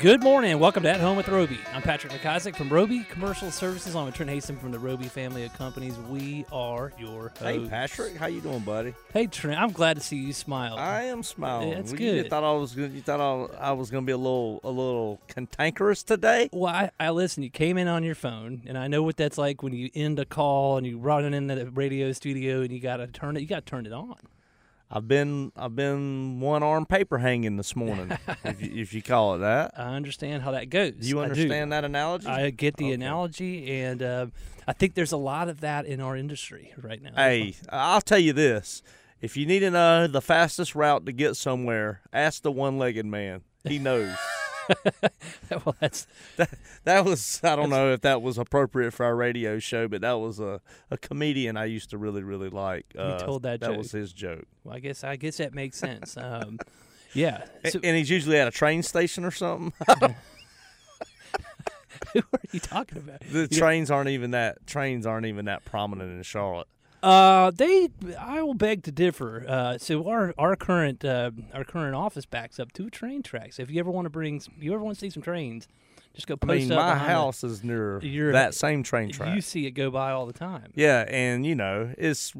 Good 0.00 0.22
morning 0.22 0.52
and 0.52 0.60
welcome 0.60 0.82
to 0.84 0.88
At 0.90 0.98
Home 1.00 1.18
with 1.18 1.28
Roby. 1.28 1.58
I'm 1.74 1.82
Patrick 1.82 2.10
McIsaac 2.14 2.56
from 2.56 2.70
Roby 2.70 3.04
Commercial 3.10 3.50
Services. 3.50 3.94
I'm 3.94 4.06
with 4.06 4.14
Trent 4.14 4.30
Haston 4.30 4.58
from 4.58 4.70
the 4.70 4.78
Roby 4.78 5.04
family 5.04 5.44
of 5.44 5.52
companies. 5.52 5.98
We 5.98 6.46
are 6.50 6.90
your 6.98 7.28
hosts. 7.28 7.40
Hey 7.42 7.68
Patrick, 7.68 8.16
how 8.16 8.24
you 8.26 8.40
doing, 8.40 8.60
buddy? 8.60 8.94
Hey 9.12 9.26
Trent, 9.26 9.60
I'm 9.60 9.72
glad 9.72 9.98
to 9.98 10.02
see 10.02 10.16
you 10.16 10.32
smile. 10.32 10.76
I 10.76 11.02
am 11.02 11.22
smiling. 11.22 11.72
That's 11.72 11.92
Well, 11.92 12.00
You 12.00 12.24
thought 12.24 12.44
I 12.44 12.52
was 12.52 12.74
gonna, 12.74 12.88
you 12.88 13.02
thought 13.02 13.20
I, 13.20 13.56
I 13.58 13.72
was 13.72 13.90
going 13.90 14.04
to 14.04 14.06
be 14.06 14.12
a 14.12 14.16
little 14.16 14.60
a 14.64 14.70
little 14.70 15.20
cantankerous 15.28 16.02
today? 16.02 16.48
well, 16.50 16.74
I, 16.74 16.90
I 16.98 17.10
listen. 17.10 17.42
You 17.42 17.50
came 17.50 17.76
in 17.76 17.86
on 17.86 18.02
your 18.02 18.14
phone, 18.14 18.62
and 18.66 18.78
I 18.78 18.88
know 18.88 19.02
what 19.02 19.18
that's 19.18 19.36
like 19.36 19.62
when 19.62 19.74
you 19.74 19.90
end 19.94 20.18
a 20.18 20.24
call 20.24 20.78
and 20.78 20.86
you 20.86 20.98
run 20.98 21.26
it 21.26 21.34
in 21.34 21.46
the 21.46 21.70
radio 21.72 22.12
studio 22.12 22.62
and 22.62 22.72
you 22.72 22.80
got 22.80 22.98
to 22.98 23.06
turn 23.06 23.36
it. 23.36 23.40
You 23.40 23.46
got 23.46 23.66
to 23.66 23.70
turn 23.70 23.84
it 23.84 23.92
on. 23.92 24.16
I've 24.90 25.06
been 25.06 25.52
I've 25.56 25.76
been 25.76 26.40
one 26.40 26.62
arm 26.64 26.84
paper 26.84 27.18
hanging 27.18 27.56
this 27.56 27.76
morning, 27.76 28.10
if 28.44 28.60
you, 28.60 28.82
if 28.82 28.92
you 28.92 29.02
call 29.02 29.36
it 29.36 29.38
that. 29.38 29.72
I 29.76 29.94
understand 29.94 30.42
how 30.42 30.50
that 30.50 30.68
goes. 30.68 30.94
Do 30.94 31.06
you 31.08 31.20
understand 31.20 31.72
that 31.72 31.84
analogy? 31.84 32.26
I 32.26 32.50
get 32.50 32.76
the 32.76 32.86
Okay. 32.86 32.94
analogy, 32.94 33.70
and 33.82 34.02
uh, 34.02 34.26
I 34.66 34.72
think 34.72 34.94
there's 34.94 35.12
a 35.12 35.16
lot 35.16 35.48
of 35.48 35.60
that 35.60 35.86
in 35.86 36.00
our 36.00 36.16
industry 36.16 36.72
right 36.76 37.00
now. 37.00 37.10
Hey, 37.14 37.54
I'll 37.68 38.00
tell 38.00 38.18
you 38.18 38.32
this: 38.32 38.82
if 39.20 39.36
you 39.36 39.46
need 39.46 39.60
to 39.60 39.70
know 39.70 40.06
the 40.08 40.20
fastest 40.22 40.74
route 40.74 41.06
to 41.06 41.12
get 41.12 41.36
somewhere, 41.36 42.00
ask 42.12 42.42
the 42.42 42.50
one-legged 42.52 43.06
man. 43.06 43.42
He 43.64 43.78
knows. 43.78 44.16
well, 45.50 45.74
that's 45.80 46.06
that 46.36 46.50
that 46.84 47.04
was 47.04 47.40
I 47.42 47.56
don't 47.56 47.70
know 47.70 47.92
if 47.92 48.00
that 48.02 48.22
was 48.22 48.38
appropriate 48.38 48.92
for 48.92 49.04
our 49.04 49.16
radio 49.16 49.58
show, 49.58 49.88
but 49.88 50.00
that 50.02 50.12
was 50.14 50.40
a, 50.40 50.60
a 50.90 50.96
comedian 50.98 51.56
I 51.56 51.64
used 51.66 51.90
to 51.90 51.98
really 51.98 52.22
really 52.22 52.48
like. 52.50 52.86
Uh, 52.96 53.18
told 53.18 53.42
that 53.42 53.60
That 53.60 53.68
joke. 53.70 53.78
was 53.78 53.92
his 53.92 54.12
joke. 54.12 54.44
well, 54.64 54.76
I 54.76 54.80
guess 54.80 55.04
I 55.04 55.16
guess 55.16 55.36
that 55.38 55.54
makes 55.54 55.76
sense. 55.78 56.16
Um, 56.30 56.58
yeah. 57.12 57.44
So, 57.68 57.80
and 57.82 57.96
he's 57.96 58.08
usually 58.08 58.38
at 58.38 58.46
a 58.46 58.52
train 58.52 58.84
station 58.84 59.24
or 59.24 59.32
something. 59.32 59.72
who 62.12 62.20
are 62.20 62.40
you 62.52 62.60
talking 62.60 62.98
about? 62.98 63.20
the 63.32 63.48
trains 63.48 63.90
aren't 63.90 64.10
even 64.10 64.30
that 64.32 64.64
trains 64.66 65.06
aren't 65.06 65.26
even 65.26 65.46
that 65.46 65.64
prominent 65.64 66.10
in 66.12 66.22
Charlotte. 66.22 66.68
Uh, 67.02 67.50
they. 67.50 67.88
I 68.18 68.42
will 68.42 68.54
beg 68.54 68.82
to 68.84 68.92
differ. 68.92 69.44
Uh, 69.48 69.78
so 69.78 70.08
our 70.08 70.34
our 70.36 70.56
current 70.56 71.04
uh, 71.04 71.30
our 71.54 71.64
current 71.64 71.94
office 71.94 72.26
backs 72.26 72.60
up 72.60 72.72
two 72.72 72.90
train 72.90 73.22
tracks. 73.22 73.58
If 73.58 73.70
you 73.70 73.80
ever 73.80 73.90
want 73.90 74.06
to 74.06 74.10
bring, 74.10 74.42
you 74.58 74.74
ever 74.74 74.82
want 74.82 74.96
to 74.96 75.00
see 75.00 75.08
some 75.10 75.22
trains, 75.22 75.66
just 76.14 76.26
go 76.26 76.36
I 76.42 76.46
mean, 76.46 76.68
my 76.68 76.74
behind 76.76 77.00
the- 77.00 77.04
house 77.12 77.42
is 77.44 77.64
near 77.64 78.00
You're- 78.02 78.32
that 78.32 78.54
same 78.54 78.82
train 78.82 79.10
track. 79.12 79.34
You 79.34 79.40
see 79.40 79.66
it 79.66 79.70
go 79.72 79.90
by 79.90 80.10
all 80.10 80.26
the 80.26 80.32
time. 80.34 80.72
Yeah, 80.74 81.04
and 81.08 81.46
you 81.46 81.54
know, 81.54 81.94
it's 81.96 82.34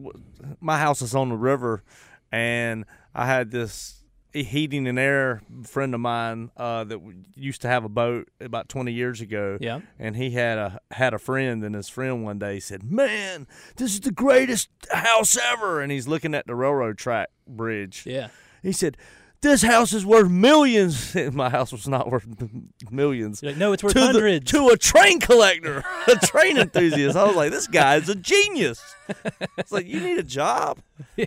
my 0.60 0.78
house 0.78 1.00
is 1.00 1.14
on 1.14 1.30
the 1.30 1.36
river, 1.36 1.82
and 2.30 2.84
I 3.14 3.26
had 3.26 3.50
this 3.52 3.99
heating 4.32 4.86
and 4.86 4.98
air 4.98 5.42
friend 5.64 5.94
of 5.94 6.00
mine 6.00 6.50
uh, 6.56 6.84
that 6.84 7.00
used 7.34 7.62
to 7.62 7.68
have 7.68 7.84
a 7.84 7.88
boat 7.88 8.28
about 8.40 8.68
20 8.68 8.92
years 8.92 9.20
ago. 9.20 9.58
Yeah. 9.60 9.80
and 9.98 10.16
he 10.16 10.30
had 10.30 10.58
a 10.58 10.80
had 10.92 11.14
a 11.14 11.18
friend, 11.18 11.62
and 11.64 11.74
his 11.74 11.88
friend 11.88 12.24
one 12.24 12.38
day 12.38 12.60
said, 12.60 12.82
"Man, 12.84 13.46
this 13.76 13.94
is 13.94 14.00
the 14.00 14.12
greatest 14.12 14.68
house 14.92 15.36
ever," 15.36 15.80
and 15.80 15.90
he's 15.90 16.06
looking 16.08 16.34
at 16.34 16.46
the 16.46 16.54
railroad 16.54 16.98
track 16.98 17.28
bridge. 17.46 18.04
Yeah. 18.06 18.28
He 18.62 18.72
said, 18.72 18.96
"This 19.42 19.62
house 19.62 19.92
is 19.92 20.04
worth 20.04 20.28
millions." 20.30 21.14
My 21.32 21.48
house 21.50 21.72
was 21.72 21.86
not 21.88 22.10
worth 22.10 22.26
millions. 22.90 23.42
Like, 23.42 23.56
no, 23.56 23.72
it's 23.72 23.82
worth 23.82 23.94
To, 23.94 24.00
the, 24.00 24.06
hundreds. 24.06 24.50
to 24.52 24.68
a 24.68 24.76
train 24.76 25.20
collector, 25.20 25.84
a 26.08 26.14
train 26.26 26.58
enthusiast. 26.58 27.16
I 27.16 27.24
was 27.24 27.36
like, 27.36 27.50
this 27.50 27.66
guy 27.66 27.96
is 27.96 28.08
a 28.08 28.14
genius. 28.14 28.82
It's 29.58 29.72
like, 29.72 29.86
you 29.86 30.00
need 30.00 30.18
a 30.18 30.22
job. 30.22 30.78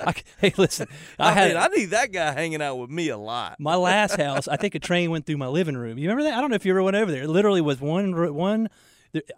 I, 0.00 0.14
hey, 0.38 0.54
listen, 0.56 0.88
I, 1.18 1.28
I, 1.28 1.32
had 1.32 1.48
mean, 1.48 1.56
I 1.58 1.66
need 1.68 1.86
that 1.86 2.12
guy 2.12 2.32
hanging 2.32 2.62
out 2.62 2.76
with 2.76 2.90
me 2.90 3.08
a 3.08 3.18
lot. 3.18 3.58
my 3.58 3.74
last 3.76 4.16
house. 4.16 4.48
I 4.48 4.56
think 4.56 4.74
a 4.74 4.78
train 4.78 5.10
went 5.10 5.26
through 5.26 5.36
my 5.38 5.48
living 5.48 5.76
room. 5.76 5.98
You 5.98 6.08
remember 6.08 6.30
that? 6.30 6.38
I 6.38 6.40
don't 6.40 6.50
know 6.50 6.56
if 6.56 6.64
you 6.64 6.72
ever 6.72 6.82
went 6.82 6.96
over 6.96 7.10
there. 7.10 7.24
It 7.24 7.28
literally 7.28 7.60
was 7.60 7.80
one 7.80 8.12
one. 8.34 8.68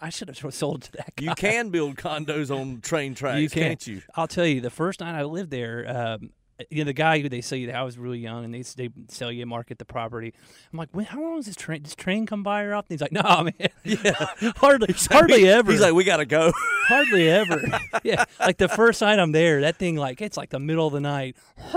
I 0.03 0.10
should 0.10 0.28
have 0.28 0.54
sold 0.54 0.82
it 0.82 0.87
to 0.88 0.92
that 0.98 1.16
guy. 1.16 1.25
You 1.25 1.34
can 1.34 1.70
build 1.70 1.97
condos 1.97 2.54
on 2.54 2.82
train 2.82 3.14
tracks, 3.14 3.41
You 3.41 3.48
can. 3.48 3.62
can't 3.62 3.87
you? 3.87 4.03
I'll 4.14 4.28
tell 4.28 4.44
you, 4.44 4.60
the 4.60 4.69
first 4.69 5.00
night 5.00 5.19
I 5.19 5.25
lived 5.25 5.50
there, 5.50 5.87
um, 5.88 6.31
you 6.70 6.78
know, 6.78 6.84
the 6.84 6.92
guy 6.92 7.20
who 7.20 7.28
they 7.28 7.40
sell 7.40 7.58
you, 7.58 7.70
I 7.70 7.82
was 7.82 7.98
really 7.98 8.18
young, 8.18 8.44
and 8.44 8.54
they 8.54 8.62
they 8.62 8.90
sell 9.08 9.32
you, 9.32 9.46
market 9.46 9.78
the 9.78 9.84
property. 9.84 10.32
I'm 10.72 10.78
like, 10.78 10.90
when, 10.92 11.06
how 11.06 11.20
long 11.20 11.38
is 11.38 11.46
this 11.46 11.56
train? 11.56 11.82
Does 11.82 11.94
train 11.94 12.26
come 12.26 12.42
by 12.42 12.62
or 12.62 12.74
often? 12.74 12.94
He's 12.94 13.00
like, 13.00 13.12
no, 13.12 13.22
man, 13.22 13.70
yeah, 13.84 14.26
hardly, 14.56 14.94
hardly 15.10 15.48
ever. 15.48 15.72
He's 15.72 15.80
like, 15.80 15.94
we 15.94 16.04
got 16.04 16.18
to 16.18 16.26
go. 16.26 16.52
hardly 16.86 17.28
ever. 17.28 17.62
yeah, 18.02 18.24
like 18.40 18.58
the 18.58 18.68
first 18.68 19.00
night 19.00 19.18
I'm 19.18 19.32
there, 19.32 19.62
that 19.62 19.76
thing 19.76 19.96
like 19.96 20.20
it's 20.20 20.36
like 20.36 20.50
the 20.50 20.60
middle 20.60 20.86
of 20.86 20.92
the 20.92 21.00
night, 21.00 21.36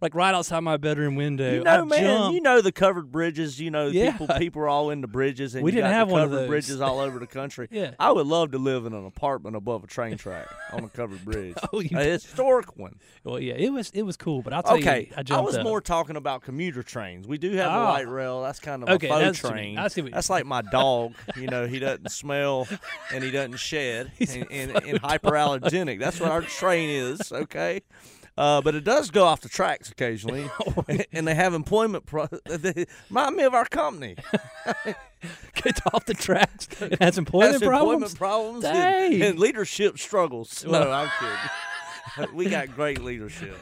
like 0.00 0.14
right 0.14 0.34
outside 0.34 0.60
my 0.60 0.76
bedroom 0.76 1.14
window. 1.16 1.54
You 1.54 1.64
know, 1.64 1.82
I 1.82 1.84
man, 1.84 2.00
jump. 2.02 2.34
you 2.34 2.40
know 2.40 2.60
the 2.60 2.72
covered 2.72 3.10
bridges. 3.10 3.58
You 3.60 3.70
know, 3.70 3.86
Yeah. 3.88 4.12
people 4.12 4.28
people 4.38 4.62
are 4.62 4.68
all 4.68 4.90
into 4.90 5.06
bridges, 5.08 5.54
and 5.54 5.64
We 5.64 5.70
you 5.70 5.76
didn't 5.76 5.90
got 5.90 5.94
have 5.96 6.10
one 6.10 6.22
of 6.22 6.30
covered 6.30 6.40
those. 6.42 6.48
bridges 6.48 6.80
all 6.80 7.00
over 7.00 7.18
the 7.18 7.26
country. 7.26 7.68
Yeah. 7.76 7.92
I 7.98 8.12
would 8.12 8.26
love 8.26 8.52
to 8.52 8.58
live 8.58 8.86
in 8.86 8.92
an 8.94 9.04
apartment 9.06 9.56
above 9.56 9.84
a 9.84 9.86
train 9.86 10.16
track 10.18 10.46
on 10.72 10.84
a 10.84 10.88
covered 10.88 11.20
oh, 11.26 11.30
bridge. 11.30 11.54
Oh, 11.72 11.80
a 11.80 12.04
historic 12.04 12.76
one. 12.78 12.98
well, 13.24 13.38
yeah, 13.40 13.54
it 13.54 13.70
was 13.72 13.90
it 13.90 14.02
was 14.02 14.16
cool, 14.16 14.42
but 14.42 14.52
I'll 14.52 14.62
tell 14.62 14.76
Okay, 14.76 15.08
you, 15.10 15.14
I 15.16 15.22
jumped 15.22 15.46
was 15.46 15.56
up. 15.56 15.64
more 15.64 15.80
talking 15.80 16.16
about 16.16 16.42
commuter 16.42 16.82
trains. 16.82 17.26
We 17.26 17.38
do 17.38 17.52
have 17.52 17.70
Oh. 17.72 17.84
light 17.84 18.08
rail. 18.08 18.42
That's 18.42 18.58
kind 18.60 18.82
of 18.82 18.88
Okay, 18.88 19.08
a 19.08 19.10
faux 19.10 19.20
that's 19.24 19.42
what 19.42 19.50
you 19.50 19.56
mean. 19.56 19.74
train. 19.76 19.78
I 19.84 19.88
see 19.88 20.02
what 20.02 20.12
That's 20.12 20.30
like 20.30 20.46
my 20.46 20.62
dog. 20.62 21.14
you 21.36 21.46
know, 21.48 21.66
he 21.66 21.78
doesn't 21.78 22.10
smell 22.10 22.68
and 23.12 23.22
he 23.24 23.30
doesn't 23.30 23.56
shed, 23.56 24.12
and, 24.20 24.46
and, 24.50 24.70
and 24.72 25.02
hyperallergenic. 25.02 25.98
That's 25.98 26.20
what 26.20 26.30
our 26.30 26.42
train 26.42 26.88
is. 26.90 27.32
Okay. 27.32 27.80
Uh, 28.38 28.60
but 28.60 28.74
it 28.74 28.84
does 28.84 29.10
go 29.10 29.24
off 29.24 29.40
the 29.40 29.48
tracks 29.48 29.90
occasionally, 29.90 30.48
Oh, 30.66 30.84
and 31.12 31.26
they 31.26 31.34
have 31.34 31.54
employment. 31.54 32.04
Pro- 32.06 32.28
they 32.44 32.86
remind 33.08 33.36
me 33.36 33.44
of 33.44 33.54
our 33.54 33.64
company. 33.64 34.16
Get 35.54 35.80
off 35.92 36.04
the 36.04 36.14
tracks. 36.14 36.68
It 36.80 37.00
has 37.00 37.18
employment 37.18 37.52
Has 37.54 37.62
problems. 37.62 38.12
employment 38.12 38.18
problems 38.18 38.64
and, 38.64 39.22
and 39.22 39.38
leadership 39.38 39.98
struggles. 39.98 40.64
No, 40.66 40.90
I'm 40.90 41.10
kidding. 41.18 42.34
we 42.36 42.48
got 42.50 42.74
great 42.74 43.02
leadership. 43.02 43.56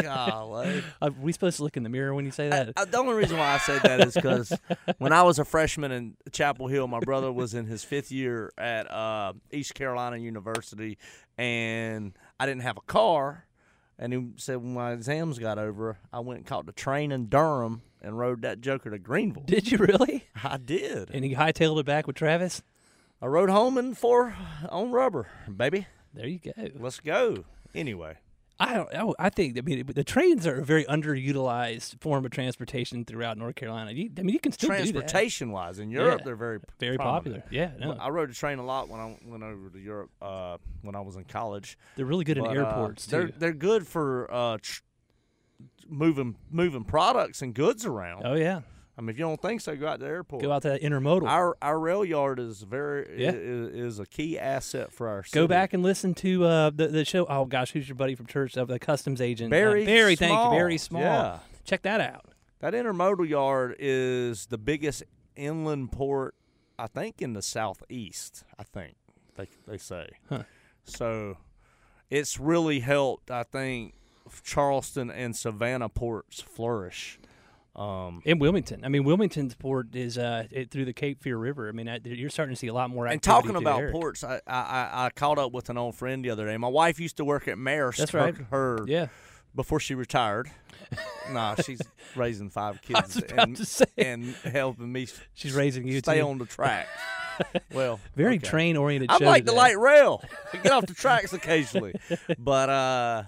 Golly. 0.00 0.82
Are 1.02 1.10
we 1.10 1.32
supposed 1.32 1.58
to 1.58 1.62
look 1.62 1.76
in 1.76 1.82
the 1.82 1.88
mirror 1.88 2.14
when 2.14 2.24
you 2.24 2.30
say 2.30 2.48
that? 2.48 2.72
Uh, 2.76 2.84
the 2.84 2.98
only 2.98 3.14
reason 3.14 3.36
why 3.38 3.52
I 3.54 3.58
said 3.58 3.82
that 3.82 4.00
is 4.00 4.14
because 4.14 4.52
when 4.98 5.12
I 5.12 5.22
was 5.22 5.38
a 5.38 5.44
freshman 5.44 5.92
in 5.92 6.16
Chapel 6.32 6.66
Hill, 6.68 6.88
my 6.88 7.00
brother 7.00 7.30
was 7.30 7.54
in 7.54 7.66
his 7.66 7.84
fifth 7.84 8.10
year 8.10 8.50
at 8.58 8.90
uh, 8.90 9.34
East 9.52 9.74
Carolina 9.74 10.16
University, 10.16 10.98
and 11.38 12.12
I 12.40 12.46
didn't 12.46 12.62
have 12.62 12.76
a 12.76 12.80
car. 12.82 13.44
And 13.98 14.12
he 14.12 14.26
said 14.36 14.56
when 14.56 14.74
my 14.74 14.92
exams 14.92 15.38
got 15.38 15.58
over, 15.58 15.98
I 16.12 16.20
went 16.20 16.38
and 16.38 16.46
caught 16.46 16.66
the 16.66 16.72
train 16.72 17.12
in 17.12 17.28
Durham 17.28 17.82
and 18.02 18.18
rode 18.18 18.42
that 18.42 18.60
joker 18.60 18.90
to 18.90 18.98
Greenville. 18.98 19.44
Did 19.44 19.70
you 19.70 19.78
really? 19.78 20.24
I 20.42 20.56
did. 20.58 21.10
And 21.10 21.24
he 21.24 21.34
hightailed 21.34 21.78
it 21.80 21.86
back 21.86 22.06
with 22.06 22.16
Travis. 22.16 22.62
I 23.22 23.26
rode 23.26 23.50
home 23.50 23.78
in 23.78 23.94
four 23.94 24.36
on 24.68 24.90
rubber, 24.90 25.28
baby. 25.54 25.86
There 26.12 26.26
you 26.26 26.38
go. 26.38 26.52
Let's 26.78 27.00
go. 27.00 27.44
Anyway, 27.74 28.16
I 28.60 28.74
don't. 28.74 28.94
I, 28.94 29.26
I 29.26 29.30
think. 29.30 29.58
I 29.58 29.62
mean, 29.62 29.84
the 29.84 30.04
trains 30.04 30.46
are 30.46 30.60
a 30.60 30.64
very 30.64 30.84
underutilized 30.84 32.00
form 32.00 32.24
of 32.24 32.30
transportation 32.30 33.04
throughout 33.04 33.36
North 33.36 33.56
Carolina. 33.56 33.90
You, 33.90 34.10
I 34.16 34.22
mean, 34.22 34.32
you 34.32 34.38
can 34.38 34.52
still 34.52 34.68
transportation 34.68 35.50
wise, 35.50 35.80
in 35.80 35.90
Europe, 35.90 36.20
Yeah. 36.20 36.24
they're 36.24 36.36
very 36.36 36.60
Very 36.78 36.96
prominent. 36.96 37.44
popular. 37.44 37.44
Yeah, 37.50 37.72
no. 37.84 37.92
I 37.98 38.10
rode 38.10 38.30
a 38.30 38.34
train 38.34 38.58
a 38.60 38.64
lot 38.64 38.88
when 38.88 39.00
I 39.00 39.16
went 39.24 39.42
over 39.42 39.70
to 39.70 39.78
Europe 39.78 40.10
uh, 40.22 40.58
when 40.82 40.94
I 40.94 41.00
was 41.00 41.16
in 41.16 41.24
college. 41.24 41.76
They're 41.96 42.06
really 42.06 42.24
good 42.24 42.38
in 42.38 42.44
But, 42.44 42.56
uh, 42.56 42.60
airports 42.60 43.06
they're 43.06 43.30
they're 43.36 43.52
good 43.52 43.86
for 43.88 44.32
uh, 44.32 44.58
tr- 44.62 44.82
moving 45.88 46.36
moving 46.50 46.84
products 46.84 47.42
and 47.42 47.54
goods 47.54 47.84
around. 47.84 48.22
Oh 48.24 48.34
yeah, 48.34 48.60
I 48.96 49.00
mean, 49.00 49.10
if 49.10 49.18
you 49.18 49.24
don't 49.24 49.40
think 49.42 49.60
so, 49.60 49.74
go 49.74 49.88
out 49.88 49.98
to 49.98 50.04
the 50.04 50.10
airport. 50.10 50.42
go 50.42 50.52
out 50.52 50.62
to 50.62 50.68
that 50.68 50.82
intermodal. 50.82 51.26
Our 51.28 51.56
our 51.60 51.78
rail 51.78 52.04
yard 52.04 52.38
is 52.38 52.62
very 52.62 53.20
Yeah. 53.22 53.30
is, 53.32 53.74
is 53.94 53.98
a 53.98 54.06
key 54.06 54.38
asset 54.38 54.92
for 54.92 55.08
our 55.08 55.24
city. 55.24 55.34
Go 55.34 55.48
back 55.48 55.72
and 55.72 55.82
listen 55.82 56.14
to 56.14 56.44
uh, 56.44 56.70
the 56.70 56.86
the 56.88 57.04
show. 57.04 57.26
Oh 57.26 57.44
gosh, 57.44 57.72
who's 57.72 57.88
your 57.88 57.96
buddy 57.96 58.14
from 58.14 58.26
church? 58.26 58.56
Uh, 58.56 58.64
the 58.64 58.78
customs 58.78 59.20
agent 59.20 59.52
uh, 59.52 59.56
Barry 59.56 59.84
Barry, 59.84 60.14
thank 60.16 60.32
you, 60.32 60.50
Barry 60.56 60.78
Small. 60.78 61.00
Small. 61.02 61.12
Yeah. 61.12 61.38
Check 61.64 61.82
that 61.82 62.00
out. 62.00 62.26
That 62.60 62.72
intermodal 62.74 63.28
yard 63.28 63.74
is 63.78 64.46
the 64.46 64.58
biggest 64.58 65.02
inland 65.36 65.90
port, 65.92 66.34
I 66.78 66.86
think, 66.86 67.20
in 67.20 67.32
the 67.32 67.42
southeast. 67.42 68.44
I 68.58 68.62
think 68.62 68.94
they 69.36 69.48
they 69.66 69.76
say. 69.78 70.08
Huh. 70.28 70.44
So 70.84 71.38
it's 72.10 72.38
really 72.38 72.78
helped. 72.80 73.30
I 73.30 73.42
think 73.42 73.94
Charleston 74.44 75.10
and 75.10 75.34
Savannah 75.34 75.88
ports 75.88 76.40
flourish. 76.40 77.18
Um, 77.76 78.22
In 78.24 78.38
Wilmington, 78.38 78.84
I 78.84 78.88
mean, 78.88 79.02
Wilmington's 79.02 79.54
port 79.56 79.96
is 79.96 80.16
uh, 80.16 80.44
it, 80.52 80.70
through 80.70 80.84
the 80.84 80.92
Cape 80.92 81.20
Fear 81.22 81.36
River. 81.38 81.68
I 81.68 81.72
mean, 81.72 81.88
I, 81.88 81.98
you're 82.04 82.30
starting 82.30 82.54
to 82.54 82.58
see 82.58 82.68
a 82.68 82.72
lot 82.72 82.88
more. 82.90 83.06
and 83.08 83.20
talking 83.20 83.56
about 83.56 83.78
there. 83.78 83.90
ports, 83.90 84.22
I, 84.22 84.40
I 84.46 84.60
I- 84.60 85.06
I 85.06 85.10
caught 85.10 85.38
up 85.38 85.50
with 85.52 85.70
an 85.70 85.76
old 85.78 85.96
friend 85.96 86.24
the 86.24 86.30
other 86.30 86.46
day. 86.46 86.56
My 86.56 86.68
wife 86.68 87.00
used 87.00 87.16
to 87.16 87.24
work 87.24 87.48
at 87.48 87.56
Maersk. 87.56 87.96
That's 87.96 88.12
her- 88.12 88.18
right. 88.20 88.34
Her, 88.50 88.78
Yeah, 88.86 89.08
before 89.56 89.80
she 89.80 89.94
retired. 89.96 90.50
nah, 91.32 91.56
she's 91.56 91.80
raising 92.14 92.48
five 92.50 92.80
kids 92.82 93.20
and, 93.36 93.60
and 93.98 94.24
helping 94.44 94.92
me 94.92 95.08
she's 95.34 95.52
raising 95.54 95.88
you 95.88 95.98
stay 95.98 96.18
too. 96.20 96.28
on 96.28 96.38
the 96.38 96.46
track. 96.46 96.86
well, 97.72 97.98
Very 98.14 98.36
okay. 98.36 98.46
train 98.46 98.76
oriented. 98.76 99.10
Show 99.18 99.24
like 99.24 99.44
the 99.46 99.52
light 99.52 99.78
rail. 99.78 100.22
I 100.52 100.58
get 100.58 100.70
off 100.70 100.86
the 100.86 100.94
tracks 100.94 101.32
occasionally, 101.32 101.94
but 102.38 102.68
uh, 102.68 103.22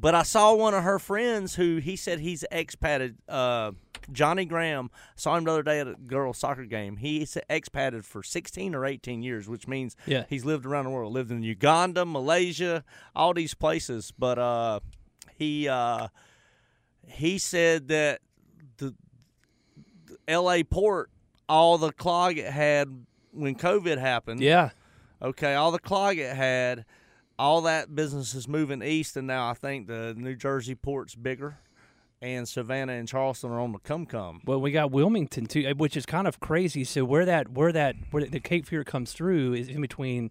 but 0.00 0.14
I 0.14 0.22
saw 0.22 0.54
one 0.54 0.74
of 0.74 0.82
her 0.84 0.98
friends 0.98 1.54
who 1.56 1.76
he 1.78 1.96
said 1.96 2.20
he's 2.20 2.44
expatted. 2.50 3.16
Uh, 3.28 3.72
Johnny 4.12 4.44
Graham 4.44 4.90
saw 5.16 5.36
him 5.36 5.44
the 5.44 5.50
other 5.52 5.62
day 5.62 5.80
at 5.80 5.88
a 5.88 5.94
girls' 5.94 6.38
soccer 6.38 6.64
game. 6.64 6.96
He's 6.96 7.36
expatted 7.50 8.04
for 8.04 8.22
16 8.22 8.74
or 8.74 8.86
18 8.86 9.22
years, 9.22 9.48
which 9.48 9.66
means 9.68 9.96
Yeah. 10.06 10.24
he's 10.28 10.44
lived 10.44 10.64
around 10.64 10.84
the 10.84 10.90
world. 10.90 11.12
Lived 11.12 11.30
in 11.30 11.42
Uganda, 11.42 12.04
Malaysia, 12.06 12.84
all 13.14 13.34
these 13.34 13.54
places. 13.54 14.12
But 14.18 14.38
uh, 14.38 14.80
he 15.36 15.68
uh, 15.68 16.08
he 17.06 17.38
said 17.38 17.88
that 17.88 18.20
the, 18.78 18.94
the 20.06 20.16
L.A. 20.26 20.62
port, 20.64 21.10
all 21.48 21.76
the 21.78 21.92
clog 21.92 22.38
it 22.38 22.50
had 22.52 23.04
when 23.32 23.54
COVID 23.56 23.98
happened. 23.98 24.40
Yeah, 24.40 24.70
Okay, 25.20 25.54
all 25.54 25.72
the 25.72 25.78
clog 25.80 26.16
it 26.18 26.34
had, 26.36 26.84
all 27.38 27.62
that 27.62 27.94
business 27.94 28.34
is 28.34 28.48
moving 28.48 28.82
east, 28.82 29.16
and 29.16 29.26
now 29.26 29.48
I 29.50 29.54
think 29.54 29.86
the 29.86 30.14
New 30.16 30.34
Jersey 30.34 30.74
port's 30.74 31.14
bigger, 31.14 31.58
and 32.20 32.48
Savannah 32.48 32.94
and 32.94 33.06
Charleston 33.06 33.50
are 33.50 33.60
on 33.60 33.72
the 33.72 33.78
come 33.78 34.06
come. 34.06 34.40
Well, 34.44 34.60
we 34.60 34.70
got 34.72 34.90
Wilmington 34.90 35.46
too, 35.46 35.66
uh, 35.68 35.74
which 35.74 35.96
is 35.96 36.04
kind 36.06 36.26
of 36.26 36.40
crazy. 36.40 36.84
So 36.84 37.04
where 37.04 37.24
that 37.24 37.50
where 37.50 37.72
that 37.72 37.94
where 38.10 38.24
the 38.24 38.40
Cape 38.40 38.66
Fear 38.66 38.84
comes 38.84 39.12
through 39.12 39.54
is 39.54 39.68
in 39.68 39.80
between 39.80 40.30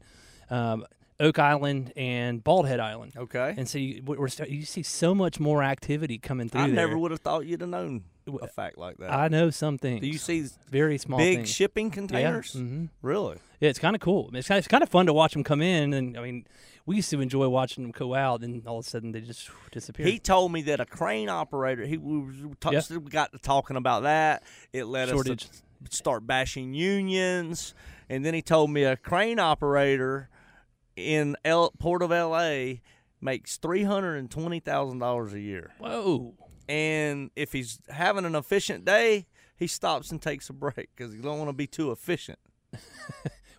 um, 0.49 0.85
Oak 1.19 1.39
Island 1.39 1.93
and 1.95 2.43
Bald 2.43 2.67
Head 2.67 2.79
Island. 2.79 3.13
Okay, 3.17 3.53
And 3.57 3.67
so 3.67 3.77
you, 3.79 4.03
we're 4.05 4.27
start, 4.27 4.49
you 4.49 4.63
see 4.65 4.83
so 4.83 5.15
much 5.15 5.39
more 5.39 5.63
activity 5.63 6.17
coming 6.17 6.49
through 6.49 6.61
I 6.61 6.67
there. 6.67 6.75
never 6.75 6.97
would 6.97 7.11
have 7.11 7.21
thought 7.21 7.45
you'd 7.45 7.61
have 7.61 7.69
known 7.69 8.03
a 8.41 8.47
fact 8.47 8.77
like 8.77 8.97
that. 8.97 9.11
I 9.11 9.29
know 9.29 9.49
some 9.49 9.77
things. 9.77 10.01
Do 10.01 10.07
you 10.07 10.17
see 10.17 10.45
very 10.69 10.97
small 10.97 11.17
big 11.17 11.37
things. 11.37 11.49
shipping 11.49 11.89
containers? 11.89 12.53
Yeah. 12.53 12.61
hmm 12.61 12.85
Really? 13.01 13.37
yeah, 13.61 13.69
it's 13.69 13.79
kind 13.79 13.95
of 13.95 14.01
cool. 14.01 14.29
It's 14.33 14.47
kind 14.47 14.57
of, 14.57 14.59
it's 14.59 14.67
kind 14.67 14.83
of 14.83 14.89
fun 14.89 15.05
to 15.07 15.13
watch 15.13 15.33
them 15.33 15.43
come 15.43 15.61
in, 15.61 15.93
and 15.93 16.17
I 16.17 16.21
mean, 16.21 16.45
we 16.87 16.95
used 16.95 17.11
to 17.11 17.21
enjoy 17.21 17.47
watching 17.49 17.83
them 17.83 17.91
go 17.91 18.15
out, 18.15 18.41
and 18.41 18.65
all 18.65 18.79
of 18.79 18.85
a 18.85 18.89
sudden 18.89 19.11
they 19.11 19.21
just 19.21 19.51
disappeared. 19.71 20.09
He 20.09 20.17
told 20.17 20.51
me 20.51 20.63
that 20.63 20.79
a 20.79 20.85
crane 20.85 21.29
operator. 21.29 21.85
He 21.85 21.97
we, 21.97 22.19
was- 22.19 22.55
ta- 22.59 22.71
Yeah. 22.71 22.81
we 22.97 23.11
got 23.11 23.31
to 23.33 23.37
talking 23.37 23.77
about 23.77 24.03
that. 24.03 24.41
It 24.73 24.85
led 24.85 25.09
Shortage. 25.09 25.43
us 25.45 25.63
to 25.89 25.95
start 25.95 26.25
bashing 26.25 26.73
unions, 26.73 27.75
and 28.09 28.25
then 28.25 28.33
he 28.33 28.41
told 28.41 28.71
me 28.71 28.83
a 28.83 28.97
crane 28.97 29.37
operator 29.37 30.29
in 30.95 31.35
L, 31.45 31.71
Port 31.77 32.01
of 32.01 32.11
L.A. 32.11 32.81
makes 33.21 33.57
three 33.57 33.83
hundred 33.83 34.15
and 34.15 34.31
twenty 34.31 34.59
thousand 34.59 34.97
dollars 34.99 35.33
a 35.33 35.39
year, 35.39 35.71
Whoa. 35.77 36.33
and 36.67 37.29
if 37.35 37.51
he's 37.53 37.79
having 37.89 38.25
an 38.25 38.33
efficient 38.33 38.85
day, 38.85 39.27
he 39.55 39.67
stops 39.67 40.09
and 40.09 40.19
takes 40.21 40.49
a 40.49 40.53
break 40.53 40.89
because 40.95 41.13
he 41.13 41.19
don't 41.19 41.37
want 41.37 41.49
to 41.49 41.53
be 41.53 41.67
too 41.67 41.91
efficient. 41.91 42.39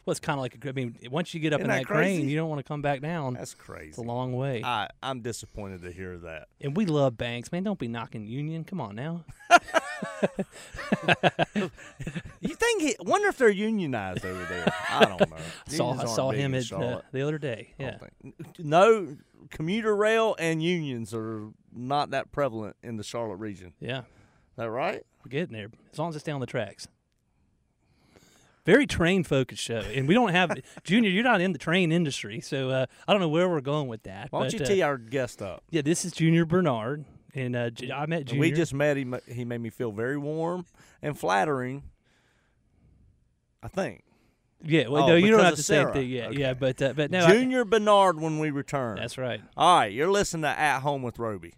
Well, 0.08 0.12
it's 0.12 0.20
kind 0.20 0.38
of 0.38 0.40
like 0.40 0.64
a, 0.64 0.68
I 0.70 0.72
mean, 0.72 0.96
once 1.10 1.34
you 1.34 1.40
get 1.40 1.52
up 1.52 1.60
Isn't 1.60 1.70
in 1.70 1.76
that 1.76 1.86
that, 1.86 1.86
crane, 1.86 2.30
you 2.30 2.34
don't 2.34 2.48
want 2.48 2.60
to 2.60 2.62
come 2.62 2.80
back 2.80 3.02
down. 3.02 3.34
That's 3.34 3.52
crazy. 3.52 3.90
It's 3.90 3.98
a 3.98 4.00
long 4.00 4.32
way. 4.32 4.62
I 4.64 4.88
I'm 5.02 5.20
disappointed 5.20 5.82
to 5.82 5.92
hear 5.92 6.16
that. 6.16 6.48
and 6.62 6.74
we 6.74 6.86
love 6.86 7.18
banks, 7.18 7.52
man. 7.52 7.62
Don't 7.62 7.78
be 7.78 7.88
knocking 7.88 8.24
Union. 8.24 8.64
Come 8.64 8.80
on 8.80 8.96
now. 8.96 9.26
You 12.40 12.54
think? 12.54 12.80
He, 12.80 12.96
wonder 13.00 13.28
if 13.28 13.36
they're 13.36 13.50
unionized 13.50 14.24
over 14.24 14.44
there. 14.44 14.72
I 14.88 15.04
don't 15.04 15.28
know. 15.28 15.36
I 15.68 15.70
saw 15.70 15.92
I 15.92 16.06
saw 16.06 16.30
him 16.30 16.54
at 16.54 16.72
uh, 16.72 17.02
the 17.12 17.20
other 17.20 17.36
day. 17.36 17.74
Yeah. 17.78 17.98
No, 18.58 19.18
commuter 19.50 19.94
rail 19.94 20.36
and 20.38 20.62
unions 20.62 21.12
are 21.12 21.50
not 21.70 22.12
that 22.12 22.32
prevalent 22.32 22.76
in 22.82 22.96
the 22.96 23.04
Charlotte 23.04 23.36
region. 23.36 23.74
Yeah. 23.78 23.98
Is 23.98 24.04
that 24.56 24.70
right? 24.70 25.04
We're 25.22 25.30
getting 25.30 25.54
there 25.54 25.68
as 25.92 25.98
long 25.98 26.08
as 26.08 26.16
it's 26.16 26.24
down 26.24 26.40
the 26.40 26.46
tracks. 26.46 26.88
Very 28.68 28.86
train 28.86 29.24
focused 29.24 29.62
show, 29.62 29.78
and 29.78 30.06
we 30.06 30.12
don't 30.12 30.28
have 30.28 30.50
Junior. 30.84 31.08
You're 31.08 31.24
not 31.24 31.40
in 31.40 31.52
the 31.52 31.58
train 31.58 31.90
industry, 31.90 32.40
so 32.40 32.68
uh, 32.68 32.86
I 33.08 33.12
don't 33.14 33.22
know 33.22 33.30
where 33.30 33.48
we're 33.48 33.62
going 33.62 33.88
with 33.88 34.02
that. 34.02 34.26
Why 34.30 34.40
don't 34.40 34.52
but, 34.52 34.60
you 34.60 34.64
uh, 34.66 34.68
tee 34.68 34.82
our 34.82 34.98
guest 34.98 35.40
up? 35.40 35.62
Yeah, 35.70 35.80
this 35.80 36.04
is 36.04 36.12
Junior 36.12 36.44
Bernard, 36.44 37.06
and 37.34 37.56
uh, 37.56 37.70
I 37.94 38.04
met 38.04 38.26
Junior. 38.26 38.40
We 38.42 38.52
just 38.52 38.74
met 38.74 38.98
him. 38.98 39.18
He 39.26 39.46
made 39.46 39.62
me 39.62 39.70
feel 39.70 39.90
very 39.90 40.18
warm 40.18 40.66
and 41.00 41.18
flattering. 41.18 41.82
I 43.62 43.68
think. 43.68 44.02
yeah. 44.62 44.88
Well, 44.88 45.04
Oh, 45.04 45.08
no, 45.08 45.14
you 45.16 45.30
don't 45.30 45.42
have 45.44 45.54
to 45.56 45.62
say 45.62 45.76
Sarah. 45.76 45.90
anything. 45.92 46.10
Yeah, 46.10 46.26
Okay. 46.26 46.38
yeah, 46.38 46.52
but 46.52 46.82
uh, 46.82 46.92
but 46.94 47.10
no, 47.10 47.24
I- 47.24 47.32
Junior 47.32 47.64
Bernard 47.64 48.20
when 48.20 48.38
we 48.38 48.50
return. 48.50 48.96
that's 48.96 49.16
right. 49.16 49.40
All 49.56 49.78
right, 49.78 49.90
you're 49.90 50.10
listening 50.10 50.42
to 50.42 50.48
At 50.50 50.80
Home 50.80 51.00
with 51.00 51.18
Roby. 51.18 51.54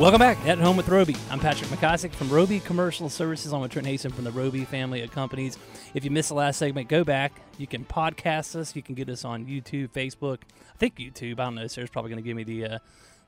Welcome 0.00 0.20
back 0.20 0.38
at 0.46 0.56
Home 0.56 0.78
with 0.78 0.88
Roby. 0.88 1.14
I'm 1.30 1.38
Patrick 1.38 1.68
McIsaac 1.68 2.14
from 2.14 2.30
Roby 2.30 2.58
Commercial 2.60 3.10
Services. 3.10 3.52
I'm 3.52 3.60
with 3.60 3.72
Trent 3.72 3.86
Hasten 3.86 4.10
from 4.10 4.24
the 4.24 4.30
Roby 4.30 4.64
family 4.64 5.02
of 5.02 5.10
companies. 5.10 5.58
If 5.92 6.06
you 6.06 6.10
missed 6.10 6.30
the 6.30 6.36
last 6.36 6.56
segment, 6.56 6.88
go 6.88 7.04
back. 7.04 7.34
You 7.58 7.66
can 7.66 7.84
podcast 7.84 8.56
us. 8.56 8.74
You 8.74 8.80
can 8.82 8.94
get 8.94 9.10
us 9.10 9.26
on 9.26 9.44
YouTube, 9.44 9.90
Facebook. 9.90 10.38
I 10.74 10.78
think 10.78 10.96
YouTube. 10.96 11.38
I 11.38 11.44
don't 11.44 11.56
know. 11.56 11.66
Sarah's 11.66 11.90
probably 11.90 12.12
going 12.12 12.22
to 12.22 12.26
give 12.26 12.34
me 12.34 12.44
the 12.44 12.64
uh, 12.64 12.78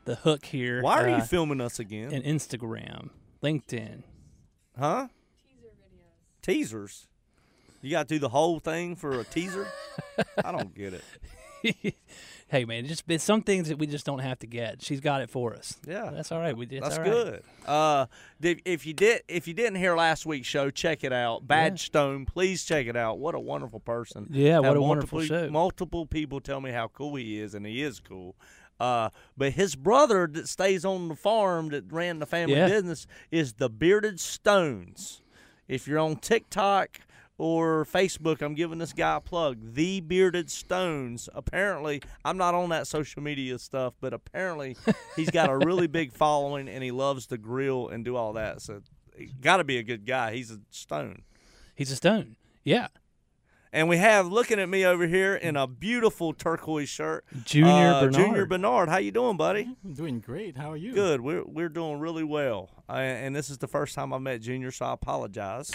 the 0.06 0.14
hook 0.14 0.46
here. 0.46 0.80
Why 0.80 1.04
are 1.04 1.10
uh, 1.10 1.18
you 1.18 1.22
filming 1.24 1.60
us 1.60 1.78
again? 1.78 2.10
And 2.10 2.24
Instagram, 2.24 3.10
LinkedIn. 3.42 4.04
huh? 4.78 5.08
Teaser 5.44 5.74
videos. 5.74 6.40
Teasers. 6.40 7.06
You 7.82 7.90
got 7.90 8.08
to 8.08 8.14
do 8.14 8.18
the 8.18 8.30
whole 8.30 8.60
thing 8.60 8.96
for 8.96 9.20
a 9.20 9.24
teaser? 9.24 9.68
I 10.42 10.50
don't 10.50 10.74
get 10.74 10.94
it. 10.94 11.04
hey 12.48 12.64
man, 12.64 12.86
just 12.86 13.04
it's 13.08 13.24
some 13.24 13.42
things 13.42 13.68
that 13.68 13.78
we 13.78 13.86
just 13.86 14.04
don't 14.06 14.18
have 14.20 14.38
to 14.40 14.46
get. 14.46 14.82
She's 14.82 15.00
got 15.00 15.22
it 15.22 15.30
for 15.30 15.54
us. 15.54 15.76
Yeah. 15.86 16.10
that's 16.12 16.30
all 16.32 16.40
right. 16.40 16.56
We 16.56 16.66
it's 16.66 16.80
That's 16.80 16.98
right. 16.98 17.06
good. 17.10 17.42
Uh, 17.66 18.06
if, 18.40 18.58
if 18.64 18.86
you 18.86 18.92
did, 18.94 19.22
if 19.28 19.48
you 19.48 19.54
didn't 19.54 19.76
hear 19.76 19.96
last 19.96 20.26
week's 20.26 20.46
show, 20.48 20.70
check 20.70 21.04
it 21.04 21.12
out. 21.12 21.46
Bad 21.46 21.78
Stone, 21.80 22.26
please 22.26 22.64
check 22.64 22.86
it 22.86 22.96
out. 22.96 23.18
What 23.18 23.34
a 23.34 23.40
wonderful 23.40 23.80
person. 23.80 24.28
Yeah, 24.30 24.58
what 24.58 24.76
a 24.76 24.80
wonderful 24.82 25.22
show. 25.22 25.48
Multiple 25.50 26.06
people 26.06 26.40
tell 26.40 26.60
me 26.60 26.70
how 26.70 26.88
cool 26.88 27.14
he 27.16 27.40
is, 27.40 27.54
and 27.54 27.64
he 27.66 27.82
is 27.82 28.00
cool. 28.00 28.36
Uh, 28.80 29.10
but 29.36 29.52
his 29.52 29.76
brother 29.76 30.26
that 30.32 30.48
stays 30.48 30.84
on 30.84 31.08
the 31.08 31.14
farm 31.14 31.68
that 31.68 31.84
ran 31.92 32.18
the 32.18 32.26
family 32.26 32.56
Yeah. 32.56 32.66
business 32.68 33.06
is 33.30 33.54
the 33.54 33.70
Bearded 33.70 34.18
Stones. 34.18 35.22
If 35.68 35.86
you're 35.86 36.00
on 36.00 36.16
TikTok 36.16 37.00
or 37.38 37.84
Facebook, 37.84 38.42
I'm 38.42 38.54
giving 38.54 38.78
this 38.78 38.92
guy 38.92 39.16
a 39.16 39.20
plug. 39.20 39.74
The 39.74 40.00
Bearded 40.00 40.50
Stones. 40.50 41.28
Apparently, 41.34 42.02
I'm 42.24 42.36
not 42.36 42.54
on 42.54 42.68
that 42.70 42.86
social 42.86 43.22
media 43.22 43.58
stuff, 43.58 43.94
but 44.00 44.12
apparently 44.12 44.76
he's 45.16 45.30
got 45.30 45.50
a 45.50 45.56
really 45.56 45.86
big 45.86 46.12
following 46.12 46.68
and 46.68 46.84
he 46.84 46.90
loves 46.90 47.26
to 47.28 47.38
grill 47.38 47.88
and 47.88 48.04
do 48.04 48.16
all 48.16 48.34
that. 48.34 48.62
So, 48.62 48.82
got 49.40 49.56
to 49.58 49.64
be 49.64 49.78
a 49.78 49.82
good 49.82 50.06
guy. 50.06 50.34
He's 50.34 50.50
a 50.50 50.58
stone. 50.70 51.22
He's 51.74 51.90
a 51.90 51.96
stone. 51.96 52.36
Yeah, 52.64 52.88
And 53.72 53.88
we 53.88 53.96
have 53.96 54.28
looking 54.28 54.60
at 54.60 54.68
me 54.68 54.84
over 54.84 55.08
here 55.08 55.34
in 55.34 55.56
a 55.56 55.66
beautiful 55.66 56.32
turquoise 56.32 56.88
shirt, 56.88 57.24
Junior 57.44 57.70
uh, 57.72 58.00
Bernard. 58.02 58.14
Junior 58.14 58.46
Bernard. 58.46 58.88
How 58.88 58.98
you 58.98 59.10
doing, 59.10 59.36
buddy? 59.36 59.74
I'm 59.84 59.94
doing 59.94 60.20
great. 60.20 60.56
How 60.56 60.70
are 60.70 60.76
you? 60.76 60.94
Good. 60.94 61.22
We're 61.22 61.44
we're 61.44 61.68
doing 61.70 61.98
really 61.98 62.22
well. 62.22 62.70
Uh, 62.88 62.92
and 62.98 63.34
this 63.34 63.50
is 63.50 63.58
the 63.58 63.66
first 63.66 63.96
time 63.96 64.12
I 64.12 64.18
met 64.18 64.42
Junior, 64.42 64.70
so 64.70 64.84
I 64.86 64.92
apologize. 64.92 65.72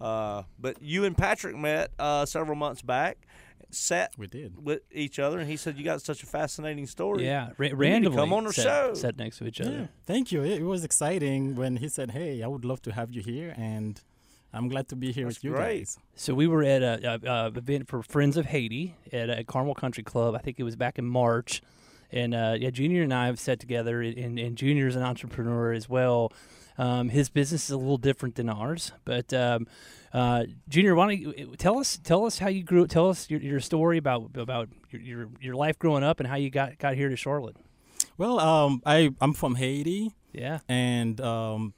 Uh, 0.00 0.44
but 0.58 0.80
you 0.82 1.04
and 1.04 1.16
Patrick 1.16 1.56
met 1.56 1.90
uh, 1.98 2.24
several 2.24 2.56
months 2.56 2.80
back, 2.82 3.18
sat 3.70 4.12
We 4.16 4.26
did. 4.26 4.64
with 4.64 4.80
each 4.90 5.18
other, 5.18 5.38
and 5.38 5.48
he 5.48 5.56
said 5.56 5.76
you 5.76 5.84
got 5.84 6.00
such 6.02 6.22
a 6.22 6.26
fascinating 6.26 6.86
story. 6.86 7.24
Yeah, 7.24 7.50
ra- 7.58 7.68
randomly 7.72 8.16
come 8.16 8.32
on 8.32 8.44
the 8.44 8.52
sat, 8.52 8.62
show. 8.64 8.94
sat 8.94 9.18
next 9.18 9.38
to 9.38 9.46
each 9.46 9.60
Yeah. 9.60 9.66
other. 9.66 9.88
Thank 10.06 10.32
you. 10.32 10.42
It, 10.42 10.60
it 10.62 10.64
was 10.64 10.84
exciting 10.84 11.54
when 11.54 11.76
he 11.76 11.88
said, 11.88 12.12
"Hey, 12.12 12.42
I 12.42 12.46
would 12.46 12.64
love 12.64 12.80
to 12.82 12.92
have 12.92 13.10
you 13.12 13.20
here," 13.22 13.54
and 13.56 14.00
I'm 14.52 14.68
glad 14.68 14.88
to 14.88 14.96
be 14.96 15.12
here 15.12 15.26
That's 15.26 15.36
with 15.36 15.44
you 15.44 15.50
great. 15.52 15.78
guys. 15.80 15.98
So 16.16 16.34
we 16.34 16.46
were 16.48 16.64
at 16.64 16.82
a, 16.82 17.20
a, 17.24 17.30
a 17.30 17.46
event 17.48 17.86
for 17.88 18.02
Friends 18.02 18.36
of 18.36 18.46
Haiti 18.46 18.96
at, 19.12 19.28
at 19.30 19.46
Carmel 19.46 19.74
Country 19.74 20.02
Club. 20.02 20.34
I 20.34 20.38
think 20.38 20.58
it 20.58 20.64
was 20.64 20.74
back 20.76 20.98
in 20.98 21.04
March, 21.04 21.62
and 22.10 22.34
uh, 22.34 22.56
yeah, 22.58 22.70
Junior 22.70 23.02
and 23.02 23.14
I 23.14 23.26
have 23.26 23.38
sat 23.38 23.60
together, 23.60 24.00
and, 24.02 24.38
and 24.38 24.56
Junior's 24.56 24.96
an 24.96 25.02
entrepreneur 25.02 25.72
as 25.72 25.88
well. 25.88 26.32
Um, 26.80 27.10
his 27.10 27.28
business 27.28 27.64
is 27.64 27.70
a 27.70 27.76
little 27.76 27.98
different 27.98 28.36
than 28.36 28.48
ours, 28.48 28.92
but 29.04 29.34
um, 29.34 29.66
uh, 30.14 30.44
Junior, 30.66 30.94
why 30.94 31.08
don't 31.08 31.20
you 31.20 31.54
tell 31.58 31.78
us 31.78 31.98
tell 32.02 32.24
us 32.24 32.38
how 32.38 32.48
you 32.48 32.62
grew? 32.62 32.86
Tell 32.86 33.10
us 33.10 33.28
your, 33.28 33.38
your 33.40 33.60
story 33.60 33.98
about 33.98 34.30
about 34.34 34.70
your, 34.90 35.02
your 35.02 35.28
your 35.42 35.54
life 35.54 35.78
growing 35.78 36.02
up 36.02 36.20
and 36.20 36.26
how 36.26 36.36
you 36.36 36.48
got 36.48 36.78
got 36.78 36.94
here 36.94 37.10
to 37.10 37.16
Charlotte. 37.16 37.56
Well, 38.16 38.40
um, 38.40 38.80
I 38.86 39.10
I'm 39.20 39.34
from 39.34 39.56
Haiti, 39.56 40.14
Yeah, 40.32 40.60
and 40.70 41.20
um, 41.20 41.74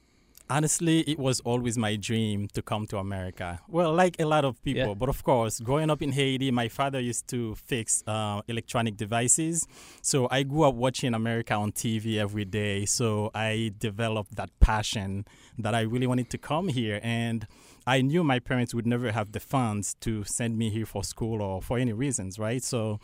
Honestly, 0.49 0.99
it 1.01 1.17
was 1.17 1.39
always 1.41 1.77
my 1.77 1.95
dream 1.95 2.47
to 2.53 2.61
come 2.61 2.85
to 2.87 2.97
America. 2.97 3.59
Well, 3.67 3.93
like 3.93 4.19
a 4.19 4.25
lot 4.25 4.43
of 4.45 4.61
people, 4.61 4.89
Yeah. 4.89 4.93
but 4.93 5.09
of 5.09 5.23
course, 5.23 5.59
growing 5.61 5.89
up 5.89 6.01
in 6.01 6.11
Haiti, 6.11 6.51
my 6.51 6.67
father 6.67 6.99
used 6.99 7.27
to 7.29 7.55
fix 7.55 8.03
uh, 8.05 8.41
electronic 8.47 8.97
devices. 8.97 9.65
So 10.01 10.27
I 10.29 10.43
grew 10.43 10.63
up 10.63 10.75
watching 10.75 11.13
America 11.13 11.53
on 11.55 11.71
TV 11.71 12.17
every 12.17 12.45
day. 12.45 12.85
So 12.85 13.31
I 13.33 13.71
developed 13.79 14.35
that 14.35 14.49
passion 14.59 15.25
that 15.57 15.73
I 15.73 15.81
really 15.81 16.07
wanted 16.07 16.29
to 16.31 16.37
come 16.37 16.67
here. 16.67 16.99
And 17.01 17.47
I 17.87 18.01
knew 18.01 18.23
my 18.23 18.39
parents 18.39 18.73
would 18.75 18.85
never 18.85 19.11
have 19.11 19.31
the 19.31 19.39
funds 19.39 19.95
to 20.01 20.23
send 20.25 20.57
me 20.57 20.69
here 20.69 20.85
for 20.85 21.03
school 21.03 21.41
or 21.41 21.61
for 21.61 21.77
any 21.79 21.93
reasons, 21.93 22.37
right? 22.37 22.63
So 22.63 22.99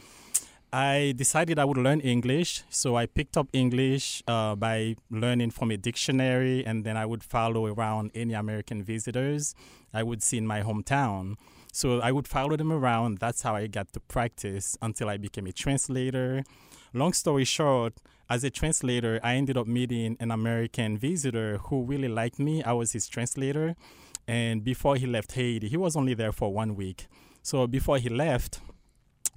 I 0.72 1.14
decided 1.16 1.58
I 1.58 1.66
would 1.66 1.78
learn 1.78 2.00
English. 2.00 2.64
So 2.70 2.96
I 2.96 3.06
picked 3.08 3.38
up 3.38 3.48
English 3.54 4.22
uh, 4.28 4.56
by 4.56 4.96
learning 5.10 5.52
from 5.52 5.72
a 5.72 5.78
dictionary, 5.78 6.66
and 6.66 6.84
then 6.84 6.96
I 6.96 7.06
would 7.06 7.24
follow 7.24 7.66
around 7.66 8.12
any 8.14 8.34
American 8.34 8.84
visitors 8.84 9.56
I 9.94 10.04
would 10.04 10.22
see 10.22 10.38
in 10.38 10.46
my 10.46 10.62
hometown. 10.62 11.36
So 11.72 12.00
I 12.02 12.12
would 12.12 12.28
follow 12.28 12.56
them 12.56 12.72
around. 12.72 13.18
That's 13.18 13.42
how 13.42 13.56
I 13.56 13.68
got 13.68 13.94
to 13.94 14.00
practice 14.00 14.78
until 14.82 15.10
I 15.10 15.18
became 15.18 15.48
a 15.48 15.52
translator. 15.52 16.44
Long 16.94 17.14
story 17.14 17.46
short, 17.46 17.94
as 18.30 18.44
a 18.44 18.50
translator, 18.52 19.20
I 19.24 19.36
ended 19.36 19.58
up 19.58 19.66
meeting 19.66 20.18
an 20.20 20.30
American 20.30 20.98
visitor 20.98 21.58
who 21.58 21.84
really 21.84 22.08
liked 22.08 22.40
me. 22.40 22.64
I 22.64 22.74
was 22.74 22.92
his 22.92 23.08
translator. 23.08 23.76
And 24.28 24.64
before 24.64 24.96
he 24.96 25.08
left 25.08 25.32
Haiti, 25.32 25.68
he 25.68 25.78
was 25.78 25.96
only 25.96 26.14
there 26.14 26.32
for 26.32 26.54
one 26.54 26.76
week. 26.76 27.08
So 27.42 27.66
before 27.66 27.98
he 27.98 28.10
left, 28.10 28.60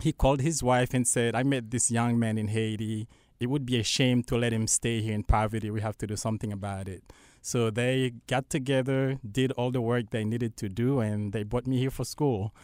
he 0.01 0.13
called 0.13 0.41
his 0.41 0.63
wife 0.63 0.95
and 0.95 1.07
said, 1.07 1.35
I 1.35 1.43
met 1.43 1.71
this 1.71 1.91
young 1.91 2.19
man 2.19 2.39
in 2.39 2.49
Haiti. 2.49 3.09
It 3.39 3.47
would 3.47 3.67
be 3.67 3.79
a 3.79 3.83
shame 3.83 4.23
to 4.25 4.37
let 4.37 4.53
him 4.53 4.67
stay 4.67 5.01
here 5.01 5.15
in 5.15 5.25
poverty. 5.25 5.71
We 5.71 5.81
have 5.81 5.99
to 5.99 6.07
do 6.07 6.17
something 6.17 6.53
about 6.53 6.89
it. 6.89 7.03
So 7.41 7.71
they 7.71 8.13
got 8.29 8.49
together, 8.49 9.19
did 9.29 9.51
all 9.53 9.73
the 9.73 9.81
work 9.81 10.11
they 10.11 10.25
needed 10.25 10.57
to 10.59 10.69
do, 10.69 11.01
and 11.01 11.33
they 11.33 11.43
brought 11.43 11.67
me 11.67 11.79
here 11.79 11.91
for 11.91 12.05
school. 12.05 12.55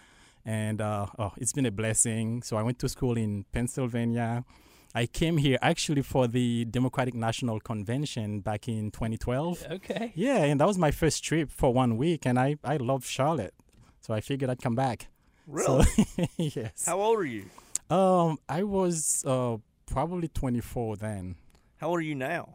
And 0.44 0.80
uh, 0.80 1.06
oh, 1.18 1.32
it's 1.36 1.52
been 1.52 1.66
a 1.66 1.72
blessing. 1.72 2.42
So 2.42 2.56
I 2.56 2.62
went 2.62 2.78
to 2.78 2.88
school 2.88 3.16
in 3.16 3.44
Pennsylvania. 3.52 4.44
I 4.94 5.06
came 5.06 5.36
here 5.36 5.58
actually 5.60 6.02
for 6.02 6.26
the 6.26 6.64
Democratic 6.64 7.14
National 7.14 7.60
Convention 7.60 8.40
back 8.40 8.68
in 8.68 8.90
2012. 8.90 9.66
Okay. 9.70 10.12
Yeah, 10.14 10.44
and 10.44 10.60
that 10.60 10.66
was 10.66 10.78
my 10.78 10.90
first 10.90 11.22
trip 11.24 11.50
for 11.50 11.74
one 11.74 11.96
week, 11.96 12.24
and 12.24 12.38
I, 12.38 12.56
I 12.64 12.76
love 12.76 13.04
Charlotte. 13.04 13.54
So 14.00 14.14
I 14.14 14.20
figured 14.20 14.48
I'd 14.48 14.62
come 14.62 14.74
back. 14.74 15.08
Really? 15.48 15.84
So, 15.84 16.24
yes. 16.36 16.84
How 16.86 17.00
old 17.00 17.18
are 17.18 17.24
you? 17.24 17.46
Um, 17.90 18.38
I 18.48 18.62
was 18.64 19.24
uh 19.26 19.56
probably 19.86 20.28
24 20.28 20.96
then. 20.98 21.36
How 21.78 21.88
old 21.88 21.98
are 21.98 22.02
you 22.02 22.14
now? 22.14 22.54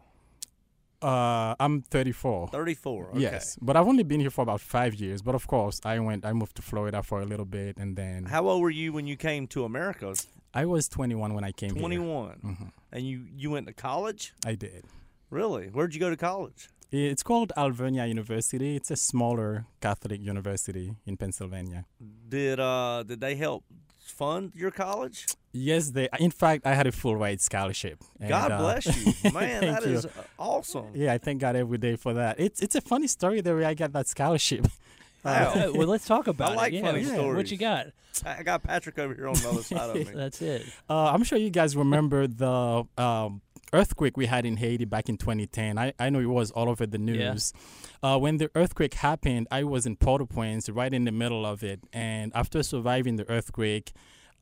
Uh, 1.02 1.54
I'm 1.60 1.82
34. 1.82 2.48
34. 2.48 3.08
Okay. 3.10 3.18
Yes, 3.20 3.58
but 3.60 3.76
I've 3.76 3.86
only 3.86 4.04
been 4.04 4.20
here 4.20 4.30
for 4.30 4.40
about 4.42 4.60
five 4.62 4.94
years. 4.94 5.20
But 5.20 5.34
of 5.34 5.46
course, 5.46 5.80
I 5.84 5.98
went. 5.98 6.24
I 6.24 6.32
moved 6.32 6.56
to 6.56 6.62
Florida 6.62 7.02
for 7.02 7.20
a 7.20 7.26
little 7.26 7.44
bit, 7.44 7.76
and 7.76 7.94
then 7.96 8.24
How 8.24 8.48
old 8.48 8.62
were 8.62 8.70
you 8.70 8.92
when 8.92 9.06
you 9.06 9.16
came 9.16 9.46
to 9.48 9.64
America? 9.64 10.14
I 10.54 10.64
was 10.64 10.88
21 10.88 11.34
when 11.34 11.44
I 11.44 11.52
came 11.52 11.70
here. 11.74 11.80
21. 11.80 12.38
Mhm. 12.42 12.70
And 12.92 13.06
you 13.06 13.26
you 13.36 13.50
went 13.50 13.66
to 13.66 13.74
college? 13.74 14.32
I 14.46 14.54
did. 14.54 14.84
Really? 15.30 15.66
Where'd 15.66 15.92
you 15.94 16.00
go 16.00 16.10
to 16.10 16.16
college? 16.16 16.68
It's 16.94 17.22
called 17.22 17.52
Alvernia 17.56 18.06
University. 18.06 18.76
It's 18.76 18.90
a 18.90 18.96
smaller 18.96 19.66
Catholic 19.80 20.20
university 20.20 20.94
in 21.06 21.16
Pennsylvania. 21.16 21.86
Did 22.28 22.60
uh 22.60 23.02
did 23.02 23.20
they 23.20 23.34
help 23.34 23.64
fund 23.98 24.52
your 24.54 24.70
college? 24.70 25.26
Yes, 25.52 25.90
they. 25.90 26.08
In 26.18 26.30
fact, 26.30 26.66
I 26.66 26.74
had 26.74 26.86
a 26.86 26.92
full 26.92 27.16
ride 27.16 27.40
scholarship. 27.40 28.02
and, 28.20 28.28
God 28.28 28.52
uh, 28.52 28.58
bless 28.58 28.86
you, 28.86 29.32
man. 29.32 29.60
that 29.62 29.84
you. 29.84 29.92
is 29.92 30.06
uh, 30.06 30.10
awesome. 30.38 30.90
Yeah, 30.94 31.12
I 31.12 31.18
thank 31.18 31.40
God 31.40 31.56
every 31.56 31.78
day 31.78 31.96
for 31.96 32.14
that. 32.14 32.38
It's 32.38 32.60
it's 32.60 32.74
a 32.74 32.80
funny 32.80 33.06
story 33.06 33.40
the 33.40 33.54
way 33.54 33.64
I 33.64 33.74
got 33.74 33.92
that 33.92 34.08
scholarship. 34.08 34.66
Wow. 35.24 35.52
Uh, 35.54 35.72
well, 35.74 35.88
let's 35.88 36.06
talk 36.06 36.26
about 36.34 36.52
it. 36.52 36.56
like 36.56 36.72
Yeah, 36.72 36.82
funny 36.82 37.02
yeah. 37.02 37.20
What 37.32 37.50
you 37.50 37.56
got? 37.56 37.86
I 38.24 38.42
got 38.42 38.62
Patrick 38.62 38.98
over 38.98 39.14
here 39.14 39.26
on 39.28 39.34
the 39.34 39.48
other 39.48 39.62
side 39.72 39.90
of 39.90 39.96
me. 39.96 40.12
That's 40.14 40.40
it. 40.42 40.64
Uh, 40.88 41.06
I'm 41.06 41.24
sure 41.24 41.38
you 41.38 41.50
guys 41.50 41.76
remember 41.76 42.26
the 42.26 42.84
um, 42.96 43.40
earthquake 43.72 44.16
we 44.16 44.26
had 44.26 44.46
in 44.46 44.56
Haiti 44.56 44.84
back 44.84 45.08
in 45.08 45.16
2010. 45.16 45.78
I, 45.78 45.92
I 45.98 46.10
know 46.10 46.20
it 46.20 46.26
was 46.26 46.50
all 46.52 46.68
over 46.68 46.86
the 46.86 46.98
Yeah. 46.98 47.32
news. 47.32 47.52
Uh, 48.02 48.18
when 48.18 48.36
the 48.36 48.50
earthquake 48.54 48.94
happened, 48.94 49.48
I 49.50 49.64
was 49.64 49.86
in 49.86 49.96
Port-au-Prince, 49.96 50.68
right 50.68 50.92
in 50.92 51.04
the 51.04 51.12
middle 51.12 51.44
of 51.44 51.64
it. 51.64 51.80
And 51.92 52.30
after 52.34 52.62
surviving 52.62 53.16
the 53.16 53.28
earthquake, 53.28 53.92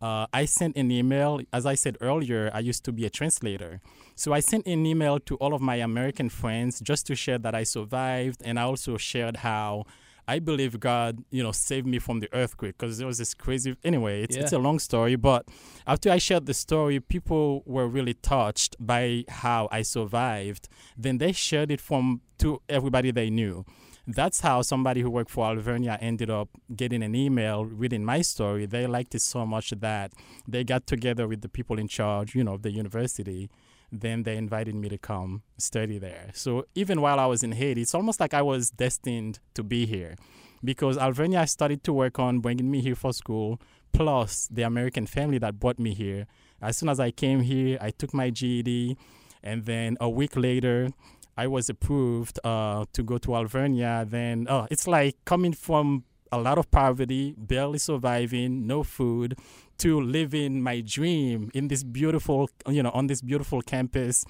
uh, 0.03 0.27
I 0.35 0.45
sent 0.47 0.77
an 0.77 0.91
email. 0.91 1.41
As 1.53 1.65
I 1.65 1.75
said 1.77 1.97
earlier, 2.01 2.51
I 2.53 2.59
used 2.59 2.85
to 2.87 2.93
be 2.93 3.07
a 3.07 3.11
translator. 3.11 3.81
So 4.17 4.33
I 4.33 4.41
sent 4.41 4.67
an 4.67 4.85
email 4.85 5.21
to 5.21 5.37
all 5.37 5.55
of 5.55 5.63
my 5.63 5.77
American 5.77 6.29
friends 6.29 6.81
just 6.81 7.07
to 7.07 7.15
share 7.15 7.39
that 7.39 7.55
I 7.55 7.63
survived. 7.63 8.43
And 8.45 8.59
I 8.59 8.63
also 8.65 8.97
shared 8.97 9.39
how 9.39 9.85
I 10.33 10.39
believe 10.39 10.81
God, 10.81 11.23
you 11.31 11.43
know, 11.43 11.53
saved 11.53 11.87
me 11.87 11.99
from 11.99 12.21
the 12.21 12.29
earthquake 12.33 12.79
because 12.79 12.97
there 12.97 13.07
was 13.07 13.19
this 13.19 13.35
crazy. 13.35 13.77
Anyway, 13.85 14.23
it's, 14.23 14.35
it's 14.35 14.53
a 14.53 14.59
long 14.59 14.79
story, 14.79 15.15
but 15.15 15.47
after 15.87 16.11
I 16.11 16.17
shared 16.27 16.47
the 16.47 16.55
story, 16.55 17.01
people 17.01 17.63
were 17.67 17.87
really 17.87 18.15
touched 18.15 18.73
by 18.81 19.25
how 19.29 19.69
I 19.71 19.83
survived. 19.83 20.71
Then 20.97 21.19
they 21.19 21.33
shared 21.33 21.71
it 21.71 21.83
from 21.83 22.23
to 22.39 22.63
everybody 22.77 23.11
they 23.11 23.29
knew. 23.29 23.67
That's 24.07 24.41
how 24.41 24.63
somebody 24.63 25.03
who 25.03 25.11
worked 25.11 25.31
for 25.31 25.45
Alvernia 25.45 25.99
ended 26.01 26.31
up 26.31 26.49
getting 26.75 27.03
an 27.03 27.15
email 27.15 27.67
reading 27.67 28.03
my 28.05 28.23
story. 28.23 28.65
They 28.65 28.87
liked 28.87 29.15
it 29.15 29.23
so 29.23 29.45
much 29.45 29.71
that 29.71 30.13
they 30.49 30.65
got 30.65 30.87
together 30.87 31.29
with 31.29 31.43
the 31.43 31.49
people 31.49 31.79
in 31.79 31.89
charge, 31.89 32.35
you 32.35 32.43
know, 32.43 32.55
of 32.55 32.63
the 32.63 32.73
university. 32.73 33.51
Then 33.93 34.23
they 34.23 34.39
invited 34.39 34.75
me 34.75 34.89
to 34.89 34.97
come 34.97 35.43
study 35.59 35.99
there. 35.99 36.31
So 36.33 36.65
even 36.75 37.03
while 37.03 37.21
I 37.21 37.27
was 37.27 37.43
in 37.43 37.53
Haiti, 37.53 37.83
it's 37.83 37.95
almost 37.95 38.21
like 38.21 38.33
I 38.33 38.41
was 38.41 38.71
destined 38.71 39.39
to 39.55 39.63
be 39.63 39.85
here 39.85 40.17
because 40.65 40.97
Alvernia 40.97 41.47
started 41.47 41.85
to 41.85 41.93
work 41.93 42.19
on 42.19 42.41
bringing 42.41 42.71
me 42.71 42.81
here 42.81 42.95
for 42.95 43.13
school, 43.13 43.61
plus 43.93 44.49
the 44.51 44.63
American 44.63 45.07
family 45.07 45.39
that 45.39 45.61
brought 45.61 45.79
me 45.79 45.93
here. 45.93 46.27
As 46.61 46.77
soon 46.77 46.89
as 46.89 47.01
I 47.01 47.11
came 47.11 47.41
here, 47.41 47.79
I 47.81 47.91
took 47.91 48.15
my 48.15 48.31
GED, 48.31 48.97
and 49.43 49.65
then 49.65 49.97
a 50.01 50.09
week 50.09 50.37
later, 50.37 50.91
I 51.37 51.47
was 51.47 51.69
approved 51.69 52.39
uh, 52.45 52.85
to 52.93 53.03
go 53.03 53.19
to 53.19 53.35
Alvernia. 53.35 54.05
Then 54.09 54.47
oh, 54.49 54.67
it's 54.71 54.87
like 54.87 55.17
coming 55.25 55.53
from 55.53 56.05
a 56.33 56.39
lot 56.41 56.59
of 56.59 56.71
poverty, 56.71 57.35
barely 57.37 57.79
surviving, 57.79 58.67
no 58.67 58.83
food, 58.83 59.37
to 59.79 60.01
living 60.01 60.63
my 60.63 60.81
dream 60.81 61.51
in 61.55 61.69
this 61.69 61.83
beautiful, 61.85 62.49
you 62.69 62.83
know, 62.83 62.91
on 62.91 63.07
this 63.07 63.21
beautiful 63.21 63.61
campus, 63.63 64.25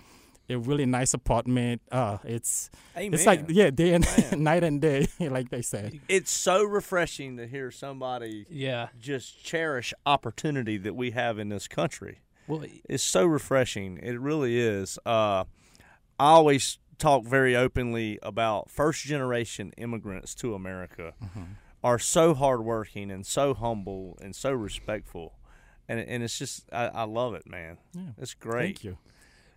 a 0.50 0.58
really 0.58 0.84
nice 0.86 1.14
apartment. 1.14 1.80
Uh, 1.90 2.18
it's 2.24 2.68
Amen. 2.96 3.14
it's 3.14 3.26
like 3.26 3.44
yeah, 3.48 3.70
day 3.70 3.94
and 3.94 4.04
night 4.36 4.64
and 4.64 4.80
day, 4.80 5.06
like 5.20 5.48
they 5.50 5.62
said. 5.62 6.00
it's 6.08 6.30
so 6.30 6.64
refreshing 6.64 7.36
to 7.36 7.46
hear 7.46 7.70
somebody 7.70 8.44
Yeah. 8.50 8.88
just 9.00 9.42
cherish 9.44 9.94
opportunity 10.04 10.76
that 10.78 10.94
we 10.96 11.12
have 11.12 11.38
in 11.38 11.48
this 11.48 11.68
country. 11.68 12.18
Well, 12.48 12.64
It's 12.88 13.04
so 13.04 13.24
refreshing. 13.24 13.98
It 14.02 14.18
really 14.20 14.58
is. 14.58 14.98
Uh, 15.06 15.44
I 16.18 16.30
always 16.38 16.78
talk 16.98 17.24
very 17.24 17.54
openly 17.56 18.18
about 18.22 18.68
first 18.70 19.04
generation 19.04 19.72
immigrants 19.76 20.34
to 20.36 20.54
America 20.54 21.14
are 21.84 21.98
so 21.98 22.34
hardworking 22.34 23.10
and 23.10 23.26
so 23.26 23.54
humble 23.54 24.18
and 24.22 24.34
so 24.36 24.52
respectful. 24.52 25.34
And, 25.88 25.98
and 26.00 26.22
it's 26.22 26.38
just, 26.38 26.64
I, 26.72 26.86
I 26.88 27.02
love 27.04 27.34
it, 27.34 27.46
man. 27.48 27.78
Yeah. 27.94 28.02
It's 28.18 28.34
great. 28.34 28.76
Thank 28.78 28.84
you. 28.84 28.98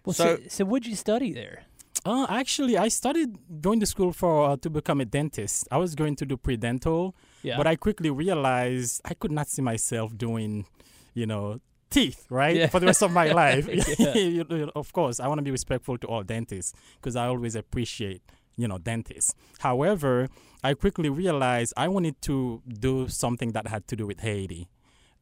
well. 0.05 0.13
So, 0.13 0.37
So- 0.37 0.41
so, 0.49 0.65
what'd 0.65 0.87
you 0.87 0.95
study 0.95 1.31
there? 1.33 1.63
Uh, 2.03 2.27
actually, 2.29 2.77
I 2.77 2.89
started 2.89 3.37
going 3.61 3.79
to 3.79 3.85
school 3.87 4.11
for 4.11 4.49
uh, 4.49 4.57
to 4.57 4.69
become 4.69 5.01
a 5.01 5.05
dentist. 5.05 5.67
I 5.71 5.77
was 5.77 5.95
going 5.95 6.15
to 6.17 6.25
do 6.25 6.37
pre-dental, 6.37 7.15
Yeah. 7.41 7.57
but 7.57 7.65
I 7.65 7.75
quickly 7.75 8.11
realized 8.11 9.01
I 9.05 9.13
could 9.15 9.31
not 9.31 9.47
see 9.47 9.61
myself 9.63 10.15
doing, 10.15 10.67
you 11.15 11.25
know, 11.25 11.61
teeth 11.89 12.25
right 12.29 12.55
Yeah. 12.57 12.67
for 12.67 12.79
the 12.79 12.85
rest 12.87 13.01
of 13.01 13.11
my 13.11 13.31
life. 13.43 13.67
Yeah. 13.97 14.13
You 14.15 14.43
know, 14.49 14.69
of 14.75 14.91
course, 14.93 15.19
I 15.19 15.27
want 15.27 15.39
to 15.39 15.43
be 15.43 15.51
respectful 15.51 15.97
to 15.99 16.07
all 16.07 16.21
dentists 16.23 16.73
because 16.99 17.15
I 17.15 17.25
always 17.27 17.55
appreciate 17.55 18.21
you 18.57 18.67
know 18.67 18.77
dentists. 18.77 19.35
However, 19.59 20.29
I 20.63 20.73
quickly 20.73 21.09
realized 21.09 21.73
I 21.77 21.87
wanted 21.87 22.21
to 22.23 22.61
do 22.67 23.07
something 23.07 23.51
that 23.51 23.67
had 23.67 23.87
to 23.89 23.95
do 23.95 24.07
with 24.07 24.19
Haiti. 24.21 24.69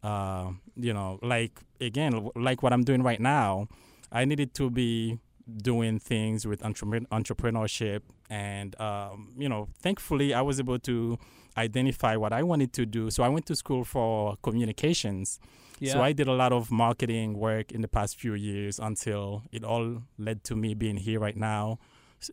Uh, 0.02 0.52
you 0.76 0.94
know, 0.94 1.20
like 1.22 1.62
again, 1.80 2.30
like 2.36 2.62
what 2.64 2.74
I'm 2.74 2.84
doing 2.84 3.04
right 3.04 3.20
now. 3.20 3.68
I 4.12 4.26
needed 4.26 4.54
to 4.56 4.70
be 4.70 5.18
doing 5.58 6.00
things 6.00 6.48
with 6.48 6.62
entrepre- 6.62 7.08
entrepreneurship 7.08 8.02
and 8.30 8.80
um, 8.80 9.34
you 9.38 9.50
know 9.50 9.68
thankfully 9.80 10.34
i 10.34 10.42
was 10.42 10.60
able 10.60 10.80
to 10.80 11.18
identify 11.58 12.16
what 12.16 12.32
i 12.32 12.42
wanted 12.42 12.72
to 12.74 12.86
do 12.86 13.10
so 13.10 13.24
i 13.24 13.28
went 13.28 13.46
to 13.46 13.56
school 13.56 13.84
for 13.84 14.38
communications 14.42 15.40
yeah. 15.80 15.92
so 15.92 16.02
i 16.02 16.14
did 16.14 16.28
a 16.28 16.32
lot 16.32 16.54
of 16.54 16.72
marketing 16.72 17.38
work 17.38 17.72
in 17.72 17.82
the 17.82 17.88
past 17.88 18.18
few 18.20 18.34
years 18.34 18.80
until 18.80 19.44
it 19.52 19.64
all 19.64 20.02
led 20.18 20.44
to 20.44 20.56
me 20.56 20.74
being 20.74 20.98
here 20.98 21.20
right 21.20 21.38
now 21.38 21.78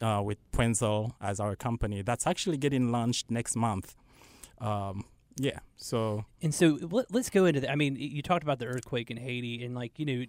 uh, 0.00 0.22
with 0.24 0.38
Pranzel 0.52 1.12
as 1.20 1.40
our 1.40 1.56
company 1.56 2.02
that's 2.02 2.26
actually 2.26 2.56
getting 2.56 2.90
launched 2.90 3.30
next 3.30 3.56
month 3.56 3.96
um, 4.60 5.04
yeah 5.36 5.60
so 5.80 6.26
And 6.42 6.54
so 6.54 6.78
let, 6.90 7.12
let's 7.12 7.30
go 7.30 7.46
into 7.46 7.60
that. 7.60 7.70
I 7.70 7.74
mean, 7.74 7.96
you 7.96 8.22
talked 8.22 8.42
about 8.42 8.58
the 8.58 8.66
earthquake 8.66 9.10
in 9.10 9.16
Haiti, 9.16 9.64
and 9.64 9.74
like 9.74 9.98
you 9.98 10.04
know, 10.04 10.24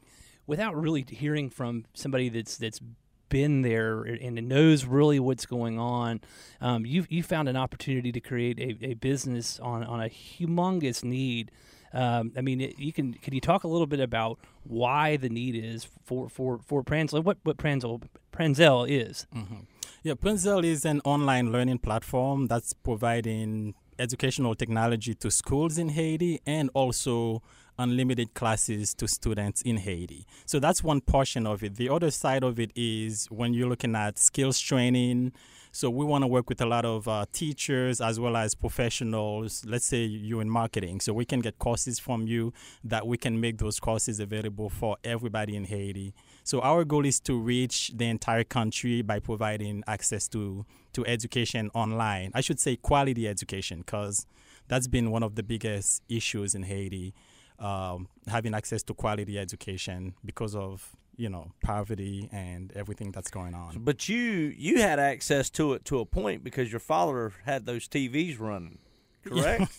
without 0.48 0.75
really 0.75 1.06
hearing 1.08 1.50
from 1.50 1.86
somebody 1.94 2.30
that's 2.30 2.58
that's 2.58 2.80
been 3.27 3.62
there 3.62 4.03
and 4.03 4.36
knows 4.48 4.86
really 4.86 5.20
what's 5.20 5.46
going 5.46 5.77
on. 5.77 6.22
Um, 6.62 6.86
you 6.86 7.06
you 7.10 7.22
found 7.22 7.50
an 7.50 7.58
opportunity 7.58 8.12
to 8.13 8.20
create 8.22 8.60
a, 8.60 8.91
a 8.91 8.94
business 8.96 9.60
on 9.60 9.84
on 9.84 10.01
a 10.01 10.08
humongous 10.08 11.03
need. 11.03 11.51
Um, 11.93 12.31
I 12.38 12.41
mean, 12.41 12.62
it, 12.62 12.79
you 12.79 12.93
can 12.93 13.13
can 13.13 13.33
you 13.33 13.41
talk 13.41 13.63
a 13.63 13.67
little 13.67 13.88
bit 13.88 14.00
about 14.00 14.39
why 14.63 15.17
the 15.17 15.29
need 15.29 15.55
is 15.55 15.88
for 16.03 16.29
for 16.29 16.60
for 16.65 16.83
Pranzel? 16.83 17.24
What 17.24 17.38
what 17.43 17.57
Pranzel 17.57 18.01
Pranzel 18.31 18.89
is? 18.89 19.27
Mm-hmm. 19.36 19.62
Yeah, 20.03 20.13
Pranzel 20.13 20.63
is 20.63 20.86
an 20.86 21.01
online 21.05 21.51
learning 21.51 21.79
platform 21.79 22.48
that's 22.48 22.74
providing 22.74 23.75
educational 24.00 24.55
technology 24.55 25.13
to 25.15 25.29
schools 25.29 25.77
in 25.77 25.89
Haiti 25.89 26.39
and 26.45 26.69
also 26.74 27.43
unlimited 27.77 28.33
classes 28.33 28.93
to 28.95 29.07
students 29.07 29.62
in 29.62 29.77
Haiti. 29.77 30.25
So 30.45 30.60
that's 30.60 30.83
one 30.83 31.01
portion 31.01 31.45
of 31.45 31.63
it. 31.63 31.75
The 31.75 31.89
other 31.89 32.12
side 32.12 32.43
of 32.43 32.60
it 32.60 32.71
is 32.75 33.27
when 33.27 33.53
you're 33.53 33.69
looking 33.69 33.95
at 33.95 34.17
skills 34.17 34.60
training. 34.60 35.33
So 35.74 35.90
we 35.90 36.04
want 36.04 36.24
to 36.24 36.28
work 36.28 36.50
with 36.50 36.60
a 36.60 36.66
lot 36.66 36.84
of 36.84 37.08
uh, 37.08 37.25
teachers 37.32 38.01
as 38.01 38.20
well 38.20 38.36
as 38.36 38.54
professionals. 38.54 39.63
Let's 39.66 39.86
say 39.86 40.04
you're 40.04 40.42
in 40.42 40.50
marketing, 40.50 41.00
so 41.00 41.13
we 41.13 41.24
can 41.24 41.40
get 41.40 41.60
courses 41.60 41.98
from 41.98 42.28
you 42.28 42.51
that 42.84 43.08
we 43.08 43.18
can 43.18 43.40
make 43.40 43.58
those 43.58 43.80
courses 43.80 44.20
available 44.20 44.70
for 44.70 44.98
everybody 45.04 45.56
in 45.56 45.63
Haiti. 45.63 46.13
So 46.44 46.60
our 46.60 46.84
goal 46.84 47.06
is 47.06 47.20
to 47.22 47.40
reach 47.40 47.92
the 47.96 48.06
entire 48.06 48.44
country 48.44 49.01
by 49.01 49.20
providing 49.20 49.84
access 49.88 50.28
to 50.30 50.66
to 50.94 51.06
education 51.06 51.70
online. 51.74 52.32
I 52.36 52.42
should 52.42 52.60
say 52.60 52.75
quality 52.75 53.28
education 53.28 53.80
because 53.80 54.25
that's 54.68 54.88
been 54.88 55.10
one 55.10 55.24
of 55.24 55.36
the 55.36 55.44
biggest 55.44 56.04
issues 56.10 56.54
in 56.54 56.63
Haiti 56.63 57.13
um, 57.62 58.08
having 58.28 58.54
access 58.54 58.84
to 58.84 58.94
quality 58.94 59.38
education 59.38 60.16
because 60.25 60.56
of 60.56 60.96
you 61.15 61.30
know 61.30 61.51
poverty 61.63 62.30
and 62.32 62.72
everything 62.74 63.12
that's 63.12 63.30
going 63.30 63.53
on. 63.53 63.80
But 63.84 64.08
you 64.10 64.20
you 64.58 64.80
had 64.80 65.00
access 65.00 65.50
to 65.51 65.74
it 65.74 65.86
to 65.86 66.00
a 66.00 66.06
point 66.06 66.44
because 66.44 66.72
your 66.72 66.80
father 66.80 67.34
had 67.46 67.65
those 67.65 67.88
TVs 67.88 68.39
running, 68.39 68.80
correct? 69.25 69.72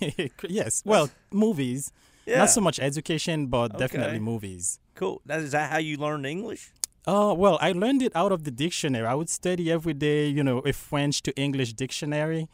yes. 0.49 0.83
Well, 0.85 1.11
movies. 1.31 1.93
Yeah. 2.27 2.39
Not 2.39 2.51
so 2.51 2.61
much 2.61 2.79
education, 2.79 3.47
but 3.49 3.73
Okay. 3.73 3.79
definitely 3.79 4.21
movies. 4.21 4.79
Cool. 4.95 5.21
That 5.27 5.41
is 5.41 5.51
that 5.53 5.71
how 5.73 5.79
you 5.79 5.97
learned 5.97 6.25
English? 6.27 6.73
Uh, 7.05 7.35
well, 7.37 7.59
I 7.61 7.73
learned 7.73 8.01
it 8.03 8.13
out 8.15 8.31
of 8.31 8.45
the 8.45 8.53
dictionary. 8.53 9.05
I 9.07 9.15
would 9.15 9.29
study 9.29 9.73
every 9.73 9.95
day, 9.95 10.29
you 10.29 10.45
know, 10.45 10.59
a 10.61 10.73
French 10.73 11.21
to 11.23 11.31
English 11.37 11.73
dictionary, 11.73 12.49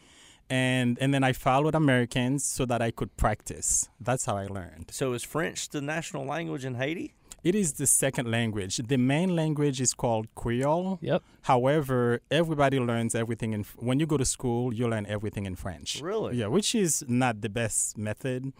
and 0.48 0.96
and 1.02 1.12
then 1.12 1.22
I 1.22 1.32
followed 1.34 1.74
Americans 1.74 2.44
so 2.46 2.64
that 2.64 2.80
I 2.80 2.90
could 2.90 3.14
practice. 3.18 3.90
That's 4.00 4.24
how 4.24 4.36
I 4.38 4.46
learned. 4.46 4.86
So 4.90 5.12
is 5.12 5.22
French 5.22 5.68
the 5.68 5.82
national 5.82 6.24
language 6.24 6.64
in 6.64 6.76
Haiti? 6.76 7.12
It 7.44 7.54
is 7.54 7.74
the 7.74 7.86
second 7.86 8.30
language. 8.30 8.76
The 8.78 8.96
main 8.98 9.34
language 9.36 9.80
is 9.80 9.94
called 9.94 10.26
Creole. 10.34 10.98
Yep. 11.00 11.22
However, 11.42 12.20
everybody 12.30 12.78
learns 12.80 13.14
everything 13.14 13.52
in 13.52 13.64
when 13.76 14.00
you 14.00 14.06
go 14.06 14.16
to 14.16 14.24
school, 14.24 14.74
you 14.74 14.88
learn 14.88 15.06
everything 15.06 15.46
in 15.46 15.54
French. 15.54 16.00
Really? 16.02 16.36
Yeah, 16.36 16.48
which 16.48 16.74
is 16.74 17.04
not 17.08 17.40
the 17.40 17.48
best 17.48 17.96
method 17.96 18.52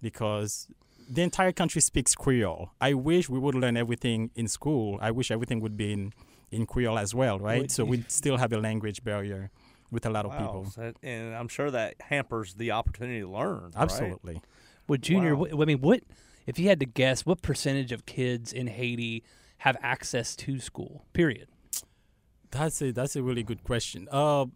because 0.00 0.68
the 1.08 1.22
entire 1.22 1.52
country 1.52 1.80
speaks 1.80 2.14
Creole. 2.14 2.70
I 2.80 2.94
wish 2.94 3.28
we 3.28 3.38
would 3.38 3.54
learn 3.54 3.76
everything 3.76 4.30
in 4.34 4.48
school. 4.48 4.98
I 5.00 5.10
wish 5.10 5.30
everything 5.30 5.60
would 5.60 5.76
be 5.76 5.92
in 5.92 6.12
in 6.50 6.66
Creole 6.66 6.98
as 6.98 7.14
well, 7.14 7.38
right? 7.38 7.70
So 7.70 7.82
we'd 7.84 8.10
still 8.10 8.36
have 8.36 8.52
a 8.52 8.58
language 8.58 9.02
barrier 9.04 9.50
with 9.90 10.04
a 10.04 10.10
lot 10.10 10.26
of 10.26 10.32
Wow. 10.32 10.38
people. 10.38 10.64
So- 10.66 10.92
and 11.02 11.34
I'm 11.34 11.48
sure 11.48 11.70
that 11.70 11.94
hampers 12.00 12.54
the 12.54 12.70
opportunity 12.72 13.20
to 13.20 13.28
learn. 13.28 13.64
right? 13.64 13.76
Absolutely. 13.76 14.42
Would 14.88 15.02
Junior? 15.02 15.34
Wow. 15.34 15.46
wh- 15.50 15.62
I 15.62 15.64
mean, 15.64 15.80
what 15.80 16.02
if 16.46 16.58
you 16.58 16.68
had 16.68 16.80
to 16.80 16.86
guess? 16.86 17.26
What 17.26 17.42
percentage 17.42 17.92
of 17.92 18.06
kids 18.06 18.52
in 18.52 18.66
Haiti 18.66 19.22
have 19.58 19.76
access 19.82 20.36
to 20.36 20.58
school? 20.58 21.04
Period. 21.12 21.48
That's 22.50 22.82
a 22.82 22.92
that's 22.92 23.16
a 23.16 23.22
really 23.22 23.42
good 23.42 23.64
question. 23.64 24.08
Uh, 24.10 24.46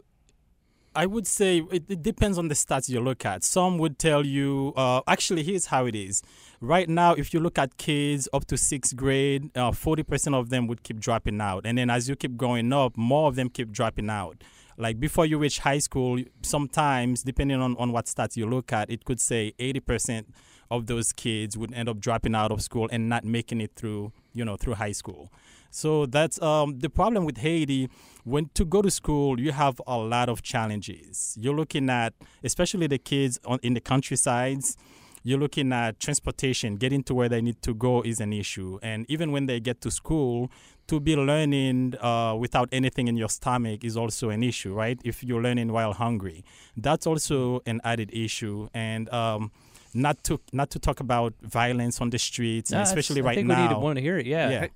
I 0.94 1.04
would 1.04 1.26
say 1.26 1.58
it, 1.70 1.84
it 1.88 2.02
depends 2.02 2.38
on 2.38 2.48
the 2.48 2.54
stats 2.54 2.88
you 2.88 3.00
look 3.00 3.26
at. 3.26 3.44
Some 3.44 3.76
would 3.78 3.98
tell 3.98 4.24
you, 4.24 4.72
uh, 4.76 5.02
actually, 5.06 5.42
here's 5.42 5.66
how 5.66 5.84
it 5.84 5.94
is. 5.94 6.22
Right 6.60 6.88
now, 6.88 7.12
if 7.12 7.34
you 7.34 7.40
look 7.40 7.58
at 7.58 7.76
kids 7.76 8.28
up 8.32 8.46
to 8.46 8.56
sixth 8.56 8.96
grade, 8.96 9.50
uh, 9.56 9.72
forty 9.72 10.02
percent 10.02 10.34
of 10.34 10.48
them 10.48 10.66
would 10.66 10.82
keep 10.82 10.98
dropping 10.98 11.40
out, 11.40 11.66
and 11.66 11.76
then 11.76 11.90
as 11.90 12.08
you 12.08 12.16
keep 12.16 12.36
going 12.36 12.72
up, 12.72 12.96
more 12.96 13.28
of 13.28 13.34
them 13.36 13.50
keep 13.50 13.72
dropping 13.72 14.08
out. 14.08 14.42
Like 14.76 15.00
before 15.00 15.26
you 15.26 15.38
reach 15.38 15.60
high 15.60 15.78
school, 15.78 16.22
sometimes 16.42 17.22
depending 17.22 17.60
on, 17.60 17.76
on 17.78 17.92
what 17.92 18.06
stats 18.06 18.36
you 18.36 18.46
look 18.46 18.72
at, 18.72 18.90
it 18.90 19.04
could 19.04 19.20
say 19.20 19.52
eighty 19.58 19.80
percent 19.80 20.28
of 20.70 20.86
those 20.86 21.12
kids 21.12 21.56
would 21.56 21.72
end 21.72 21.88
up 21.88 21.98
dropping 22.00 22.34
out 22.34 22.50
of 22.52 22.60
school 22.60 22.88
and 22.90 23.08
not 23.08 23.24
making 23.24 23.60
it 23.60 23.72
through, 23.76 24.12
you 24.32 24.44
know, 24.44 24.56
through 24.56 24.74
high 24.74 24.92
school. 24.92 25.32
So 25.70 26.06
that's 26.06 26.40
um, 26.42 26.78
the 26.80 26.90
problem 26.90 27.24
with 27.24 27.38
Haiti. 27.38 27.88
When 28.24 28.50
to 28.54 28.64
go 28.64 28.82
to 28.82 28.90
school, 28.90 29.38
you 29.38 29.52
have 29.52 29.80
a 29.86 29.96
lot 29.96 30.28
of 30.28 30.42
challenges. 30.42 31.36
You're 31.40 31.54
looking 31.54 31.88
at, 31.88 32.14
especially 32.42 32.86
the 32.86 32.98
kids 32.98 33.38
on, 33.44 33.60
in 33.62 33.74
the 33.74 33.80
countrysides. 33.80 34.76
You're 35.22 35.40
looking 35.40 35.72
at 35.72 35.98
transportation, 35.98 36.76
getting 36.76 37.02
to 37.02 37.14
where 37.14 37.28
they 37.28 37.42
need 37.42 37.60
to 37.62 37.74
go 37.74 38.00
is 38.02 38.20
an 38.20 38.32
issue, 38.32 38.78
and 38.80 39.04
even 39.08 39.32
when 39.32 39.46
they 39.46 39.58
get 39.58 39.80
to 39.80 39.90
school, 39.90 40.52
to 40.88 41.00
be 41.00 41.16
learning 41.16 41.94
uh, 42.00 42.34
without 42.38 42.68
anything 42.72 43.08
in 43.08 43.16
your 43.16 43.28
stomach 43.28 43.84
is 43.84 43.96
also 43.96 44.30
an 44.30 44.42
issue, 44.42 44.72
right? 44.72 44.98
If 45.04 45.24
you're 45.24 45.42
learning 45.42 45.72
while 45.72 45.92
hungry, 45.92 46.44
that's 46.76 47.06
also 47.06 47.60
an 47.66 47.80
added 47.84 48.10
issue, 48.12 48.68
and 48.74 49.08
um, 49.12 49.50
not 49.94 50.22
to 50.24 50.40
not 50.52 50.70
to 50.70 50.78
talk 50.78 51.00
about 51.00 51.34
violence 51.42 52.00
on 52.00 52.10
the 52.10 52.18
streets, 52.18 52.70
and 52.70 52.78
No, 52.78 52.82
especially 52.82 53.20
that's- 53.22 53.24
I 53.24 53.28
right 53.30 53.36
think 53.36 53.48
now. 53.48 53.56
we 53.56 53.62
need 53.62 53.74
to 53.74 53.78
want 53.80 53.96
to 53.96 54.02
hear 54.02 54.18
it. 54.18 54.26
Yeah. 54.26 54.50
yeah. 54.50 54.66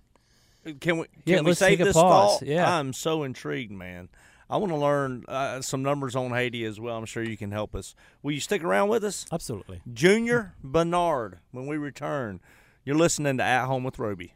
Can 0.80 0.98
we? 0.98 1.04
Can 1.06 1.08
Yeah, 1.24 1.40
we 1.40 1.46
let's 1.46 1.58
save 1.60 1.70
take 1.78 1.80
a 1.80 1.84
this 1.84 1.94
pause. 1.94 2.38
thought? 2.40 2.46
Yeah. 2.48 2.78
I'm 2.78 2.92
so 2.92 3.22
intrigued, 3.22 3.72
man. 3.72 4.08
I 4.50 4.56
want 4.56 4.72
to 4.72 4.76
learn 4.78 5.24
uh, 5.28 5.60
some 5.60 5.82
numbers 5.82 6.16
on 6.16 6.30
Haiti 6.32 6.64
as 6.64 6.80
well. 6.80 6.96
I'm 6.96 7.06
sure 7.06 7.22
you 7.22 7.36
can 7.36 7.52
help 7.52 7.72
us. 7.74 7.94
Will 8.22 8.32
you 8.32 8.40
stick 8.40 8.64
around 8.64 8.88
with 8.88 9.04
us? 9.04 9.24
Absolutely. 9.30 9.80
Junior 9.94 10.54
Bernard, 10.64 11.38
when 11.52 11.66
we 11.66 11.76
return, 11.78 12.40
you're 12.84 12.96
listening 12.96 13.36
to 13.38 13.44
At 13.44 13.66
Home 13.66 13.84
with 13.84 13.98
Roby. 14.00 14.34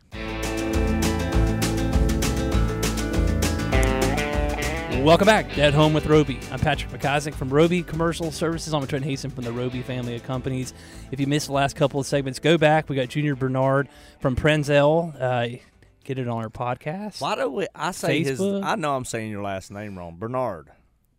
Welcome 5.05 5.27
back 5.27 5.53
to 5.53 5.61
At 5.61 5.75
Home 5.75 5.93
with 5.93 6.07
Roby. 6.07 6.41
I'm 6.51 6.59
Patrick 6.59 6.91
McIsaac 6.91 7.35
from 7.35 7.51
Roby 7.51 7.83
Commercial 7.83 8.33
Services. 8.33 8.73
I'm 8.73 8.87
Trent 8.87 9.05
Hasten 9.05 9.31
from 9.31 9.45
the 9.45 9.53
Roby 9.53 9.83
family 9.83 10.17
of 10.17 10.23
companies. 10.23 10.73
If 11.13 11.21
you 11.21 11.27
missed 11.27 11.49
the 11.49 11.53
last 11.53 11.77
couple 11.77 12.01
of 12.01 12.07
segments, 12.07 12.39
go 12.39 12.57
back. 12.57 12.89
We 12.89 12.97
got 12.97 13.09
Junior 13.11 13.37
Bernard 13.37 13.91
from 14.21 14.35
Pranzel. 14.35 15.15
Uh, 15.21 15.59
get 16.05 16.19
it 16.19 16.27
on 16.27 16.43
our 16.43 16.49
podcast. 16.49 17.21
Why 17.21 17.35
do 17.35 17.51
we? 17.51 17.67
I 17.75 17.91
say 17.91 18.25
his. 18.25 18.41
I 18.41 18.77
know 18.77 18.97
I'm 18.97 19.05
saying 19.05 19.31
your 19.31 19.43
last 19.43 19.71
name 19.71 19.99
wrong. 19.99 20.17
Bernard. 20.19 20.71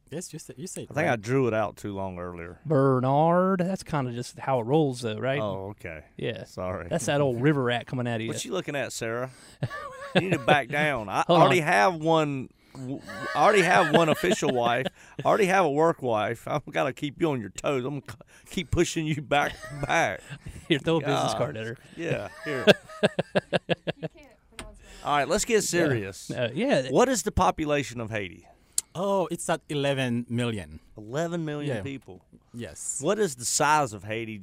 Yes, 0.10 0.34
you 0.34 0.40
say 0.40 0.56
you 0.58 0.66
say. 0.66 0.88
I 0.90 0.94
think 0.96 1.08
I 1.08 1.16
drew 1.16 1.48
it 1.48 1.54
out 1.54 1.78
too 1.78 1.94
long 1.94 2.18
earlier. 2.18 2.60
Bernard. 2.66 3.60
That's 3.60 3.84
kind 3.84 4.08
of 4.08 4.16
just 4.16 4.40
how 4.40 4.62
it 4.62 4.64
rolls, 4.64 5.02
though, 5.02 5.20
right? 5.20 5.40
Oh, 5.40 5.76
okay. 5.80 6.06
Yeah. 6.18 6.46
Sorry. 6.46 6.88
That's 6.90 7.06
that 7.06 7.22
old 7.22 7.40
river 7.40 7.62
rat 7.62 7.86
coming 7.86 8.08
out 8.08 8.16
of 8.16 8.22
you. 8.22 8.30
What 8.30 8.44
you 8.44 8.52
looking 8.52 8.76
at, 8.76 8.94
Sarah? 8.94 9.30
you 10.16 10.22
need 10.22 10.34
to 10.34 10.40
back 10.40 10.70
down. 10.70 11.08
I 11.08 11.24
Hold 11.28 11.40
already 11.40 11.62
on. 11.62 11.68
have 11.68 11.96
one. 11.98 12.50
I 13.36 13.44
already 13.44 13.62
have 13.64 13.94
one 13.96 14.10
official 14.10 14.52
wife. 14.54 14.88
I 15.24 15.28
already 15.28 15.46
have 15.46 15.66
a 15.66 15.70
work 15.72 16.02
wife. 16.02 16.48
I've 16.48 16.66
got 16.72 16.86
to 16.86 16.94
keep 16.94 17.22
you 17.22 17.32
on 17.32 17.40
your 17.42 17.50
toes. 17.52 17.86
I'm 17.86 18.00
gonna 18.02 18.18
keep 18.50 18.72
pushing 18.72 19.06
you 19.06 19.22
back, 19.22 19.54
back. 19.86 20.22
Here, 20.68 20.80
throw 20.80 20.98
a 20.98 21.00
business 21.00 21.34
card 21.34 21.58
at 21.58 21.66
her. 21.68 21.78
Yeah. 21.96 22.30
Here. 22.44 22.66
All 25.04 25.18
right. 25.18 25.28
Let's 25.28 25.46
get 25.46 25.64
serious. 25.64 26.32
Uh, 26.32 26.50
yeah. 26.54 26.90
What 26.90 27.10
is 27.10 27.24
the 27.24 27.32
population 27.32 28.02
of 28.02 28.10
Haiti? 28.10 28.48
Oh, 28.96 29.28
it's 29.30 29.48
at 29.50 29.62
11 29.70 30.26
million. 30.30 30.80
11 30.98 31.44
million 31.44 31.78
Yeah. 31.78 31.84
people. 31.84 32.22
Yes. 32.54 33.00
What 33.02 33.20
is 33.20 33.36
the 33.36 33.46
size 33.46 33.94
of 33.94 34.06
Haiti 34.06 34.42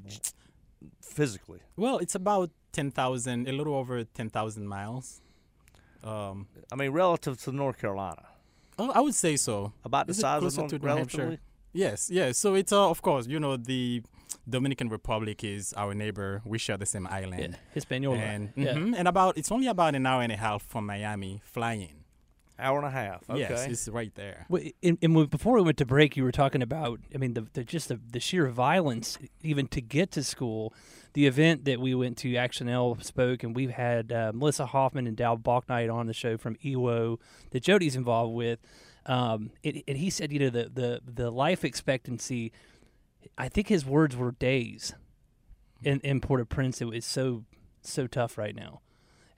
physically? 1.01 1.61
Well, 1.77 1.99
it's 1.99 2.14
about 2.14 2.51
10,000, 2.73 3.49
a 3.49 3.53
little 3.53 3.75
over 3.75 4.05
10,000 4.05 4.68
miles. 4.68 5.21
Um, 6.04 6.46
I 6.72 6.76
mean, 6.76 6.90
relative 6.90 7.40
to 7.42 7.52
North 7.52 7.78
Carolina, 7.78 8.24
oh, 8.78 8.90
I 8.90 9.00
would 9.00 9.14
say 9.14 9.36
so. 9.36 9.72
about 9.84 10.06
the 10.06 10.12
Is 10.12 10.18
size 10.18 10.42
of 10.42 10.56
North 10.56 10.70
to 10.70 10.78
relatively. 10.78 11.38
Yes, 11.72 12.10
yes. 12.10 12.38
So 12.38 12.54
it's 12.54 12.72
uh, 12.72 12.90
of 12.90 13.02
course, 13.02 13.26
you 13.26 13.40
know, 13.40 13.56
the 13.56 14.02
Dominican 14.48 14.88
Republic 14.88 15.44
is 15.44 15.72
our 15.76 15.94
neighbor. 15.94 16.42
We 16.44 16.58
share 16.58 16.76
the 16.76 16.86
same 16.86 17.06
yeah. 17.08 17.16
island. 17.16 17.58
Hispaniola. 17.72 18.18
And 18.18 18.52
yeah. 18.56 18.74
mhm, 18.74 18.94
and 18.96 19.08
about 19.08 19.38
it's 19.38 19.52
only 19.52 19.68
about 19.68 19.94
an 19.94 20.04
hour 20.06 20.22
and 20.22 20.32
a 20.32 20.36
half 20.36 20.62
from 20.62 20.86
Miami 20.86 21.40
flying. 21.44 22.04
Hour 22.58 22.78
and 22.78 22.86
a 22.86 22.90
half. 22.90 23.28
Okay. 23.28 23.40
Yes, 23.40 23.66
it's 23.66 23.88
right 23.88 24.14
there. 24.14 24.46
Well, 24.48 24.62
and, 24.82 24.98
and 25.02 25.30
before 25.30 25.54
we 25.54 25.62
went 25.62 25.78
to 25.78 25.86
break, 25.86 26.16
you 26.16 26.22
were 26.22 26.32
talking 26.32 26.62
about, 26.62 27.00
I 27.14 27.18
mean, 27.18 27.34
the, 27.34 27.46
the 27.54 27.64
just 27.64 27.88
the, 27.88 27.98
the 28.10 28.20
sheer 28.20 28.46
violence, 28.48 29.18
even 29.42 29.66
to 29.68 29.80
get 29.80 30.10
to 30.12 30.22
school. 30.22 30.72
The 31.14 31.27
event 31.27 31.66
that 31.66 31.81
we 31.81 31.94
went 31.94 32.16
to, 32.18 32.37
Action 32.37 32.68
L 32.68 32.96
spoke, 33.01 33.42
and 33.42 33.55
we've 33.55 33.70
had 33.70 34.12
uh, 34.12 34.33
Melissa 34.35 34.66
Hoffman 34.66 35.07
and 35.07 35.16
Dow 35.16 35.37
Balknight 35.37 35.92
on 35.92 36.07
the 36.07 36.14
show 36.14 36.37
from 36.38 36.57
EWO 36.64 37.18
that 37.51 37.62
Jody's 37.62 37.96
involved 37.96 38.35
with. 38.35 38.59
Um, 39.05 39.51
it, 39.62 39.85
and 39.87 39.98
he 39.98 40.09
said, 40.11 40.33
you 40.33 40.38
know, 40.38 40.51
the, 40.51 40.70
the, 40.72 41.01
the 41.05 41.31
life 41.31 41.64
expectancy, 41.64 42.53
I 43.37 43.48
think 43.48 43.68
his 43.68 43.85
words 43.85 44.16
were 44.16 44.33
days 44.33 44.94
in, 45.83 46.01
in 46.01 46.20
Port 46.20 46.40
au 46.40 46.44
Prince. 46.44 46.81
It 46.81 46.87
was 46.87 47.05
so, 47.05 47.44
so 47.83 48.07
tough 48.07 48.38
right 48.38 48.55
now. 48.55 48.81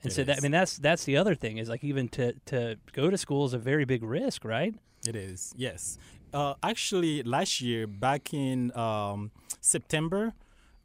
And 0.01 0.11
It 0.11 0.15
so 0.15 0.23
that 0.23 0.37
I 0.37 0.41
mean 0.41 0.51
that's 0.51 0.77
that's 0.77 1.05
the 1.05 1.17
other 1.17 1.33
thing 1.33 1.57
is 1.57 1.67
like 1.67 1.83
even 1.83 2.07
to 2.09 2.33
to 2.45 2.77
go 2.93 3.09
to 3.09 3.17
school 3.17 3.45
is 3.45 3.53
a 3.53 3.57
very 3.57 3.85
big 3.85 4.03
risk, 4.03 4.45
right? 4.45 4.75
It 5.07 5.15
is, 5.15 5.51
yes. 5.57 5.97
Uh, 6.31 6.53
actually, 6.61 7.23
last 7.23 7.61
year, 7.61 7.87
back 7.87 8.33
in 8.33 8.75
um, 8.77 9.31
September, 9.61 10.33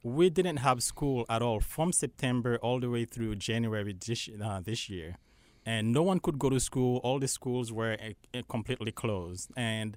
we 0.02 0.30
didn't 0.30 0.58
have 0.58 0.82
school 0.82 1.26
at 1.28 1.42
all 1.42 1.60
from 1.60 1.92
September 1.92 2.56
all 2.62 2.80
the 2.80 2.88
way 2.90 3.04
through 3.04 3.36
January 3.36 3.94
this, 4.06 4.28
uh, 4.42 4.60
this 4.60 4.88
year. 4.88 5.16
And 5.66 5.92
no 5.92 6.02
one 6.02 6.20
could 6.20 6.38
go 6.38 6.48
to 6.50 6.58
school. 6.58 6.98
All 7.04 7.18
the 7.18 7.28
schools 7.28 7.70
were 7.70 7.96
uh, 8.34 8.42
completely 8.48 8.92
closed. 8.92 9.50
And 9.56 9.96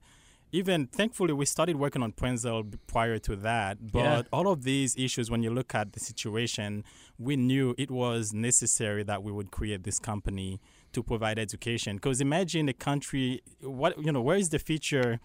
even 0.51 0.87
thankfully, 0.87 1.33
we 1.33 1.45
started 1.45 1.77
working 1.77 2.03
on 2.03 2.11
Pranzel 2.11 2.73
prior 2.85 3.17
to 3.19 3.35
that. 3.37 3.91
But 3.91 3.99
Yeah. 4.03 4.21
all 4.33 4.47
of 4.49 4.63
these 4.63 4.95
issues, 4.97 5.31
when 5.31 5.41
you 5.41 5.49
look 5.51 5.73
at 5.73 5.93
the 5.93 5.99
situation, 5.99 6.83
we 7.17 7.35
knew 7.37 7.73
it 7.77 7.89
was 7.89 8.33
necessary 8.33 9.03
that 9.03 9.23
we 9.23 9.31
would 9.31 9.51
create 9.51 9.83
this 9.83 9.99
company 9.99 10.59
to 10.91 11.01
provide 11.01 11.39
education. 11.39 11.95
Because 11.95 12.19
imagine 12.21 12.67
a 12.69 12.73
country, 12.73 13.41
what 13.61 13.97
you 14.03 14.11
know, 14.11 14.21
where 14.21 14.37
is 14.37 14.49
the 14.49 14.59
future 14.59 15.19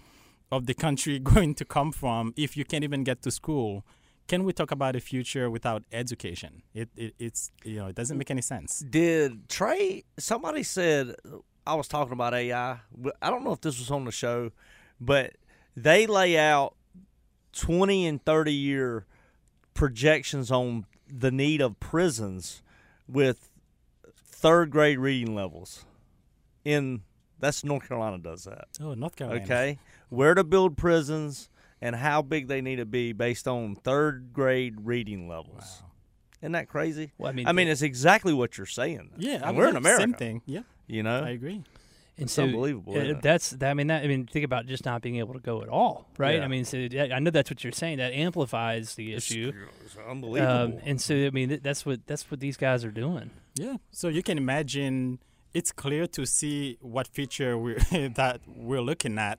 of 0.51 0.65
the 0.67 0.73
country 0.75 1.19
going 1.35 1.55
to 1.57 1.65
come 1.65 1.91
from 1.93 2.33
if 2.37 2.57
you 2.57 2.65
can't 2.65 2.85
even 2.85 3.03
get 3.05 3.21
to 3.23 3.31
school? 3.31 3.85
Can 4.29 4.45
we 4.45 4.53
talk 4.53 4.71
about 4.71 4.95
a 4.95 5.01
future 5.01 5.51
without 5.51 5.83
education? 5.91 6.63
It, 6.75 6.91
it 6.97 7.15
it's 7.19 7.51
you 7.65 7.77
know 7.77 7.87
it 7.87 7.97
doesn't 7.97 8.19
make 8.19 8.31
any 8.31 8.43
sense. 8.43 8.81
Did 8.81 9.49
Trey? 9.49 10.05
Somebody 10.19 10.63
said 10.63 11.17
I 11.67 11.75
was 11.75 11.89
talking 11.89 12.13
about 12.13 12.35
AI. 12.35 12.79
I 13.23 13.31
don't 13.31 13.43
know 13.43 13.53
if 13.53 13.63
this 13.63 13.79
was 13.79 13.91
on 13.91 14.05
the 14.05 14.13
show, 14.13 14.53
but 15.01 15.33
they 15.75 16.07
lay 16.07 16.39
out 16.39 16.77
twenty 17.53 18.07
and 18.07 18.23
thirty 18.23 18.53
year 18.53 19.07
projections 19.73 20.51
on 20.51 20.85
the 21.11 21.31
need 21.31 21.63
of 21.63 21.81
prisons 21.81 22.63
with 23.09 23.51
third 24.15 24.71
grade 24.71 24.99
reading 24.99 25.35
levels. 25.35 25.87
In 26.67 27.03
that's 27.39 27.65
North 27.65 27.89
Carolina 27.89 28.19
does 28.19 28.45
that. 28.45 28.69
Oh, 28.81 28.93
North 28.93 29.17
Carolina. 29.17 29.43
Okay, 29.43 29.79
where 30.11 30.35
to 30.35 30.45
build 30.45 30.77
prisons 30.77 31.49
and 31.81 31.97
how 31.97 32.23
big 32.23 32.49
they 32.49 32.61
need 32.61 32.77
to 32.77 32.87
be 32.87 33.13
based 33.13 33.47
on 33.49 33.75
third 33.77 34.33
grade 34.33 34.77
reading 34.83 35.29
levels. 35.29 35.83
Isn't 36.41 36.53
that 36.53 36.69
crazy? 36.69 37.13
Well, 37.19 37.31
I 37.31 37.35
mean, 37.35 37.47
I 37.49 37.53
mean, 37.53 37.69
it's 37.69 37.83
exactly 37.83 38.33
what 38.33 38.57
you're 38.59 38.67
saying. 38.67 39.11
Yeah, 39.19 39.35
And 39.37 39.45
I 39.45 39.51
we're 39.53 39.67
mean, 39.67 39.71
in 39.71 39.77
America. 39.77 40.03
Same 40.03 40.15
thing. 40.15 40.43
Yeah, 40.47 40.61
You 40.87 41.03
know, 41.03 41.21
I 41.23 41.31
agree. 41.31 41.65
And 42.17 42.25
It's 42.25 42.33
so 42.33 42.45
unbelievable, 42.45 42.97
isn't 42.97 43.19
it? 43.19 43.23
That's 43.23 43.51
that, 43.51 43.71
I 43.71 43.75
mean 43.75 43.87
that 43.89 44.03
I 44.03 44.09
mean 44.09 44.27
think 44.27 44.45
about 44.45 44.67
just 44.67 44.85
not 44.85 45.03
being 45.03 45.17
able 45.17 45.35
to 45.35 45.41
go 45.41 45.63
at 45.63 45.69
all, 45.69 46.09
right? 46.19 46.39
Yeah. 46.39 46.45
I 46.45 46.49
mean, 46.49 46.65
so 46.65 46.77
yeah, 46.77 47.15
I 47.15 47.21
know 47.21 47.31
that's 47.31 47.49
what 47.49 47.63
you're 47.63 47.73
saying. 47.73 47.99
That 47.99 48.13
amplifies 48.13 48.97
the 48.97 49.15
issue. 49.15 49.53
It's 49.85 49.97
unbelievable. 50.09 50.53
Um, 50.53 50.79
and 50.85 51.01
so 51.01 51.15
I 51.15 51.31
mean 51.31 51.61
that's 51.63 51.87
what 51.87 52.05
that's 52.09 52.29
what 52.29 52.41
these 52.41 52.57
guys 52.57 52.85
are 52.85 52.91
doing. 52.91 53.31
Yeah. 53.55 53.77
So 53.93 54.09
you 54.09 54.25
can 54.25 54.37
imagine 54.37 55.21
it's 55.55 55.71
clear 55.71 56.09
to 56.09 56.27
see 56.27 56.77
what 56.81 57.07
feature 57.07 57.57
we 57.57 57.75
that 58.17 58.41
we're 58.49 58.83
looking 58.83 59.17
at 59.17 59.39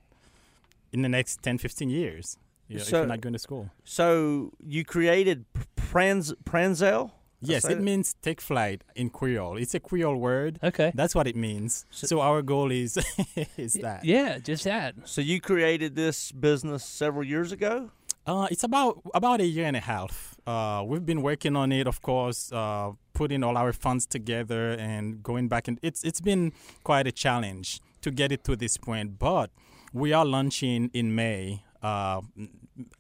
in 0.92 1.02
the 1.02 1.10
next 1.10 1.42
10, 1.44 1.58
15 1.58 1.90
years. 1.90 2.38
You 2.68 2.78
know, 2.78 2.82
if 2.84 2.92
you're 2.92 3.06
not 3.06 3.22
going 3.22 3.34
to 3.34 3.40
school. 3.40 3.70
so 3.84 4.52
you 4.64 4.86
created 4.86 5.46
Pranz 5.76 6.34
Pranzel? 6.44 7.12
Yes, 7.42 7.64
it 7.66 7.70
that? 7.70 7.82
means 7.82 8.16
take 8.22 8.42
flight 8.42 8.84
in 8.96 9.10
Creole. 9.10 9.58
It's 9.58 9.74
a 9.74 9.80
Creole 9.80 10.18
word. 10.18 10.60
Okay. 10.62 10.92
That's 10.94 11.16
what 11.16 11.26
it 11.26 11.36
means. 11.36 11.86
So, 11.90 12.20
our 12.20 12.42
goal 12.42 12.70
is 12.70 12.98
is 13.58 13.74
that. 13.76 14.04
Yeah, 14.04 14.40
just 14.40 14.66
that. 14.66 14.96
So 15.06 15.22
you 15.22 15.40
created 15.40 15.96
this 15.96 16.32
business 16.34 16.84
several 16.84 17.26
years 17.26 17.52
ago? 17.52 17.92
Uh, 18.28 18.48
it's 18.52 18.64
about 18.64 19.02
about 19.14 19.40
a 19.40 19.46
year 19.46 19.66
and 19.66 19.78
a 19.78 19.80
half. 19.80 20.38
Uh, 20.46 20.84
we've 20.86 21.06
been 21.06 21.22
working 21.22 21.56
on 21.56 21.72
it, 21.72 21.88
of 21.88 22.02
course, 22.02 22.52
uh, 22.52 22.92
putting 23.14 23.44
all 23.44 23.58
our 23.58 23.74
funds 23.74 24.06
together 24.06 24.72
and 24.72 25.24
going 25.24 25.48
back. 25.48 25.68
And 25.68 25.80
it's 25.82 26.04
it's 26.04 26.22
been 26.22 26.52
quite 26.84 27.08
a 27.08 27.12
challenge 27.12 27.80
to 28.02 28.12
get 28.12 28.32
it 28.32 28.44
to 28.44 28.56
this 28.56 28.78
point. 28.78 29.18
But 29.18 29.50
we 29.94 30.14
are 30.14 30.26
launching 30.26 30.90
in 30.94 31.16
May 31.16 31.64
uh, 31.82 32.22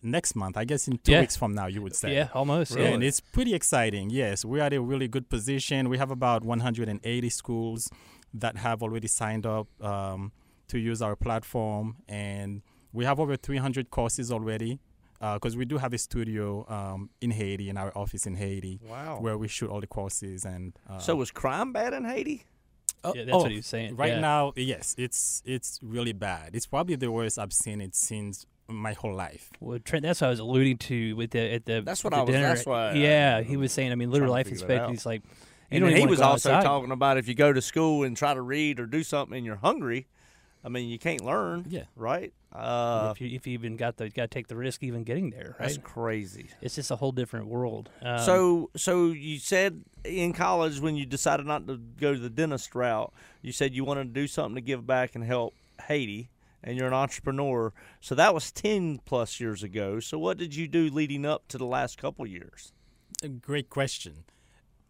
next 0.01 0.35
month. 0.35 0.57
I 0.57 0.65
guess 0.65 0.87
in 0.87 0.97
two 0.97 1.11
Yeah. 1.11 1.21
weeks 1.21 1.35
from 1.35 1.53
now, 1.53 1.67
you 1.67 1.81
would 1.81 1.95
say. 1.95 2.13
Yeah, 2.15 2.29
almost. 2.33 2.75
Really? 2.75 2.87
Yeah. 2.87 2.93
And 2.95 3.03
it's 3.03 3.19
pretty 3.19 3.53
exciting. 3.53 4.09
Yes, 4.09 4.45
we're 4.45 4.61
at 4.63 4.73
a 4.73 4.81
really 4.81 5.07
good 5.07 5.29
position. 5.29 5.89
We 5.89 5.97
have 5.97 6.11
about 6.11 6.43
180 6.43 7.29
schools 7.29 7.89
that 8.33 8.57
have 8.57 8.81
already 8.83 9.07
signed 9.07 9.45
up 9.45 9.67
um, 9.83 10.31
to 10.67 10.77
use 10.77 11.01
our 11.01 11.15
platform, 11.15 11.97
and 12.07 12.61
we 12.93 13.05
have 13.05 13.19
over 13.19 13.35
300 13.35 13.89
courses 13.89 14.31
already. 14.31 14.79
Because 15.21 15.57
we 15.57 15.65
do 15.65 15.77
have 15.79 15.91
a 15.91 15.97
studio 15.97 16.65
um, 16.69 17.09
in 17.19 17.31
Haiti, 17.31 17.67
in 17.69 17.75
our 17.75 17.91
office 17.93 18.25
in 18.25 18.35
Haiti, 18.35 18.79
Wow. 18.89 19.17
where 19.19 19.37
we 19.37 19.49
shoot 19.49 19.69
all 19.69 19.81
the 19.81 19.87
courses. 19.87 20.45
And 20.45 20.71
uh, 20.89 20.99
so 20.99 21.13
was 21.17 21.29
crime 21.29 21.73
bad 21.73 21.91
in 21.93 22.05
Haiti? 22.05 22.45
Oh, 23.03 23.13
Yeah, 23.15 23.23
that's 23.25 23.35
oh, 23.35 23.39
what 23.43 23.51
he 23.51 23.57
was 23.57 23.65
saying. 23.65 23.95
Right 23.95 24.13
yeah. 24.13 24.19
now, 24.19 24.53
yes, 24.55 24.95
it's 24.97 25.41
it's 25.45 25.79
really 25.83 26.13
bad. 26.13 26.51
It's 26.55 26.65
probably 26.67 26.95
the 26.95 27.11
worst 27.11 27.37
I've 27.39 27.53
seen 27.53 27.81
it 27.81 27.95
since 27.95 28.45
my 28.67 28.93
whole 28.93 29.15
life. 29.15 29.49
Well, 29.59 29.79
Trent, 29.79 30.03
that's 30.03 30.21
what 30.21 30.27
I 30.27 30.29
was 30.31 30.39
alluding 30.39 30.77
to 30.77 31.15
with 31.15 31.31
the 31.31 31.53
at 31.53 31.65
the. 31.65 31.81
That's 31.81 32.03
what 32.03 32.11
the 32.13 32.17
I 32.17 32.21
was- 32.21 32.29
dinner. 32.31 32.47
that's 32.47 32.65
why 32.65 32.89
I- 32.89 32.93
Yeah, 32.93 33.41
he 33.41 33.57
was 33.57 33.71
saying. 33.71 33.91
I 33.91 33.95
mean, 33.95 34.11
literal 34.11 34.31
life 34.31 34.45
figure 34.47 34.57
expectancy. 34.65 34.91
He's 34.93 35.05
like, 35.05 35.21
you 35.23 35.29
And 35.71 35.81
don't 35.81 35.89
then 35.91 35.97
even 35.97 36.07
he 36.07 36.11
was 36.11 36.21
also 36.21 36.51
outside. 36.51 36.63
talking 36.67 36.91
about 36.91 37.17
if 37.17 37.27
you 37.27 37.35
go 37.35 37.51
to 37.53 37.61
school 37.61 38.03
and 38.03 38.15
try 38.17 38.33
to 38.33 38.41
read 38.41 38.79
or 38.79 38.85
do 38.85 39.03
something 39.03 39.37
and 39.37 39.45
you're 39.45 39.55
hungry, 39.57 40.07
I 40.63 40.69
mean, 40.69 40.89
you 40.89 40.97
can't 40.99 41.23
learn. 41.23 41.65
Yeah. 41.69 41.83
Right? 41.95 42.33
Uh, 42.51 43.09
if 43.11 43.21
you 43.21 43.29
if 43.35 43.45
you 43.45 43.53
even 43.53 43.77
got 43.77 43.97
the, 43.97 44.05
you 44.05 44.09
got 44.09 44.23
to 44.23 44.27
take 44.27 44.47
the 44.47 44.55
risk 44.55 44.81
even 44.81 45.03
getting 45.03 45.29
there, 45.29 45.55
right? 45.59 45.67
that's 45.67 45.77
crazy. 45.77 46.49
It's 46.61 46.75
just 46.75 46.89
a 46.89 46.95
whole 46.95 47.11
different 47.11 47.45
world. 47.47 47.89
Um, 48.01 48.19
so, 48.19 48.69
so 48.75 49.07
you 49.07 49.37
said 49.37 49.83
in 50.03 50.33
college 50.33 50.79
when 50.79 50.95
you 50.95 51.05
decided 51.05 51.45
not 51.45 51.67
to 51.67 51.77
go 51.77 52.15
the 52.15 52.29
dentist 52.29 52.73
route, 52.73 53.13
you 53.43 53.51
said 53.51 53.75
you 53.75 53.83
wanted 53.83 54.13
to 54.15 54.19
do 54.19 54.25
something 54.25 54.55
to 54.55 54.61
give 54.61 54.87
back 54.87 55.13
and 55.13 55.23
help 55.23 55.53
Haiti, 55.87 56.31
and 56.63 56.75
you're 56.75 56.87
an 56.87 56.93
entrepreneur. 56.93 57.71
So 58.01 58.15
that 58.15 58.33
was 58.33 58.51
ten 58.51 58.99
plus 59.05 59.39
years 59.39 59.61
ago. 59.61 59.99
So 59.99 60.17
what 60.17 60.37
did 60.37 60.55
you 60.55 60.67
do 60.67 60.89
leading 60.89 61.25
up 61.25 61.47
to 61.49 61.59
the 61.59 61.65
last 61.67 61.99
couple 61.99 62.25
years? 62.25 62.73
A 63.21 63.27
great 63.29 63.69
question. 63.69 64.23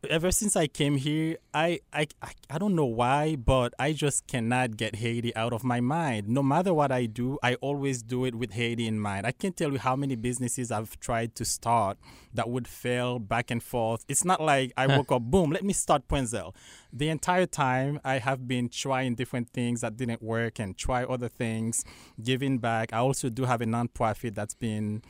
Ever 0.07 0.31
since 0.31 0.55
I 0.55 0.67
came 0.67 0.95
here, 0.95 1.39
I, 1.53 1.81
I, 1.91 2.07
I, 2.49 2.57
don't 2.57 2.73
know 2.73 2.85
why, 2.85 3.35
but 3.35 3.73
I 3.77 3.91
just 3.91 4.27
cannot 4.27 4.77
get 4.77 4.95
Haiti 4.95 5.35
out 5.35 5.51
of 5.51 5.65
my 5.65 5.81
mind. 5.81 6.29
No 6.29 6.41
matter 6.41 6.73
what 6.73 6.89
I 6.89 7.05
do, 7.05 7.37
I 7.43 7.55
always 7.55 8.01
do 8.01 8.23
it 8.23 8.33
with 8.33 8.53
Haiti 8.53 8.87
in 8.87 8.97
mind. 8.97 9.27
I 9.27 9.33
can't 9.33 9.57
tell 9.57 9.73
you 9.73 9.77
how 9.77 9.97
many 9.97 10.15
businesses 10.15 10.71
I've 10.71 10.97
tried 11.01 11.35
to 11.35 11.43
start 11.43 11.97
that 12.33 12.49
would 12.49 12.65
fail 12.65 13.19
back 13.19 13.51
and 13.51 13.61
forth. 13.61 14.05
It's 14.07 14.23
not 14.23 14.41
like 14.41 14.71
I 14.77 14.87
woke 14.95 15.11
up, 15.11 15.23
boom, 15.23 15.51
let 15.51 15.65
me 15.65 15.73
start 15.73 16.07
Pranzel. 16.07 16.55
The 16.93 17.09
entire 17.09 17.45
time, 17.45 17.99
I 18.05 18.19
have 18.19 18.47
been 18.47 18.69
trying 18.69 19.15
different 19.15 19.49
things 19.49 19.81
that 19.81 19.97
didn't 19.97 20.21
work 20.21 20.59
and 20.59 20.77
try 20.77 21.03
other 21.03 21.27
things, 21.27 21.83
giving 22.23 22.59
back. 22.59 22.93
I 22.93 22.99
also 22.99 23.29
do 23.29 23.43
have 23.43 23.59
a 23.59 23.65
nonprofit 23.65 24.33
that's 24.33 24.55
been 24.55 25.01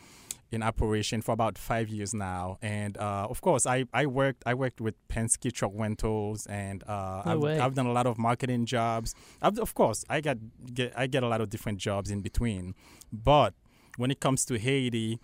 in 0.52 0.64
operation 0.64 1.22
for 1.22 1.32
about 1.32 1.58
five 1.58 1.90
years 1.90 2.14
now, 2.14 2.58
and 2.62 2.98
uh, 2.98 3.28
of 3.30 3.42
course, 3.42 3.66
I, 3.66 3.86
I 3.94 4.06
worked 4.06 4.44
I 4.46 4.54
worked 4.54 4.82
with 4.82 4.96
Penske 5.08 5.52
Truck 5.54 5.72
Rentals, 5.76 6.46
and 6.48 6.84
uh, 6.88 7.22
No 7.26 7.32
I've, 7.32 7.40
way. 7.40 7.60
I've 7.60 7.74
done 7.76 7.86
a 7.86 7.92
lot 7.92 8.08
of 8.08 8.18
marketing 8.18 8.66
jobs. 8.66 9.14
I've, 9.42 9.60
of 9.60 9.74
course, 9.74 10.04
I 10.10 10.22
got 10.22 10.38
get 10.74 10.94
I 10.96 11.08
get 11.08 11.24
a 11.24 11.28
lot 11.28 11.42
of 11.42 11.50
different 11.50 11.78
jobs 11.78 12.10
in 12.10 12.22
between, 12.22 12.74
but 13.12 13.54
when 13.98 14.12
it 14.12 14.20
comes 14.20 14.46
to 14.46 14.58
Haiti. 14.58 15.20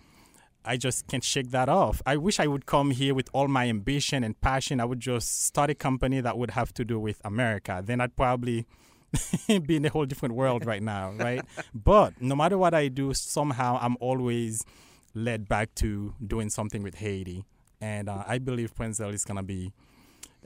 I 0.68 0.76
just 0.76 1.06
can't 1.06 1.22
shake 1.22 1.52
that 1.52 1.68
off. 1.68 2.02
I 2.04 2.16
wish 2.16 2.40
I 2.40 2.48
would 2.48 2.66
come 2.66 2.90
here 2.90 3.14
with 3.14 3.28
all 3.32 3.46
my 3.46 3.68
ambition 3.68 4.24
and 4.24 4.34
passion. 4.40 4.80
I 4.80 4.84
would 4.84 4.98
just 4.98 5.44
start 5.44 5.70
a 5.70 5.76
company 5.76 6.20
that 6.20 6.36
would 6.36 6.50
have 6.50 6.74
to 6.74 6.84
do 6.84 6.98
with 6.98 7.20
America. 7.24 7.84
Then 7.84 8.00
I'd 8.00 8.16
probably 8.16 8.66
be 9.46 9.76
in 9.76 9.84
a 9.84 9.90
whole 9.90 10.06
different 10.06 10.34
world 10.34 10.66
right 10.72 10.82
now, 10.82 11.12
right? 11.12 11.44
but 11.72 12.20
no 12.20 12.34
matter 12.34 12.58
what 12.58 12.74
I 12.74 12.88
do, 12.88 13.14
somehow 13.14 13.78
I'm 13.80 13.96
always 14.00 14.64
led 15.16 15.48
back 15.48 15.74
to 15.76 16.14
doing 16.24 16.50
something 16.50 16.82
with 16.82 16.96
Haiti. 16.96 17.44
And 17.80 18.08
uh, 18.08 18.22
I 18.26 18.38
believe 18.38 18.74
Pranzel 18.74 19.12
is 19.12 19.24
going 19.24 19.38
to 19.38 19.42
be 19.42 19.72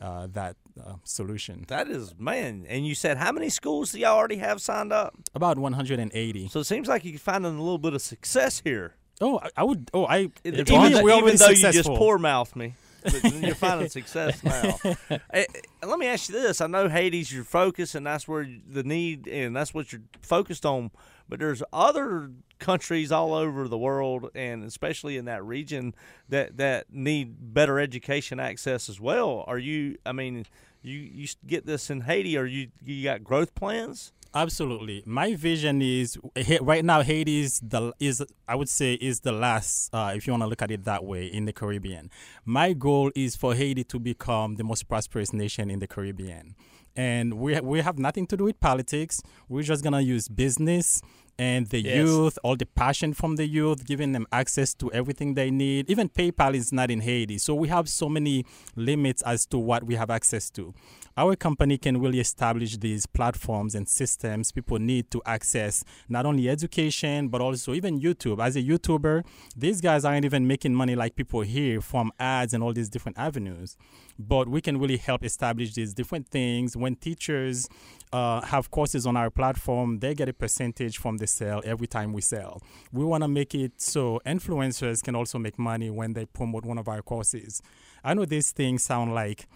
uh, 0.01 0.29
that 0.33 0.57
uh, 0.83 0.95
solution. 1.05 1.65
That 1.69 1.89
is 1.89 2.15
man. 2.19 2.65
And 2.69 2.87
you 2.87 2.95
said 2.95 3.19
how 3.19 3.33
many 3.33 3.51
schools 3.51 3.93
do 3.93 3.99
y'all 3.99 4.17
already 4.17 4.37
have 4.37 4.63
signed 4.63 4.93
up? 4.93 5.15
About 5.35 5.59
180. 5.59 6.49
So 6.49 6.61
it 6.61 6.65
seems 6.65 6.89
like 6.89 7.05
you're 7.05 7.19
finding 7.19 7.55
a 7.57 7.63
little 7.63 7.79
bit 7.79 7.95
of 7.95 8.01
success 8.01 8.61
here. 8.65 8.95
Oh, 9.21 9.39
I, 9.43 9.51
I 9.59 9.65
would. 9.65 9.91
Oh, 9.93 10.07
I. 10.07 10.31
Even, 10.45 10.65
though- 10.65 11.19
even 11.19 11.37
though 11.37 11.49
you 11.51 11.73
just 11.73 11.89
poor 11.89 12.17
mouth 12.19 12.57
me, 12.57 12.75
but 13.03 13.23
you're 13.35 13.55
finding 13.55 13.89
success 14.01 14.43
now. 14.43 14.79
Eh, 15.11 15.19
eh, 15.35 15.45
let 15.87 15.99
me 15.99 16.07
ask 16.07 16.31
you 16.31 16.41
this: 16.41 16.63
I 16.63 16.67
know 16.67 16.89
Haiti's 16.89 17.31
your 17.31 17.45
focus, 17.45 17.95
and 17.95 18.07
that's 18.07 18.27
where 18.27 18.49
the 18.67 18.83
need, 18.83 19.27
and 19.29 19.55
that's 19.55 19.75
what 19.75 19.93
you're 19.93 20.03
focused 20.23 20.65
on. 20.65 20.91
But 21.31 21.39
there's 21.39 21.63
other 21.73 22.33
countries 22.59 23.11
all 23.13 23.33
over 23.33 23.69
the 23.69 23.79
world, 23.79 24.31
and 24.35 24.65
especially 24.65 25.17
in 25.17 25.25
that 25.27 25.45
region, 25.45 25.95
that 26.29 26.57
that 26.59 26.93
need 26.93 27.55
better 27.55 27.79
education 27.79 28.39
access 28.41 28.89
as 28.89 29.01
well. 29.01 29.45
Are 29.47 29.59
you? 29.59 29.97
I 30.05 30.13
mean, 30.13 30.45
you 30.83 30.99
you 30.99 31.29
get 31.47 31.67
this 31.67 31.89
in 31.89 32.03
Haiti? 32.03 32.37
Are 32.37 32.45
you 32.45 32.69
you 32.85 33.05
got 33.05 33.25
growth 33.25 33.55
plans? 33.55 34.13
Absolutely. 34.33 35.03
My 35.07 35.35
vision 35.35 35.83
is 35.83 36.17
right 36.61 36.85
now 36.85 37.03
Haiti 37.03 37.41
is 37.41 37.61
the 37.61 37.93
is 37.99 38.25
I 38.47 38.55
would 38.55 38.69
say 38.69 38.95
is 38.95 39.21
the 39.21 39.33
last 39.33 39.93
uh, 39.93 40.13
if 40.15 40.27
you 40.27 40.33
want 40.33 40.45
to 40.45 40.47
look 40.47 40.63
at 40.63 40.71
it 40.71 40.85
that 40.85 41.05
way 41.05 41.27
in 41.27 41.47
the 41.47 41.53
Caribbean. 41.53 42.11
My 42.45 42.73
goal 42.73 43.11
is 43.17 43.35
for 43.35 43.55
Haiti 43.55 43.83
to 43.85 43.99
become 43.99 44.57
the 44.57 44.65
most 44.65 44.89
prosperous 44.89 45.33
nation 45.33 45.71
in 45.71 45.81
the 45.81 45.89
Caribbean. 45.89 46.55
And 46.95 47.35
we 47.35 47.59
we 47.61 47.81
have 47.81 47.99
nothing 47.99 48.27
to 48.29 48.37
do 48.37 48.45
with 48.45 48.61
politics. 48.61 49.21
We're 49.49 49.63
just 49.63 49.83
going 49.83 49.95
to 49.95 50.03
use 50.03 50.29
business 50.29 51.03
and 51.41 51.69
the 51.69 51.81
Yes. 51.81 51.97
youth, 51.97 52.39
all 52.45 52.55
the 52.55 52.67
passion 52.67 53.15
from 53.15 53.37
the 53.37 53.47
youth, 53.47 53.87
giving 53.87 54.13
them 54.13 54.27
access 54.31 54.75
to 54.75 54.93
everything 54.93 55.33
they 55.35 55.51
need. 55.51 55.89
Even 55.89 56.07
PayPal 56.09 56.55
is 56.55 56.71
not 56.71 56.91
in 56.91 57.01
Haiti. 57.01 57.39
So 57.39 57.55
we 57.55 57.69
have 57.69 57.89
so 57.89 58.11
many 58.11 58.45
limits 58.77 59.23
as 59.23 59.47
to 59.47 59.57
what 59.59 59.85
we 59.85 59.95
have 59.95 60.11
access 60.11 60.51
to. 60.51 60.75
Our 61.17 61.37
company 61.37 61.79
can 61.79 61.99
really 62.01 62.21
establish 62.21 62.77
these 62.77 63.07
platforms 63.07 63.75
and 63.75 63.89
systems 63.89 64.53
people 64.53 64.79
need 64.79 65.11
to 65.11 65.23
access 65.25 65.83
not 66.09 66.27
only 66.27 66.49
education, 66.49 67.29
but 67.29 67.41
also 67.41 67.73
even 67.75 68.01
YouTube. 68.01 68.39
As 68.45 68.55
a 68.57 68.63
YouTuber, 68.63 69.25
these 69.57 69.81
guys 69.81 70.05
aren't 70.05 70.25
even 70.27 70.47
making 70.47 70.75
money 70.75 70.95
like 70.95 71.17
people 71.17 71.41
here 71.41 71.81
from 71.81 72.13
ads 72.19 72.53
and 72.55 72.63
all 72.63 72.73
these 72.75 72.89
different 72.91 73.19
avenues. 73.19 73.77
But 74.19 74.49
we 74.49 74.61
can 74.61 74.79
really 74.79 74.99
help 74.99 75.25
establish 75.25 75.73
these 75.75 75.95
different 75.95 76.29
things. 76.29 76.77
When 76.77 76.97
teachers 76.97 77.69
uh, 78.13 78.41
have 78.43 78.71
courses 78.71 79.07
on 79.07 79.17
our 79.17 79.31
platform, 79.31 80.01
they 80.01 80.15
get 80.15 80.29
a 80.29 80.33
percentage 80.33 80.99
from 80.99 81.19
the 81.19 81.27
sale 81.27 81.63
every 81.65 81.87
time 81.87 82.13
we 82.13 82.21
sell. 82.21 82.61
We 82.93 83.05
want 83.05 83.23
to 83.23 83.29
make 83.29 83.55
it 83.55 83.81
so 83.81 84.21
influencers 84.27 85.03
can 85.03 85.15
also 85.15 85.39
make 85.39 85.59
money 85.59 85.91
when 85.91 86.15
they 86.15 86.27
promote 86.27 86.65
one 86.65 86.79
of 86.79 86.89
our 86.89 87.03
courses. 87.03 87.63
I 88.03 88.15
know 88.15 88.25
these 88.25 88.51
things 88.51 88.83
sound 88.83 89.15
like 89.15 89.47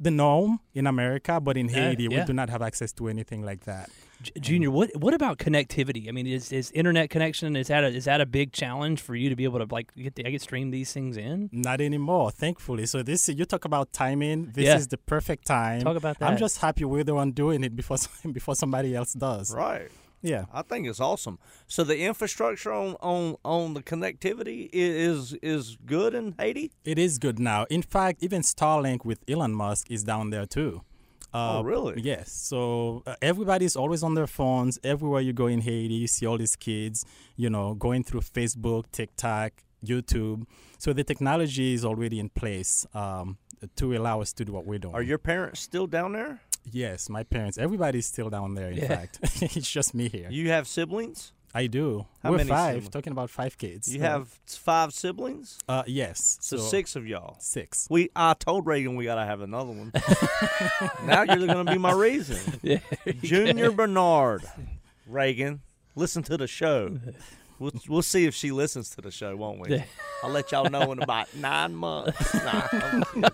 the 0.00 0.10
norm 0.10 0.60
in 0.74 0.86
America, 0.86 1.40
but 1.40 1.56
in 1.56 1.68
Yeah, 1.68 1.90
Haiti, 1.90 2.04
yeah. 2.10 2.20
we 2.20 2.24
do 2.24 2.32
not 2.32 2.48
have 2.50 2.62
access 2.62 2.90
to 2.94 3.08
anything 3.08 3.44
like 3.44 3.64
that. 3.66 3.90
J- 4.22 4.32
Junior, 4.40 4.70
what 4.70 4.90
what 4.96 5.14
about 5.14 5.38
connectivity? 5.38 6.08
I 6.08 6.12
mean, 6.12 6.26
is 6.26 6.52
is 6.52 6.70
internet 6.72 7.10
connection 7.10 7.54
is 7.56 7.68
that 7.68 7.84
a, 7.84 7.88
is 7.88 8.04
that 8.06 8.20
a 8.20 8.26
big 8.26 8.52
challenge 8.52 9.00
for 9.00 9.14
you 9.14 9.28
to 9.28 9.36
be 9.36 9.44
able 9.44 9.58
to 9.64 9.68
like 9.70 9.94
get 9.94 10.14
the, 10.16 10.26
I 10.26 10.30
get 10.30 10.42
stream 10.42 10.70
these 10.70 10.92
things 10.92 11.16
in? 11.16 11.48
Not 11.52 11.80
anymore, 11.80 12.30
thankfully. 12.30 12.86
So 12.86 13.02
this 13.02 13.28
you 13.28 13.44
talk 13.44 13.64
about 13.64 13.92
timing. 13.92 14.52
This 14.52 14.64
Yeah. 14.66 14.76
is 14.76 14.88
the 14.88 14.98
perfect 14.98 15.46
time. 15.46 15.80
Talk 15.82 15.96
about 15.96 16.18
that. 16.18 16.30
I'm 16.30 16.36
just 16.38 16.58
happy 16.58 16.84
we're 16.84 17.04
the 17.04 17.14
one 17.14 17.32
doing 17.32 17.62
it 17.64 17.74
before 17.76 17.98
before 18.32 18.54
somebody 18.54 18.94
else 18.94 19.12
does. 19.12 19.54
Right. 19.54 19.90
Yeah. 20.22 20.44
I 20.52 20.62
think 20.62 20.86
it's 20.86 21.00
awesome. 21.00 21.38
So 21.66 21.84
the 21.84 21.98
infrastructure 22.00 22.72
on 22.72 22.96
on 23.00 23.36
on 23.44 23.74
the 23.74 23.82
connectivity 23.82 24.68
is 24.72 25.34
is 25.42 25.76
good 25.86 26.14
in 26.14 26.34
Haiti. 26.38 26.72
It 26.84 26.98
is 26.98 27.18
good 27.18 27.38
now. 27.38 27.64
In 27.70 27.82
fact, 27.82 28.22
even 28.22 28.42
Starlink 28.42 29.04
with 29.04 29.20
Elon 29.28 29.54
Musk 29.54 29.90
is 29.90 30.04
down 30.04 30.30
there 30.30 30.46
too. 30.46 30.82
Uh, 31.32 31.58
Oh, 31.58 31.62
really? 31.62 32.00
Yes. 32.02 32.32
So 32.32 33.02
uh, 33.06 33.14
everybody's 33.22 33.76
always 33.76 34.02
on 34.02 34.14
their 34.14 34.26
phones. 34.26 34.78
Everywhere 34.82 35.20
you 35.20 35.32
go 35.32 35.46
in 35.46 35.60
Haiti, 35.60 35.94
you 35.94 36.08
see 36.08 36.26
all 36.26 36.36
these 36.38 36.56
kids, 36.56 37.04
you 37.36 37.48
know, 37.48 37.74
going 37.74 38.02
through 38.02 38.22
Facebook, 38.22 38.86
TikTok, 38.90 39.52
YouTube. 39.84 40.44
So 40.78 40.92
the 40.92 41.04
technology 41.04 41.72
is 41.72 41.84
already 41.84 42.18
in 42.18 42.30
place 42.30 42.84
um, 42.94 43.38
to 43.76 43.96
allow 43.96 44.20
us 44.20 44.32
to 44.34 44.44
do 44.44 44.52
what 44.52 44.66
we're 44.66 44.80
doing. 44.80 44.94
Are 44.94 45.02
your 45.02 45.18
parents 45.18 45.60
still 45.60 45.86
down 45.86 46.12
there? 46.14 46.40
Yes, 46.64 47.08
my 47.08 47.22
parents. 47.24 47.58
Everybody's 47.58 48.06
still 48.06 48.30
down 48.30 48.54
there. 48.54 48.70
In 48.70 48.78
Yeah. 48.78 48.88
fact, 48.88 49.18
it's 49.42 49.70
just 49.70 49.94
me 49.94 50.08
here. 50.08 50.28
You 50.30 50.48
have 50.50 50.66
siblings? 50.68 51.32
I 51.52 51.66
do. 51.66 52.06
How 52.22 52.30
We're 52.30 52.36
many 52.36 52.48
five. 52.48 52.74
siblings? 52.74 52.88
Talking 52.90 53.12
about 53.12 53.28
five 53.30 53.58
kids. 53.58 53.92
You 53.92 54.00
Uh, 54.00 54.04
have 54.04 54.28
five 54.46 54.92
siblings? 54.92 55.58
Uh, 55.68 55.82
yes. 55.86 56.38
So, 56.40 56.58
six 56.58 56.94
of 56.94 57.08
y'all. 57.08 57.36
Six. 57.40 57.88
We 57.90 58.10
I 58.14 58.34
told 58.34 58.66
Reagan 58.66 58.94
we 58.94 59.04
gotta 59.04 59.24
have 59.24 59.40
another 59.40 59.72
one. 59.72 59.92
now 61.06 61.22
you're 61.22 61.46
gonna 61.48 61.70
be 61.72 61.78
my 61.78 61.92
reason. 61.92 62.38
Yeah. 62.62 62.78
Junior 63.22 63.72
Bernard. 63.72 64.44
Reagan, 65.08 65.60
listen 65.96 66.22
to 66.24 66.36
the 66.36 66.46
show. 66.46 66.98
We'll, 67.58 67.72
we'll 67.88 68.02
see 68.02 68.26
if 68.26 68.34
she 68.34 68.52
listens 68.52 68.90
to 68.90 69.00
the 69.00 69.10
show, 69.10 69.34
won't 69.34 69.58
we? 69.60 69.82
I'll 70.22 70.30
let 70.30 70.52
y'all 70.52 70.70
know 70.70 70.92
in 70.92 71.02
about 71.02 71.34
nine 71.34 71.74
months. 71.74 72.32
Nah. 72.34 73.28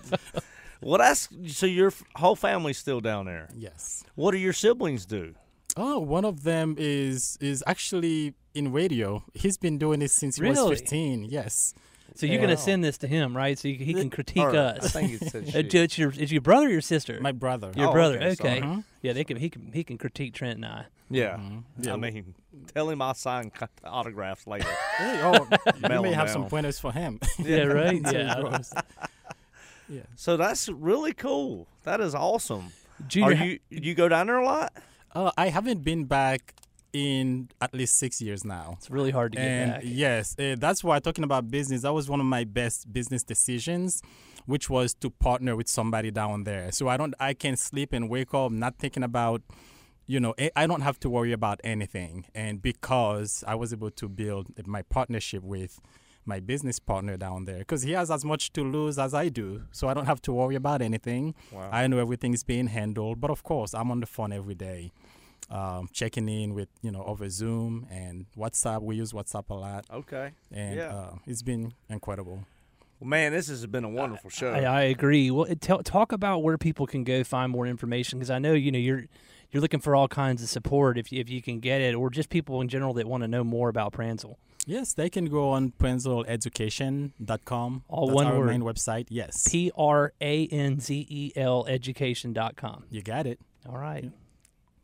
Well, 0.81 0.97
that's 0.99 1.29
so 1.47 1.65
your 1.65 1.91
whole 2.15 2.35
family's 2.35 2.77
still 2.77 2.99
down 2.99 3.25
there. 3.25 3.49
Yes. 3.55 4.03
What 4.15 4.31
do 4.31 4.37
your 4.37 4.53
siblings 4.53 5.05
do? 5.05 5.35
Oh, 5.75 5.99
one 5.99 6.25
of 6.25 6.43
them 6.43 6.75
is 6.77 7.37
is 7.41 7.63
actually 7.67 8.33
in 8.53 8.71
radio. 8.71 9.23
He's 9.33 9.57
been 9.57 9.77
doing 9.77 9.99
this 9.99 10.13
since 10.13 10.37
he 10.37 10.41
Really? 10.43 10.69
was 10.69 10.79
15. 10.79 11.25
Yes. 11.25 11.73
So 12.15 12.25
you're 12.25 12.39
Wow. 12.39 12.45
gonna 12.47 12.57
send 12.57 12.83
this 12.83 12.97
to 12.99 13.07
him, 13.07 13.37
right? 13.37 13.59
So 13.59 13.67
you, 13.67 13.75
he 13.75 13.93
can 13.93 14.09
critique 14.09 14.41
Or, 14.41 14.55
us. 14.55 14.95
I 14.95 15.01
think 15.01 15.21
it 15.21 15.29
said 15.29 15.43
Uh, 15.49 15.51
she. 15.69 15.77
It's 15.77 15.97
your 15.99 16.11
is 16.11 16.31
your 16.31 16.41
brother 16.41 16.65
or 16.65 16.69
your 16.71 16.81
sister? 16.81 17.19
My 17.21 17.31
brother. 17.31 17.71
your 17.75 17.89
Oh, 17.89 17.91
brother. 17.93 18.15
okay, 18.17 18.31
Okay. 18.31 18.59
sorry. 18.59 18.61
Mhm. 18.61 18.83
Yeah, 19.03 19.13
they 19.13 19.23
can. 19.23 19.37
He 19.37 19.49
can. 19.51 19.71
He 19.71 19.83
can 19.83 19.99
critique 19.99 20.33
Trent 20.33 20.55
and 20.55 20.65
I. 20.65 20.85
yeah. 21.11 21.37
Yeah. 21.79 21.93
I 21.93 21.97
mean, 21.97 22.33
tell 22.73 22.89
him 22.89 23.03
I'll 23.03 23.13
sign 23.13 23.51
co- 23.51 23.67
autographs 23.83 24.47
later. 24.47 24.67
Hey, 24.97 25.19
oh, 25.21 25.47
you 25.75 25.81
Mellow 25.87 26.01
may 26.03 26.13
have 26.13 26.31
some 26.31 26.41
down. 26.43 26.49
pointers 26.49 26.79
for 26.79 26.91
him. 26.91 27.19
Yeah. 27.37 27.65
Right. 27.65 28.01
Yeah. 28.11 28.41
grows. 28.41 28.73
Yeah. 29.89 30.01
So 30.15 30.37
that's 30.37 30.69
really 30.69 31.13
cool. 31.13 31.67
That 31.83 32.01
is 32.01 32.15
awesome. 32.15 32.71
Junior, 33.07 33.35
Are 33.35 33.45
you 33.45 33.59
you 33.69 33.93
go 33.95 34.07
down 34.09 34.27
there 34.27 34.37
a 34.37 34.45
lot? 34.45 34.73
Uh, 35.13 35.31
I 35.37 35.49
haven't 35.49 35.83
been 35.83 36.05
back 36.05 36.53
in 36.93 37.49
at 37.61 37.73
least 37.73 37.97
six 37.97 38.21
years 38.21 38.43
now. 38.43 38.75
it's 38.77 38.89
really 38.89 39.11
hard 39.11 39.33
to 39.33 39.37
get 39.37 39.47
and 39.47 39.71
back. 39.73 39.81
yes, 39.85 40.35
uh, 40.39 40.55
that's 40.57 40.83
why 40.83 40.99
talking 40.99 41.23
about 41.23 41.49
business, 41.51 41.81
that 41.83 41.93
was 41.93 42.09
one 42.09 42.19
of 42.19 42.25
my 42.25 42.43
best 42.43 42.91
business 42.91 43.23
decisions, 43.23 44.01
which 44.45 44.69
was 44.69 44.93
to 44.95 45.09
partner 45.09 45.55
with 45.55 45.67
somebody 45.67 46.11
down 46.11 46.43
there. 46.43 46.71
So 46.71 46.87
I 46.87 46.97
don't, 46.97 47.13
I 47.19 47.33
can 47.33 47.55
sleep 47.55 47.93
and 47.93 48.09
wake 48.09 48.33
up 48.33 48.51
not 48.51 48.77
thinking 48.79 49.03
about, 49.03 49.41
you 50.07 50.19
know, 50.19 50.33
eh, 50.37 50.49
I 50.55 50.63
I 50.63 50.67
don't 50.67 50.81
have 50.81 50.99
to 51.01 51.09
worry 51.09 51.33
about 51.33 51.59
anything. 51.63 52.25
And 52.33 52.61
because 52.61 53.43
I 53.47 53.55
was 53.55 53.73
able 53.73 53.91
to 53.91 54.09
build 54.09 54.47
my 54.65 54.81
partnership 54.81 55.43
with 55.43 55.79
my 56.27 56.39
business 56.39 56.77
partner 56.79 57.17
down 57.17 57.45
there, 57.45 57.59
because 57.59 57.81
he 57.83 57.93
has 57.93 58.11
as 58.11 58.23
much 58.25 58.51
to 58.53 58.61
lose 58.63 58.99
as 58.99 59.13
I 59.13 59.29
do, 59.29 59.63
so 59.71 59.87
I 59.87 59.93
don't 59.93 60.05
have 60.05 60.21
to 60.23 60.33
worry 60.33 60.55
about 60.55 60.81
anything. 60.81 61.33
Wow. 61.51 61.69
I 61.71 61.87
know 61.87 61.97
everything's 61.99 62.43
being 62.43 62.67
handled, 62.67 63.19
but 63.21 63.31
of 63.31 63.41
course, 63.43 63.73
I'm 63.73 63.89
on 63.91 63.99
the 64.01 64.05
phone 64.05 64.31
every 64.33 64.55
day, 64.55 64.91
um, 65.49 65.87
checking 65.93 66.27
in 66.29 66.53
with 66.53 66.67
you 66.81 66.91
know 66.91 67.03
over 67.03 67.29
Zoom 67.29 67.87
and 67.89 68.25
WhatsApp. 68.37 68.81
We 68.83 68.97
use 68.97 69.13
WhatsApp 69.13 69.49
a 69.49 69.53
lot, 69.53 69.85
Okay. 69.91 70.31
and 70.51 70.75
Yeah. 70.75 70.95
uh, 70.95 71.15
it's 71.25 71.41
been 71.43 71.73
incredible. 71.89 72.45
Well, 72.99 73.07
man, 73.09 73.31
this 73.31 73.47
has 73.47 73.65
been 73.67 73.83
a 73.83 73.89
wonderful 73.89 74.29
show. 74.31 74.51
I, 74.53 74.61
I 74.63 74.81
agree. 74.81 75.29
Well, 75.29 75.45
it- 75.45 75.61
tell, 75.61 75.83
talk 75.83 76.11
about 76.11 76.39
where 76.43 76.57
people 76.57 76.87
can 76.87 77.03
go 77.03 77.23
find 77.23 77.51
more 77.51 77.67
information 77.67 78.17
because 78.19 78.31
I 78.31 78.39
know 78.39 78.53
you 78.53 78.71
know 78.71 78.79
you're 78.79 79.05
you're 79.51 79.61
looking 79.61 79.79
for 79.79 79.95
all 79.95 80.07
kinds 80.07 80.43
of 80.43 80.49
support 80.49 80.97
if 80.97 81.11
you, 81.11 81.19
if 81.21 81.29
you 81.29 81.41
can 81.41 81.59
get 81.59 81.81
it, 81.81 81.95
or 81.95 82.09
just 82.09 82.29
people 82.29 82.61
in 82.61 82.67
general 82.67 82.93
that 82.95 83.07
want 83.07 83.23
to 83.23 83.27
know 83.27 83.43
more 83.43 83.69
about 83.69 83.93
Pranzel. 83.93 84.35
Yes, 84.65 84.93
they 84.93 85.09
can 85.09 85.25
go 85.25 85.49
on 85.51 85.71
pranzeleducation.com. 85.79 87.83
All 87.87 88.07
That's 88.07 88.15
one 88.15 88.27
our 88.27 88.39
word. 88.39 88.47
main 88.47 88.61
website. 88.61 89.05
Yes, 89.09 89.47
P 89.49 89.71
R 89.77 90.13
A 90.21 90.47
N 90.47 90.79
Z 90.79 91.05
E 91.09 91.31
L 91.35 91.65
education.com. 91.67 92.85
you 92.89 93.01
got 93.01 93.27
it. 93.27 93.39
All 93.67 93.77
right. 93.77 94.11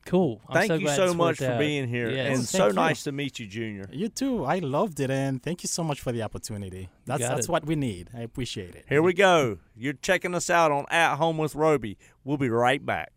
Cool. 0.05 0.41
I'm 0.49 0.53
Thank 0.55 0.67
so 0.67 0.73
you 0.75 0.81
glad 0.85 0.95
so 0.97 1.13
much 1.13 1.37
for 1.37 1.45
out. 1.45 1.59
being 1.59 1.87
here, 1.87 2.09
Yes. 2.09 2.27
and 2.27 2.39
Oh, 2.39 2.43
so 2.43 2.67
you. 2.67 2.73
nice 2.73 3.03
to 3.05 3.13
meet 3.13 3.39
you, 3.39 3.47
Junior. 3.47 3.87
You 3.89 4.09
too. 4.09 4.43
I 4.43 4.59
loved 4.59 4.99
it, 4.99 5.09
and 5.09 5.41
thank 5.41 5.63
you 5.63 5.69
so 5.69 5.81
much 5.81 6.01
for 6.01 6.11
the 6.11 6.21
opportunity. 6.23 6.89
That's 7.05 7.21
that's 7.21 7.45
it. 7.47 7.51
what 7.51 7.65
we 7.65 7.77
need. 7.77 8.09
I 8.13 8.19
appreciate 8.19 8.75
it. 8.75 8.83
Here 8.89 9.01
we 9.01 9.13
go. 9.13 9.59
You're 9.77 9.93
checking 9.93 10.35
us 10.35 10.49
out 10.49 10.73
on 10.73 10.85
At 10.89 11.15
Home 11.15 11.37
with 11.37 11.55
Roby. 11.55 11.97
We'll 12.25 12.35
be 12.37 12.49
right 12.49 12.85
back. 12.85 13.13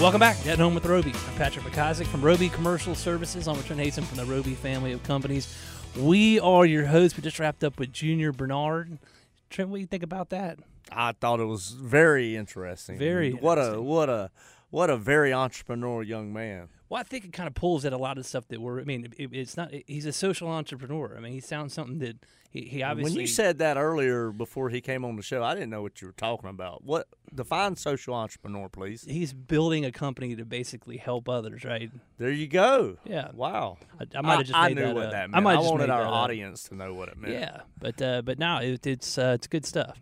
Welcome 0.00 0.20
back 0.20 0.40
to 0.44 0.50
At 0.50 0.58
Home 0.58 0.74
with 0.74 0.86
Roby. 0.86 1.12
I'm 1.28 1.34
Patrick 1.34 1.62
McIsaac 1.62 2.06
from 2.06 2.22
Roby 2.22 2.48
Commercial 2.48 2.94
Services. 2.94 3.46
I'm 3.46 3.62
Trent 3.64 3.82
Hazen 3.82 4.02
from 4.02 4.16
the 4.16 4.24
Roby 4.24 4.54
family 4.54 4.92
of 4.92 5.02
companies. 5.02 5.54
We 5.94 6.40
are 6.40 6.64
your 6.64 6.86
hosts. 6.86 7.18
We 7.18 7.22
just 7.22 7.38
wrapped 7.38 7.62
up 7.62 7.78
with 7.78 7.92
Junior 7.92 8.32
Bernard. 8.32 8.98
Trent, 9.50 9.68
what 9.68 9.76
do 9.76 9.80
you 9.82 9.86
think 9.86 10.02
about 10.02 10.30
that? 10.30 10.58
I 10.90 11.12
thought 11.12 11.38
it 11.38 11.44
was 11.44 11.72
very 11.72 12.34
interesting. 12.34 12.96
Very 12.96 13.32
what 13.32 13.56
a 13.56 13.82
what 13.82 14.08
a 14.08 14.30
what 14.70 14.88
a 14.88 14.96
very 14.96 15.32
entrepreneurial 15.32 16.06
young 16.06 16.32
man. 16.32 16.70
Well, 16.90 17.00
I 17.00 17.04
think 17.04 17.24
it 17.24 17.32
kind 17.32 17.46
of 17.46 17.54
pulls 17.54 17.84
at 17.84 17.92
a 17.92 17.96
lot 17.96 18.18
of 18.18 18.26
stuff 18.26 18.48
that 18.48 18.60
we're. 18.60 18.80
I 18.80 18.84
mean, 18.84 19.14
it, 19.16 19.30
it's 19.32 19.56
not. 19.56 19.72
he's 19.86 20.06
a 20.06 20.12
social 20.12 20.48
entrepreneur. 20.48 21.14
I 21.16 21.20
mean, 21.20 21.32
he 21.32 21.40
sounds 21.40 21.72
something 21.72 22.00
that 22.00 22.16
he, 22.50 22.62
he 22.62 22.82
obviously. 22.82 23.12
when 23.14 23.20
you 23.20 23.28
said 23.28 23.58
that 23.58 23.76
earlier 23.76 24.32
before 24.32 24.70
he 24.70 24.80
came 24.80 25.04
on 25.04 25.14
the 25.14 25.22
show, 25.22 25.44
I 25.44 25.54
didn't 25.54 25.70
know 25.70 25.82
what 25.82 26.02
you 26.02 26.08
were 26.08 26.12
talking 26.14 26.50
about. 26.50 26.82
What 26.82 27.06
define 27.32 27.76
social 27.76 28.12
entrepreneur, 28.12 28.68
please? 28.68 29.04
he's 29.04 29.32
building 29.32 29.84
a 29.84 29.92
company 29.92 30.34
to 30.34 30.44
basically 30.44 30.96
help 30.96 31.28
others, 31.28 31.64
right? 31.64 31.92
There 32.18 32.32
you 32.32 32.48
go. 32.48 32.96
Yeah. 33.04 33.28
Wow. 33.34 33.78
I, 34.00 34.18
I 34.18 34.20
might 34.22 34.38
have 34.38 34.46
just 34.46 34.58
I, 34.58 34.68
made 34.68 34.78
knew 34.78 34.86
that 34.86 34.94
what 34.96 35.04
up. 35.06 35.12
that 35.12 35.30
meant. 35.30 35.36
I 35.36 35.40
might 35.40 35.62
have 35.62 35.64
wanted 35.70 35.90
our 35.90 36.02
that 36.02 36.08
up. 36.08 36.12
audience 36.12 36.64
to 36.64 36.74
know 36.74 36.92
what 36.92 37.08
it 37.08 37.16
meant. 37.16 37.34
Yeah, 37.34 37.60
but 37.78 38.02
uh, 38.02 38.22
but 38.22 38.40
now 38.40 38.58
it, 38.58 38.84
it's 38.84 39.16
uh, 39.16 39.34
it's 39.36 39.46
good 39.46 39.64
stuff. 39.64 39.96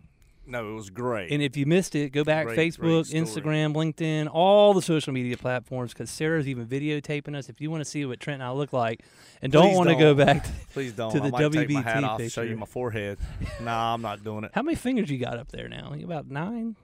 No, 0.49 0.71
it 0.71 0.73
was 0.73 0.89
great. 0.89 1.31
And 1.31 1.43
if 1.43 1.55
you 1.55 1.67
missed 1.67 1.93
it, 1.95 2.11
go 2.11 2.23
back 2.23 2.47
Great, 2.47 2.57
Facebook, 2.57 3.09
great. 3.11 3.23
Instagram, 3.23 3.75
LinkedIn, 3.75 4.27
all 4.31 4.73
the 4.73 4.81
social 4.81 5.13
media 5.13 5.37
platforms 5.37 5.93
because 5.93 6.09
Sarah's 6.09 6.47
even 6.47 6.65
videotaping 6.65 7.35
us. 7.35 7.49
If 7.49 7.61
you 7.61 7.69
want 7.69 7.81
to 7.81 7.85
see 7.85 8.03
what 8.05 8.19
Trent 8.19 8.41
and 8.41 8.49
I 8.49 8.51
look 8.51 8.73
like, 8.73 9.03
and 9.43 9.51
don't 9.51 9.75
want 9.75 9.89
to 9.93 9.95
go 9.95 10.15
back, 10.15 10.43
to, 10.43 10.51
Please 10.73 10.93
don't. 10.93 11.11
to 11.11 11.17
I 11.19 11.25
the 11.25 11.31
might 11.31 11.51
take 11.51 11.69
my 11.69 11.81
WBT 11.81 11.83
hat 11.83 12.03
off, 12.03 12.21
show 12.29 12.41
you 12.41 12.57
my 12.57 12.65
forehead. 12.65 13.19
nah, 13.61 13.93
I'm 13.93 14.01
not 14.01 14.23
doing 14.23 14.43
it. 14.43 14.51
how 14.55 14.63
many 14.63 14.75
fingers 14.75 15.11
you 15.11 15.19
got 15.19 15.37
up 15.37 15.51
there 15.51 15.69
now? 15.69 15.93
You 15.93 16.05
about 16.05 16.27
nine? 16.27 16.75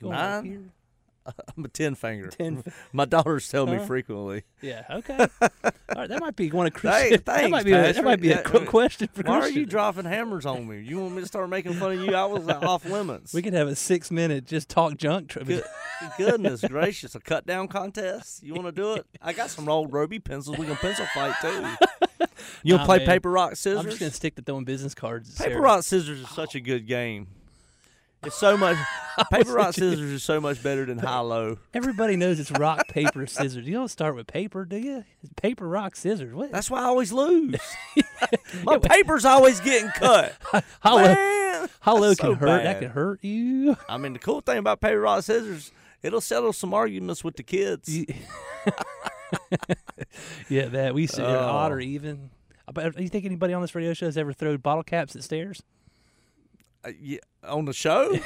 Nine? 0.00 0.70
I'm 1.56 1.64
a 1.64 1.68
ten 1.68 1.94
finger. 1.94 2.28
Ten 2.28 2.62
My 2.92 3.04
daughters 3.04 3.48
tell 3.48 3.66
me 3.66 3.76
Huh? 3.78 3.86
frequently. 3.86 4.44
Yeah. 4.62 4.84
Okay. 4.90 5.16
All 5.42 5.50
right. 5.96 6.08
That 6.08 6.20
might 6.20 6.36
be 6.36 6.50
one 6.50 6.66
of 6.66 6.72
Christian. 6.74 7.10
Hey, 7.10 7.16
that 7.16 7.50
might 7.50 7.64
be. 7.64 7.72
A, 7.72 7.92
that 7.92 8.04
might 8.04 8.20
be 8.20 8.28
Yeah, 8.28 8.42
qu- 8.42 8.58
uh, 8.58 8.64
question 8.66 9.08
for 9.12 9.22
Why 9.22 9.40
are 9.40 9.48
you 9.48 9.66
dropping 9.66 10.04
hammers 10.04 10.46
on 10.46 10.66
me? 10.68 10.80
You 10.80 11.00
want 11.00 11.14
me 11.14 11.20
to 11.22 11.26
start 11.26 11.48
making 11.48 11.74
fun 11.74 11.92
of 11.92 12.00
you? 12.04 12.14
I 12.14 12.24
was 12.26 12.48
off 12.48 12.84
limits. 12.84 13.32
we 13.34 13.42
could 13.42 13.52
have 13.54 13.68
a 13.68 13.74
six-minute 13.76 14.44
just 14.46 14.68
talk 14.68 14.96
junk. 14.96 15.28
Tri- 15.30 15.42
Good, 15.44 15.64
goodness 16.16 16.62
gracious, 16.62 17.14
a 17.14 17.20
cut 17.20 17.46
down 17.46 17.68
contest? 17.68 18.42
You 18.42 18.54
want 18.54 18.66
to 18.66 18.72
do 18.72 18.94
it? 18.94 19.06
I 19.20 19.32
got 19.32 19.50
some 19.50 19.68
old 19.68 19.92
Roby 19.92 20.18
pencils. 20.18 20.56
We 20.58 20.66
can 20.66 20.76
pencil 20.76 21.06
fight 21.14 21.34
too. 21.40 21.66
You'll 22.62 22.78
Nah, 22.78 22.84
play 22.86 22.98
man. 22.98 23.06
paper 23.06 23.30
rock 23.30 23.56
scissors. 23.56 23.78
I'm 23.80 23.84
just 23.86 23.98
gonna 24.00 24.10
stick 24.12 24.36
to 24.36 24.42
throwing 24.42 24.64
business 24.64 24.94
cards. 24.94 25.36
Paper 25.38 25.60
rock 25.60 25.82
scissors 25.82 26.20
is 26.20 26.28
such 26.30 26.54
a 26.54 26.60
good 26.60 26.86
game. 26.86 27.28
It's 28.24 28.36
so 28.36 28.56
much. 28.56 28.76
paper 29.30 29.52
rock 29.52 29.74
scissors 29.74 29.98
is 30.10 30.22
so 30.22 30.40
much 30.40 30.62
better 30.62 30.84
than 30.84 30.98
high 31.00 31.20
low. 31.20 31.58
Everybody 31.74 32.16
knows 32.16 32.38
it's 32.38 32.50
rock, 32.52 32.88
paper, 32.88 33.26
scissors. 33.26 33.66
You 33.66 33.74
don't 33.74 33.88
start 33.88 34.14
with 34.14 34.26
paper, 34.26 34.64
do 34.64 34.76
you? 34.76 35.04
It's 35.22 35.32
paper, 35.34 35.66
rock, 35.68 35.96
scissors. 35.96 36.34
What? 36.34 36.52
That's 36.52 36.70
why 36.70 36.80
I 36.80 36.84
always 36.84 37.12
lose. 37.12 37.56
My 38.64 38.78
paper's 38.78 39.24
always 39.24 39.60
getting 39.60 39.88
cut. 39.90 40.34
how 40.80 40.96
low, 40.96 41.14
Man, 41.14 41.68
how 41.80 41.96
low 41.96 42.14
can 42.14 42.16
so 42.16 42.34
hurt? 42.34 42.62
That 42.62 42.80
can 42.80 42.90
hurt 42.90 43.24
you. 43.24 43.76
I 43.88 43.96
mean, 43.96 44.12
the 44.12 44.18
cool 44.18 44.40
thing 44.40 44.58
about 44.58 44.80
paper 44.80 45.00
rock 45.00 45.24
scissors, 45.24 45.72
it'll 46.02 46.20
settle 46.20 46.52
some 46.52 46.74
arguments 46.74 47.24
with 47.24 47.36
the 47.36 47.42
kids. 47.42 47.88
Yeah, 50.48 50.66
that 50.66 50.94
we 50.94 51.06
to 51.06 51.24
Oh. 51.24 51.38
odd 51.38 51.72
or 51.72 51.76
oh. 51.76 51.80
even. 51.80 52.30
But 52.72 52.98
you 53.00 53.08
think 53.08 53.24
anybody 53.24 53.52
on 53.52 53.62
this 53.62 53.74
radio 53.74 53.94
show 53.94 54.06
has 54.06 54.16
ever 54.16 54.32
thrown 54.32 54.56
bottle 54.58 54.82
caps 54.82 55.16
at 55.16 55.24
stairs? 55.24 55.62
Uh, 56.84 56.90
yeah, 57.00 57.18
on 57.44 57.64
the 57.66 57.72
show, 57.74 58.18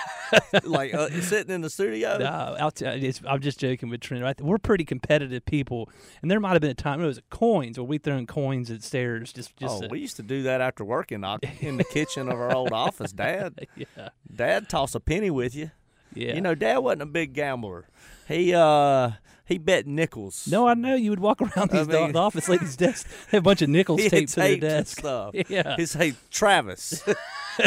like 0.64 0.94
uh, 0.94 1.08
sitting 1.20 1.54
in 1.54 1.60
the 1.60 1.70
studio. 1.70 2.18
No, 2.18 2.56
I'll 2.58 2.70
t- 2.70 2.84
it's, 2.84 3.20
I'm 3.26 3.40
just 3.40 3.58
joking 3.58 3.88
with 3.88 4.00
Trent. 4.00 4.22
Right? 4.22 4.40
We're 4.40 4.58
pretty 4.58 4.84
competitive 4.84 5.44
people, 5.44 5.88
and 6.22 6.30
there 6.30 6.38
might 6.40 6.52
have 6.52 6.60
been 6.60 6.70
a 6.70 6.74
time 6.74 7.00
it 7.02 7.06
was 7.06 7.20
coins, 7.30 7.78
where 7.78 7.84
we 7.84 7.98
thrown 7.98 8.26
coins 8.26 8.70
at 8.70 8.82
stairs. 8.82 9.32
Just, 9.32 9.56
just. 9.56 9.82
oh, 9.84 9.88
we 9.88 10.00
used 10.00 10.16
to 10.16 10.22
do 10.22 10.42
that 10.44 10.60
after 10.60 10.84
work 10.84 11.10
in, 11.12 11.22
the- 11.22 11.38
in 11.60 11.76
the 11.78 11.84
kitchen 11.84 12.28
of 12.28 12.38
our 12.38 12.54
old 12.54 12.72
office. 12.72 13.12
Dad, 13.16 13.66
yeah, 13.76 14.10
Dad 14.34 14.68
toss 14.68 14.94
a 14.94 15.00
penny 15.00 15.30
with 15.30 15.54
you. 15.54 15.70
yeah. 16.14 16.34
You 16.34 16.40
know, 16.40 16.54
Dad 16.54 16.78
wasn't 16.78 17.02
a 17.02 17.06
big 17.06 17.32
gambler. 17.32 17.86
He 18.28 18.54
uh 18.54 19.10
he 19.46 19.58
bet 19.58 19.86
nickels. 19.86 20.46
No, 20.50 20.66
I 20.66 20.74
know 20.74 20.94
you 20.94 21.10
would 21.10 21.20
walk 21.20 21.40
around 21.56 21.70
these 21.70 21.86
do- 21.86 21.92
mean- 22.00 22.12
the 22.12 22.18
office 22.18 22.48
ladies' 22.48 22.76
desks, 22.78 23.04
have 23.30 23.38
a 23.38 23.42
bunch 23.42 23.62
of 23.62 23.68
nickels 23.70 24.00
he 24.02 24.08
taped 24.10 24.30
to 24.34 24.36
their 24.40 24.48
taped 24.48 24.60
desk. 24.62 24.98
stuff. 24.98 25.34
Yeah. 25.48 25.76
He'd 25.76 25.86
say, 25.88 26.14
Travis, 26.30 27.02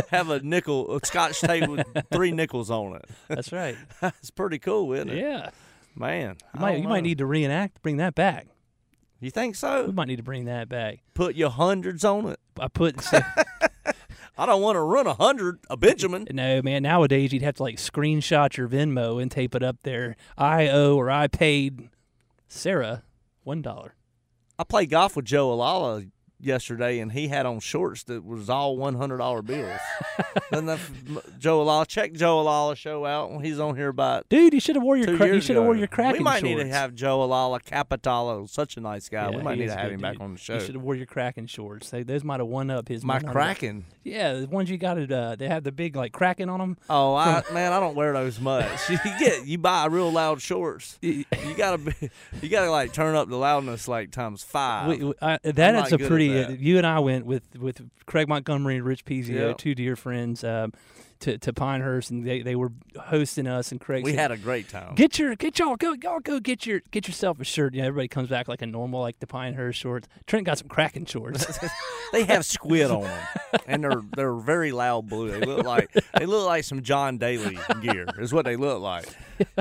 have 0.10 0.30
a 0.30 0.40
nickel, 0.42 0.96
a 0.96 1.06
scotch 1.06 1.40
tape 1.42 1.68
with 1.70 1.88
three 2.12 2.32
nickels 2.32 2.70
on 2.70 2.96
it. 2.98 3.06
That's 3.28 3.52
right. 3.52 3.76
It's 4.02 4.30
pretty 4.32 4.60
cool, 4.60 4.94
isn't 4.94 5.10
it? 5.10 5.18
Yeah. 5.18 5.50
Man, 5.96 6.38
You 6.54 6.60
I 6.60 6.60
might 6.62 6.78
you 6.80 6.88
might 6.88 7.02
need 7.04 7.18
to 7.18 7.26
reenact, 7.26 7.82
bring 7.82 7.98
that 7.98 8.16
back. 8.16 8.48
You 9.20 9.32
think 9.32 9.56
so? 9.56 9.86
We 9.88 9.92
might 9.92 10.08
need 10.08 10.16
to 10.18 10.24
bring 10.24 10.46
that 10.46 10.70
back. 10.70 11.00
Put 11.14 11.36
your 11.36 11.50
hundreds 11.50 12.06
on 12.06 12.28
it. 12.28 12.40
I 12.58 12.68
put 12.70 12.96
I 14.40 14.46
don't 14.46 14.62
want 14.62 14.78
to 14.78 14.82
run 14.82 15.06
a 15.06 15.16
hundred, 15.16 15.60
a 15.70 15.76
Benjamin. 15.76 16.26
no 16.32 16.62
man. 16.62 16.84
Nowadays 16.84 17.34
you'd 17.34 17.42
have 17.42 17.56
to 17.56 17.64
like 17.64 17.76
screenshot 17.76 18.56
your 18.56 18.70
Venmo 18.70 19.22
and 19.22 19.30
tape 19.30 19.54
it 19.54 19.62
up 19.62 19.84
there. 19.84 20.16
I 20.38 20.70
owe 20.70 20.96
or 20.96 21.12
I 21.12 21.28
paid 21.28 21.90
Sarah 22.48 23.04
one 23.44 23.62
dollar. 23.62 23.96
I 24.58 24.64
played 24.64 24.92
golf 24.92 25.18
with 25.18 25.26
Joe 25.26 25.52
Alala 25.52 26.04
yesterday, 26.40 27.00
and 27.00 27.12
he 27.12 27.28
had 27.28 27.46
on 27.46 27.60
shorts 27.60 28.04
that 28.04 28.24
was 28.26 28.50
all 28.50 28.78
one 28.78 28.96
hundred 28.96 29.18
dollar 29.18 29.42
bills. 29.42 29.80
that 30.52 30.80
Joe 31.40 31.62
Alala, 31.62 31.86
check 31.86 32.14
Joe 32.14 32.40
Alala 32.42 32.76
show 32.76 33.06
out 33.06 33.32
when 33.32 33.44
he's 33.44 33.60
on 33.60 33.76
here 33.76 33.90
about 33.90 34.28
Dude, 34.30 34.54
you 34.54 34.60
should 34.60 34.76
have 34.76 34.84
wore 34.84 34.98
your 34.98 35.16
cra- 35.18 35.28
you 35.34 35.42
should 35.42 35.56
have 35.56 35.66
wore 35.66 35.76
your 35.76 35.88
Kraken 35.88 36.14
We 36.14 36.20
might 36.20 36.42
shorts. 36.42 36.44
need 36.44 36.64
to 36.64 36.70
have 36.70 36.94
Joe 36.96 37.24
Alala 37.24 37.60
Capitalo, 37.60 38.50
such 38.50 38.78
a 38.78 38.82
nice 38.82 39.10
guy. 39.10 39.30
Yeah, 39.32 39.38
we 39.38 39.44
might 39.44 39.58
need 39.58 39.68
to 39.68 39.76
have 39.76 39.92
him 39.92 40.00
back 40.02 40.20
on 40.20 40.34
the 40.34 40.40
show. 40.40 40.56
You 40.56 40.60
should 40.62 40.76
have 40.76 40.84
wore 40.84 40.96
your 40.96 41.06
Kraken 41.06 41.48
shorts. 41.48 41.90
They, 41.90 42.04
those 42.04 42.24
might 42.24 42.40
have 42.40 42.48
won 42.48 42.70
up 42.70 42.88
his. 42.88 43.04
My 43.04 43.20
Kraken. 43.20 43.86
Yeah, 44.04 44.34
the 44.34 44.48
ones 44.48 44.70
you 44.70 44.78
got 44.78 44.98
it. 44.98 45.12
Uh, 45.12 45.36
they 45.36 45.48
have 45.48 45.64
the 45.64 45.72
big 45.72 45.96
like 45.96 46.12
Kraken 46.14 46.50
on 46.50 46.60
them. 46.60 46.78
Oh, 46.90 47.16
I, 47.16 47.44
man, 47.54 47.72
I 47.74 47.80
don't 47.80 47.96
wear 47.96 48.14
those 48.14 48.40
much. 48.40 48.68
You 48.90 48.98
get 49.20 49.46
you 49.46 49.58
buy 49.58 49.86
real 49.86 50.12
loud 50.12 50.42
shorts. 50.42 50.98
You 51.02 51.24
gotta 51.56 51.78
be, 51.78 51.94
you 52.42 52.50
gotta 52.50 52.70
like 52.72 52.92
turn 52.92 53.16
up 53.16 53.30
the 53.30 53.38
loudness 53.38 53.88
like 53.88 54.12
times 54.12 54.44
five. 54.44 54.90
We, 54.90 55.04
we- 55.06 55.14
I, 55.22 55.38
that 55.44 55.76
is 55.88 55.94
a 55.94 55.98
good 55.98 56.08
at 56.38 56.46
pretty. 56.48 56.54
that. 56.58 56.60
you 56.64 56.78
and 56.78 56.86
I 56.88 57.00
went 57.00 57.26
with 57.26 57.44
with 57.58 57.90
Craig 58.06 58.28
Montgomery 58.28 58.76
and 58.78 58.86
Rich 58.86 59.06
Pizio, 59.06 59.50
Yep. 59.50 59.58
two 59.58 59.76
dear 59.76 59.96
friends, 59.96 60.44
um, 60.44 60.74
to 61.22 61.38
to 61.38 61.52
Pinehurst, 61.52 62.12
and 62.12 62.26
they, 62.26 62.42
they 62.42 62.56
were 62.56 62.72
hosting 62.98 63.46
us. 63.46 63.72
And 63.74 63.82
Craig 63.82 64.04
we 64.06 64.12
said, 64.12 64.20
had 64.20 64.32
a 64.32 64.38
great 64.38 64.70
time. 64.70 64.96
Get 64.96 65.20
your 65.20 65.36
get 65.36 65.60
y'all 65.60 65.76
go 65.76 65.94
y'all 66.02 66.20
go 66.22 66.40
get 66.40 66.66
your 66.66 66.82
get 66.92 67.08
yourself 67.08 67.40
a 67.42 67.44
shirt. 67.44 67.74
Yeah, 67.74 67.84
everybody 67.86 68.08
comes 68.08 68.30
back 68.30 68.48
like 68.48 68.62
a 68.62 68.66
normal 68.66 69.02
like 69.02 69.20
the 69.20 69.28
Pinehurst 69.28 69.78
shorts. 69.80 70.08
Trent 70.28 70.46
got 70.46 70.58
some 70.60 70.70
Kraken 70.70 71.06
shorts. 71.06 71.46
they 72.14 72.24
have 72.24 72.46
squid 72.46 72.90
on 72.90 73.02
them, 73.04 73.28
and 73.68 73.84
they're 73.84 74.02
they're 74.16 74.34
very 74.36 74.72
loud 74.72 75.10
blue. 75.10 75.30
They 75.32 75.42
look 75.46 75.66
like 75.66 75.92
they 76.18 76.26
look 76.26 76.46
like 76.46 76.64
some 76.64 76.82
John 76.84 77.18
Daly 77.18 77.60
gear 77.82 78.08
is 78.18 78.32
what 78.34 78.46
they 78.46 78.56
look 78.56 78.82
like. 78.82 79.08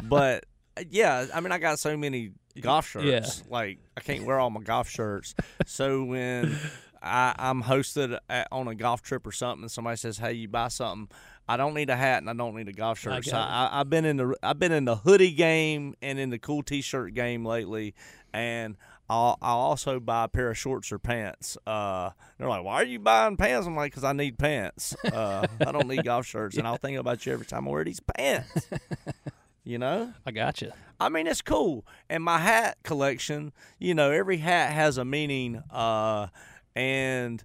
But 0.05 0.45
yeah, 0.91 1.27
I 1.35 1.41
mean, 1.41 1.53
I 1.53 1.59
got 1.59 1.79
so 1.79 1.97
many 1.97 2.33
golf 2.61 2.89
shirts. 2.89 3.43
Yeah. 3.45 3.53
Like 3.53 3.79
I 3.97 4.01
can't 4.01 4.25
wear 4.25 4.39
all 4.39 4.51
my 4.51 4.61
golf 4.61 4.89
shirts. 4.89 5.35
So 5.67 6.05
when 6.05 6.57
I, 7.03 7.35
I'm 7.39 7.63
hosted 7.63 8.19
at, 8.29 8.49
on 8.51 8.69
a 8.69 8.75
golf 8.75 9.03
trip 9.03 9.27
or 9.27 9.33
something, 9.33 9.65
and 9.65 9.71
somebody 9.71 9.97
says, 9.97 10.19
"Hey, 10.19 10.33
you 10.33 10.49
buy 10.49 10.69
something." 10.69 11.09
I 11.51 11.57
don't 11.57 11.73
need 11.73 11.89
a 11.89 11.97
hat 11.97 12.19
and 12.19 12.29
I 12.29 12.35
don't 12.35 12.55
need 12.55 12.69
a 12.69 12.75
golf 12.75 12.99
shirt. 12.99 13.25
So. 13.25 13.35
I, 13.35 13.81
I've 13.81 13.89
been 13.89 14.05
in 14.05 14.19
the 14.19 14.37
I've 14.43 14.59
been 14.59 14.73
in 14.73 14.85
the 14.85 14.97
hoodie 14.97 15.33
game 15.33 15.95
and 16.03 16.19
in 16.19 16.29
the 16.29 16.39
cool 16.39 16.63
T-shirt 16.63 17.15
game 17.15 17.45
lately, 17.45 17.95
and 18.35 18.77
I'll, 19.09 19.39
I'll 19.41 19.57
also 19.57 19.99
buy 19.99 20.25
a 20.25 20.29
pair 20.29 20.51
of 20.51 20.59
shorts 20.59 20.93
or 20.93 20.99
pants. 20.99 21.57
Uh, 21.67 22.11
they're 22.37 22.49
like, 22.49 22.65
"Why 22.65 22.75
are 22.75 22.85
you 22.85 22.99
buying 22.99 23.39
pants?" 23.39 23.67
I'm 23.67 23.75
like, 23.75 23.95
"Cause 23.95 24.05
I 24.05 24.13
need 24.13 24.39
pants. 24.39 24.95
Uh, 25.05 25.47
I 25.67 25.73
don't 25.73 25.89
need 25.89 26.05
golf 26.05 26.27
shirts, 26.27 26.59
and 26.59 26.67
I'll 26.67 26.77
think 26.77 26.99
about 26.99 27.25
you 27.25 27.33
every 27.33 27.47
time 27.47 27.67
I 27.67 27.71
wear 27.71 27.85
these 27.85 28.01
pants." 28.01 28.69
you 29.69 29.79
know, 29.79 30.15
I 30.25 30.31
got 30.31 30.63
you. 30.63 30.73
I 30.99 31.11
mean, 31.11 31.27
it's 31.27 31.43
cool. 31.43 31.85
And 32.09 32.25
my 32.25 32.39
hat 32.39 32.79
collection, 32.83 33.53
you 33.79 33.95
know, 33.95 34.11
every 34.11 34.39
hat 34.39 34.73
has 34.73 34.97
a 34.97 35.05
meaning. 35.05 35.63
Uh, 35.71 36.29
and 36.75 37.45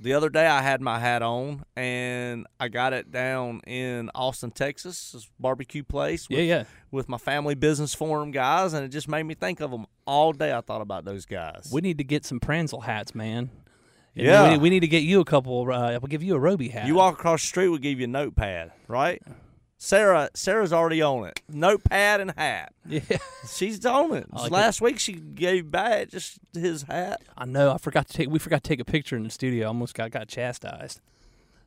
the 0.00 0.12
other 0.12 0.28
day 0.30 0.46
I 0.46 0.62
had 0.62 0.80
my 0.80 1.00
hat 1.00 1.22
on, 1.22 1.64
and 1.74 2.46
I 2.60 2.68
got 2.68 2.92
it 2.92 3.10
down 3.10 3.62
in 3.66 4.10
Austin, 4.14 4.52
Texas, 4.52 5.10
this 5.10 5.28
barbecue 5.40 5.82
place. 5.82 6.28
With, 6.28 6.38
Yeah, 6.38 6.44
yeah. 6.44 6.64
With 6.92 7.08
my 7.08 7.18
family 7.18 7.56
business 7.56 7.94
forum 7.94 8.30
guys, 8.30 8.72
and 8.72 8.84
it 8.84 8.88
just 8.90 9.08
made 9.08 9.24
me 9.24 9.34
think 9.34 9.60
of 9.60 9.72
them 9.72 9.86
all 10.06 10.32
day. 10.32 10.52
I 10.54 10.60
thought 10.60 10.82
about 10.82 11.04
those 11.04 11.26
guys. 11.26 11.68
We 11.72 11.80
need 11.80 11.98
to 11.98 12.04
get 12.04 12.24
some 12.24 12.38
Pranzel 12.38 12.84
hats, 12.84 13.12
man. 13.12 13.50
And 14.14 14.24
Yeah. 14.26 14.52
we, 14.52 14.58
we 14.58 14.70
need 14.70 14.80
to 14.80 14.88
get 14.88 15.02
you 15.02 15.18
a 15.20 15.24
couple. 15.24 15.62
Uh, 15.70 15.98
we'll 16.00 16.08
give 16.08 16.22
you 16.22 16.36
a 16.36 16.38
Roby 16.38 16.68
hat. 16.68 16.86
you 16.86 16.94
walk 16.94 17.14
across 17.14 17.42
the 17.42 17.48
street, 17.48 17.68
we'll 17.70 17.78
give 17.78 17.98
you 17.98 18.04
a 18.04 18.08
notepad, 18.08 18.70
right? 18.86 19.20
Sarah, 19.78 20.30
Sarah's 20.34 20.72
already 20.72 21.02
on 21.02 21.26
it. 21.26 21.40
Notepad 21.50 22.20
and 22.20 22.32
hat. 22.36 22.72
Yeah, 22.88 23.00
She's 23.54 23.84
on 23.84 24.14
it. 24.14 24.32
Like 24.32 24.50
Last 24.50 24.80
week 24.80 24.98
she 24.98 25.12
gave 25.12 25.70
back 25.70 26.08
just 26.08 26.38
his 26.54 26.82
hat. 26.84 27.20
I 27.36 27.44
know. 27.44 27.70
I 27.72 27.78
forgot 27.78 28.08
to 28.08 28.12
take. 28.14 28.30
We 28.30 28.38
forgot 28.38 28.62
to 28.64 28.68
take 28.68 28.80
a 28.80 28.84
picture 28.84 29.16
in 29.16 29.24
the 29.24 29.30
studio. 29.30 29.66
I 29.66 29.68
almost 29.68 29.94
got 29.94 30.10
got 30.10 30.28
chastised. 30.28 31.00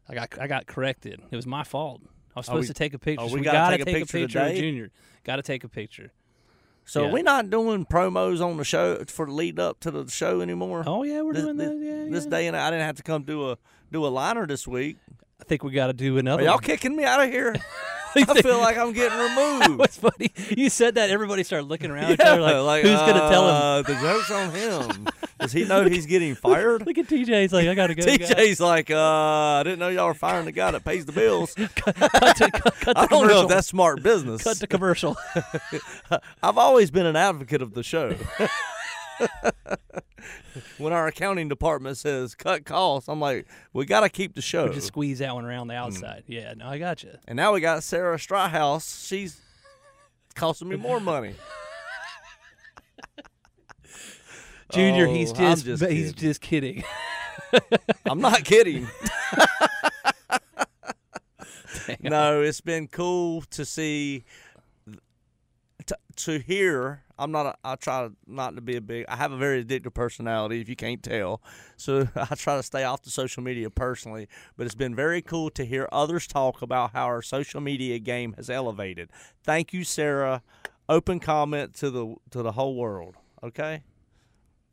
I 0.08 0.16
got 0.16 0.40
I 0.40 0.48
got 0.48 0.66
corrected. 0.66 1.22
It 1.30 1.36
was 1.36 1.46
my 1.46 1.64
fault. 1.64 2.02
I 2.36 2.40
was 2.40 2.46
supposed 2.48 2.64
we- 2.64 2.68
to 2.68 2.74
take 2.74 2.94
a 2.94 3.00
picture. 3.00 3.24
oh, 3.24 3.28
so 3.28 3.34
we 3.36 3.42
we 3.42 3.46
gotta 3.46 3.58
gotta 3.58 3.78
take 3.86 3.96
a 3.96 4.00
picture 4.00 4.18
a 4.18 4.22
picture 4.22 4.40
of? 4.40 4.56
Junior. 4.56 4.92
Got 5.24 5.36
to 5.36 5.44
take 5.44 5.64
a 5.64 5.70
picture. 5.70 6.12
So 6.86 7.04
Yeah. 7.06 7.12
we're 7.12 7.24
not 7.24 7.52
doing 7.52 7.86
promos 7.86 8.42
on 8.44 8.58
the 8.58 8.64
show 8.64 9.04
for 9.06 9.28
the 9.28 9.32
lead 9.32 9.60
up 9.60 9.80
to 9.82 9.92
the 9.92 10.08
show 10.10 10.42
anymore. 10.42 10.84
Oh 10.88 11.04
yeah, 11.04 11.22
we're 11.22 11.34
this, 11.34 11.44
doing 11.44 11.58
this, 11.58 11.70
that. 11.70 11.78
Yeah, 11.78 12.06
this 12.10 12.24
yeah. 12.26 12.30
day 12.32 12.48
and 12.48 12.58
I 12.58 12.72
didn't 12.72 12.86
have 12.86 12.96
to 12.96 13.04
come 13.04 13.22
do 13.24 13.52
a 13.52 13.58
do 13.92 14.04
a 14.04 14.10
liner 14.10 14.48
this 14.48 14.68
week. 14.68 14.98
I 15.40 15.44
think 15.44 15.64
we 15.64 15.72
got 15.72 15.88
to 15.88 15.94
do 15.94 16.16
Are 16.16 16.20
another. 16.20 16.42
y'all 16.44 16.54
one. 16.56 16.64
kicking 16.64 16.96
me 16.96 17.04
out 17.04 17.22
of 17.22 17.30
here? 17.30 17.56
I 18.16 18.42
feel 18.42 18.58
like 18.60 18.78
I'm 18.78 18.92
getting 18.94 19.18
removed. 19.60 19.78
What's 19.80 19.98
funny? 19.98 20.32
You 20.50 20.70
said 20.70 20.96
that 20.96 21.10
everybody 21.10 21.44
started 21.44 21.68
looking 21.68 21.92
around 21.92 22.14
each 22.14 22.20
other 22.20 22.62
like, 22.62 22.84
who's 22.84 22.94
gonna 23.00 23.30
tell 23.30 23.48
him? 23.48 23.56
uh, 23.56 23.82
The 23.84 23.96
joke's 23.96 24.32
on 24.32 24.52
him. 24.52 25.08
Does 25.40 25.52
he 25.54 25.64
know 25.66 25.86
he's 25.86 26.06
getting 26.06 26.36
fired? 26.48 26.86
Look 26.86 26.98
at 26.98 27.08
TJ. 27.08 27.42
He's 27.44 27.54
like, 27.54 27.68
I 27.68 27.74
gotta 27.76 27.96
go. 27.96 28.04
guys." 28.06 28.18
TJ's 28.30 28.60
like, 28.60 28.92
uh, 28.92 28.98
I 29.00 29.64
didn't 29.64 29.80
know 29.80 29.88
y'all 29.90 30.08
were 30.08 30.14
firing 30.14 30.46
the 30.46 30.52
guy 30.52 30.72
that 30.72 30.84
pays 30.84 31.06
the 31.06 31.12
bills. 31.14 31.54
cut, 31.76 31.96
to, 31.96 32.52
cut, 32.52 32.76
cut 32.82 32.98
I 32.98 33.06
don't 33.06 33.28
know 33.28 33.44
if 33.44 33.48
that's 33.50 33.68
smart 33.68 34.04
business. 34.04 34.44
cut 34.44 34.58
the 34.60 34.68
commercial. 34.68 35.16
I've 36.44 36.58
always 36.58 36.92
been 36.92 37.06
an 37.06 37.16
advocate 37.16 37.62
of 37.62 37.74
the 37.74 37.84
show. 37.84 38.16
when 40.78 40.94
our 40.94 41.08
accounting 41.08 41.48
department 41.50 41.98
says 41.98 42.36
cut 42.36 42.66
costs, 42.66 43.08
I'm 43.10 43.20
like, 43.20 43.48
we 43.74 43.86
got 43.86 44.02
to 44.02 44.10
keep 44.10 44.36
the 44.36 44.42
show. 44.42 44.66
Or 44.68 44.74
just 44.74 44.88
squeeze 44.88 45.20
that 45.20 45.34
one 45.34 45.46
around 45.46 45.68
the 45.68 45.76
outside. 45.76 46.24
Mm. 46.28 46.36
Yeah, 46.36 46.54
no, 46.56 46.68
I 46.68 46.78
got 46.80 47.04
you. 47.04 47.12
and 47.28 47.36
now 47.38 47.54
we 47.54 47.62
got 47.62 47.84
Sarah 47.84 48.18
Stryhouse. 48.18 49.08
She's 49.08 49.40
costing 50.36 50.70
me 50.70 50.76
more 50.78 51.00
money. 51.00 51.36
Junior, 54.72 55.08
Oh, 55.08 55.14
he's 55.14 55.32
just, 55.34 55.66
just 55.66 55.84
he's 55.84 56.12
kidding. 56.14 56.28
just 56.30 56.42
kidding. 56.42 56.84
I'm 58.06 58.22
not 58.22 58.44
kidding. 58.44 58.88
no, 62.02 62.42
it's 62.42 62.62
been 62.62 62.88
cool 62.88 63.42
to 63.50 63.66
see, 63.66 64.26
to, 65.88 65.98
to 66.18 66.38
hear. 66.40 67.02
I'm 67.20 67.32
not. 67.32 67.46
A, 67.46 67.56
I 67.64 67.76
try 67.76 68.10
not 68.26 68.56
to 68.56 68.62
be 68.62 68.78
a 68.78 68.82
big. 68.82 69.06
I 69.08 69.16
have 69.18 69.32
a 69.32 69.38
very 69.38 69.64
addictive 69.64 69.94
personality, 69.94 70.62
if 70.62 70.70
you 70.70 70.76
can't 70.76 71.04
tell. 71.04 71.42
So 71.78 72.08
I 72.16 72.34
try 72.36 72.56
to 72.56 72.64
stay 72.64 72.84
off 72.84 73.04
the 73.04 73.12
social 73.12 73.44
media 73.44 73.70
personally. 73.70 74.28
But 74.58 74.66
it's 74.66 74.76
been 74.76 74.96
very 74.96 75.22
cool 75.22 75.50
to 75.52 75.66
hear 75.66 75.88
others 75.92 76.26
talk 76.26 76.62
about 76.62 76.94
how 76.94 77.06
our 77.06 77.22
social 77.22 77.62
media 77.62 78.00
game 78.00 78.34
has 78.34 78.50
elevated. 78.50 79.10
Thank 79.44 79.74
you, 79.74 79.84
Sarah. 79.84 80.42
Open 80.88 81.20
comment 81.20 81.76
to 81.76 81.92
the 81.92 82.16
to 82.32 82.42
the 82.42 82.54
whole 82.54 82.76
world. 82.76 83.16
Okay. 83.44 83.84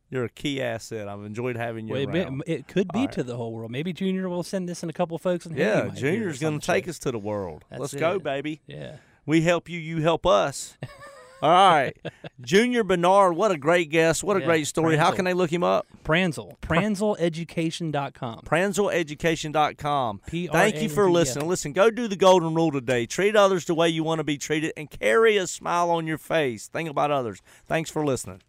You're 0.08 0.24
a 0.24 0.30
key 0.30 0.62
asset. 0.62 1.08
I've 1.08 1.24
enjoyed 1.24 1.56
having 1.56 1.88
you 1.88 1.92
Well, 1.94 2.02
it, 2.02 2.08
around. 2.14 2.42
it 2.46 2.68
could 2.68 2.86
be 2.92 3.00
right. 3.00 3.12
to 3.12 3.24
the 3.24 3.36
whole 3.36 3.52
world. 3.52 3.72
Maybe 3.72 3.92
Junior 3.92 4.28
will 4.28 4.44
send 4.44 4.68
this 4.68 4.84
in 4.84 4.88
a 4.88 4.92
couple 4.92 5.18
folks. 5.18 5.46
And 5.46 5.58
yeah, 5.58 5.88
Junior's 5.88 6.38
going 6.38 6.60
to 6.60 6.64
take 6.66 6.86
us 6.86 7.00
to 7.00 7.10
the 7.10 7.18
world. 7.18 7.64
That's 7.70 7.80
Let's 7.80 7.94
go, 7.94 8.20
baby. 8.20 8.60
Yeah. 8.68 8.98
We 9.26 9.40
help 9.40 9.68
you, 9.68 9.80
you 9.80 10.02
help 10.02 10.24
us. 10.24 10.78
All 11.46 11.52
right. 11.52 11.96
Junior 12.40 12.82
Bernard, 12.82 13.36
what 13.36 13.52
a 13.52 13.56
great 13.56 13.88
guest. 13.90 14.24
What 14.24 14.36
a 14.36 14.40
Yeah, 14.40 14.46
great 14.46 14.66
story. 14.66 14.96
How 14.96 15.12
can 15.12 15.24
they 15.24 15.32
look 15.34 15.52
him 15.52 15.62
up? 15.62 15.86
Pranzel. 16.04 16.58
PranzelEducation.com. 16.60 18.40
PranzelEducation.com. 18.44 20.20
P 20.26 20.48
R 20.48 20.52
Thank 20.52 20.82
you 20.82 20.88
for 20.88 21.04
A 21.04 21.06
N 21.06 21.08
Z 21.08 21.08
L. 21.08 21.12
listening. 21.12 21.48
Listen, 21.48 21.72
go 21.72 21.90
do 21.90 22.08
the 22.08 22.16
golden 22.16 22.54
rule 22.54 22.72
today. 22.72 23.06
Treat 23.06 23.36
others 23.36 23.64
the 23.64 23.74
way 23.74 23.88
you 23.88 24.02
want 24.02 24.18
to 24.18 24.24
be 24.24 24.38
treated 24.38 24.72
and 24.76 24.90
carry 24.90 25.36
a 25.36 25.46
smile 25.46 25.90
on 25.90 26.06
your 26.06 26.18
face. 26.18 26.66
Think 26.68 26.88
about 26.88 27.10
others. 27.10 27.40
Thanks 27.68 27.90
for 27.90 28.04
listening. 28.04 28.42